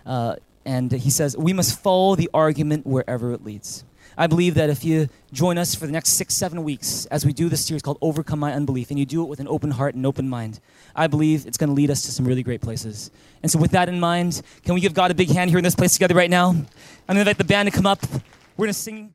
Uh, 0.04 0.36
and 0.66 0.92
he 0.92 1.10
says, 1.10 1.36
We 1.36 1.52
must 1.52 1.78
follow 1.78 2.14
the 2.16 2.30
argument 2.32 2.86
wherever 2.86 3.32
it 3.32 3.44
leads. 3.44 3.84
I 4.16 4.26
believe 4.26 4.54
that 4.54 4.70
if 4.70 4.84
you 4.84 5.08
join 5.32 5.58
us 5.58 5.74
for 5.74 5.86
the 5.86 5.92
next 5.92 6.10
six, 6.10 6.34
seven 6.34 6.62
weeks 6.62 7.06
as 7.06 7.26
we 7.26 7.32
do 7.32 7.48
this 7.48 7.64
series 7.64 7.82
called 7.82 7.98
Overcome 8.00 8.38
My 8.38 8.52
Unbelief, 8.52 8.90
and 8.90 8.98
you 8.98 9.06
do 9.06 9.22
it 9.22 9.28
with 9.28 9.40
an 9.40 9.48
open 9.48 9.72
heart 9.72 9.94
and 9.94 10.06
open 10.06 10.28
mind, 10.28 10.60
I 10.94 11.06
believe 11.06 11.46
it's 11.46 11.56
going 11.56 11.68
to 11.68 11.74
lead 11.74 11.90
us 11.90 12.02
to 12.02 12.12
some 12.12 12.26
really 12.26 12.42
great 12.42 12.60
places. 12.60 13.10
And 13.42 13.50
so, 13.50 13.58
with 13.58 13.72
that 13.72 13.88
in 13.88 13.98
mind, 13.98 14.42
can 14.64 14.74
we 14.74 14.80
give 14.80 14.94
God 14.94 15.10
a 15.10 15.14
big 15.14 15.30
hand 15.30 15.50
here 15.50 15.58
in 15.58 15.64
this 15.64 15.74
place 15.74 15.92
together 15.92 16.14
right 16.14 16.30
now? 16.30 16.50
I'm 16.50 16.66
going 17.06 17.16
to 17.16 17.20
invite 17.20 17.38
the 17.38 17.44
band 17.44 17.70
to 17.70 17.74
come 17.74 17.86
up. 17.86 18.02
We're 18.56 18.66
going 18.66 18.74
to 18.74 18.78
sing. 18.78 19.14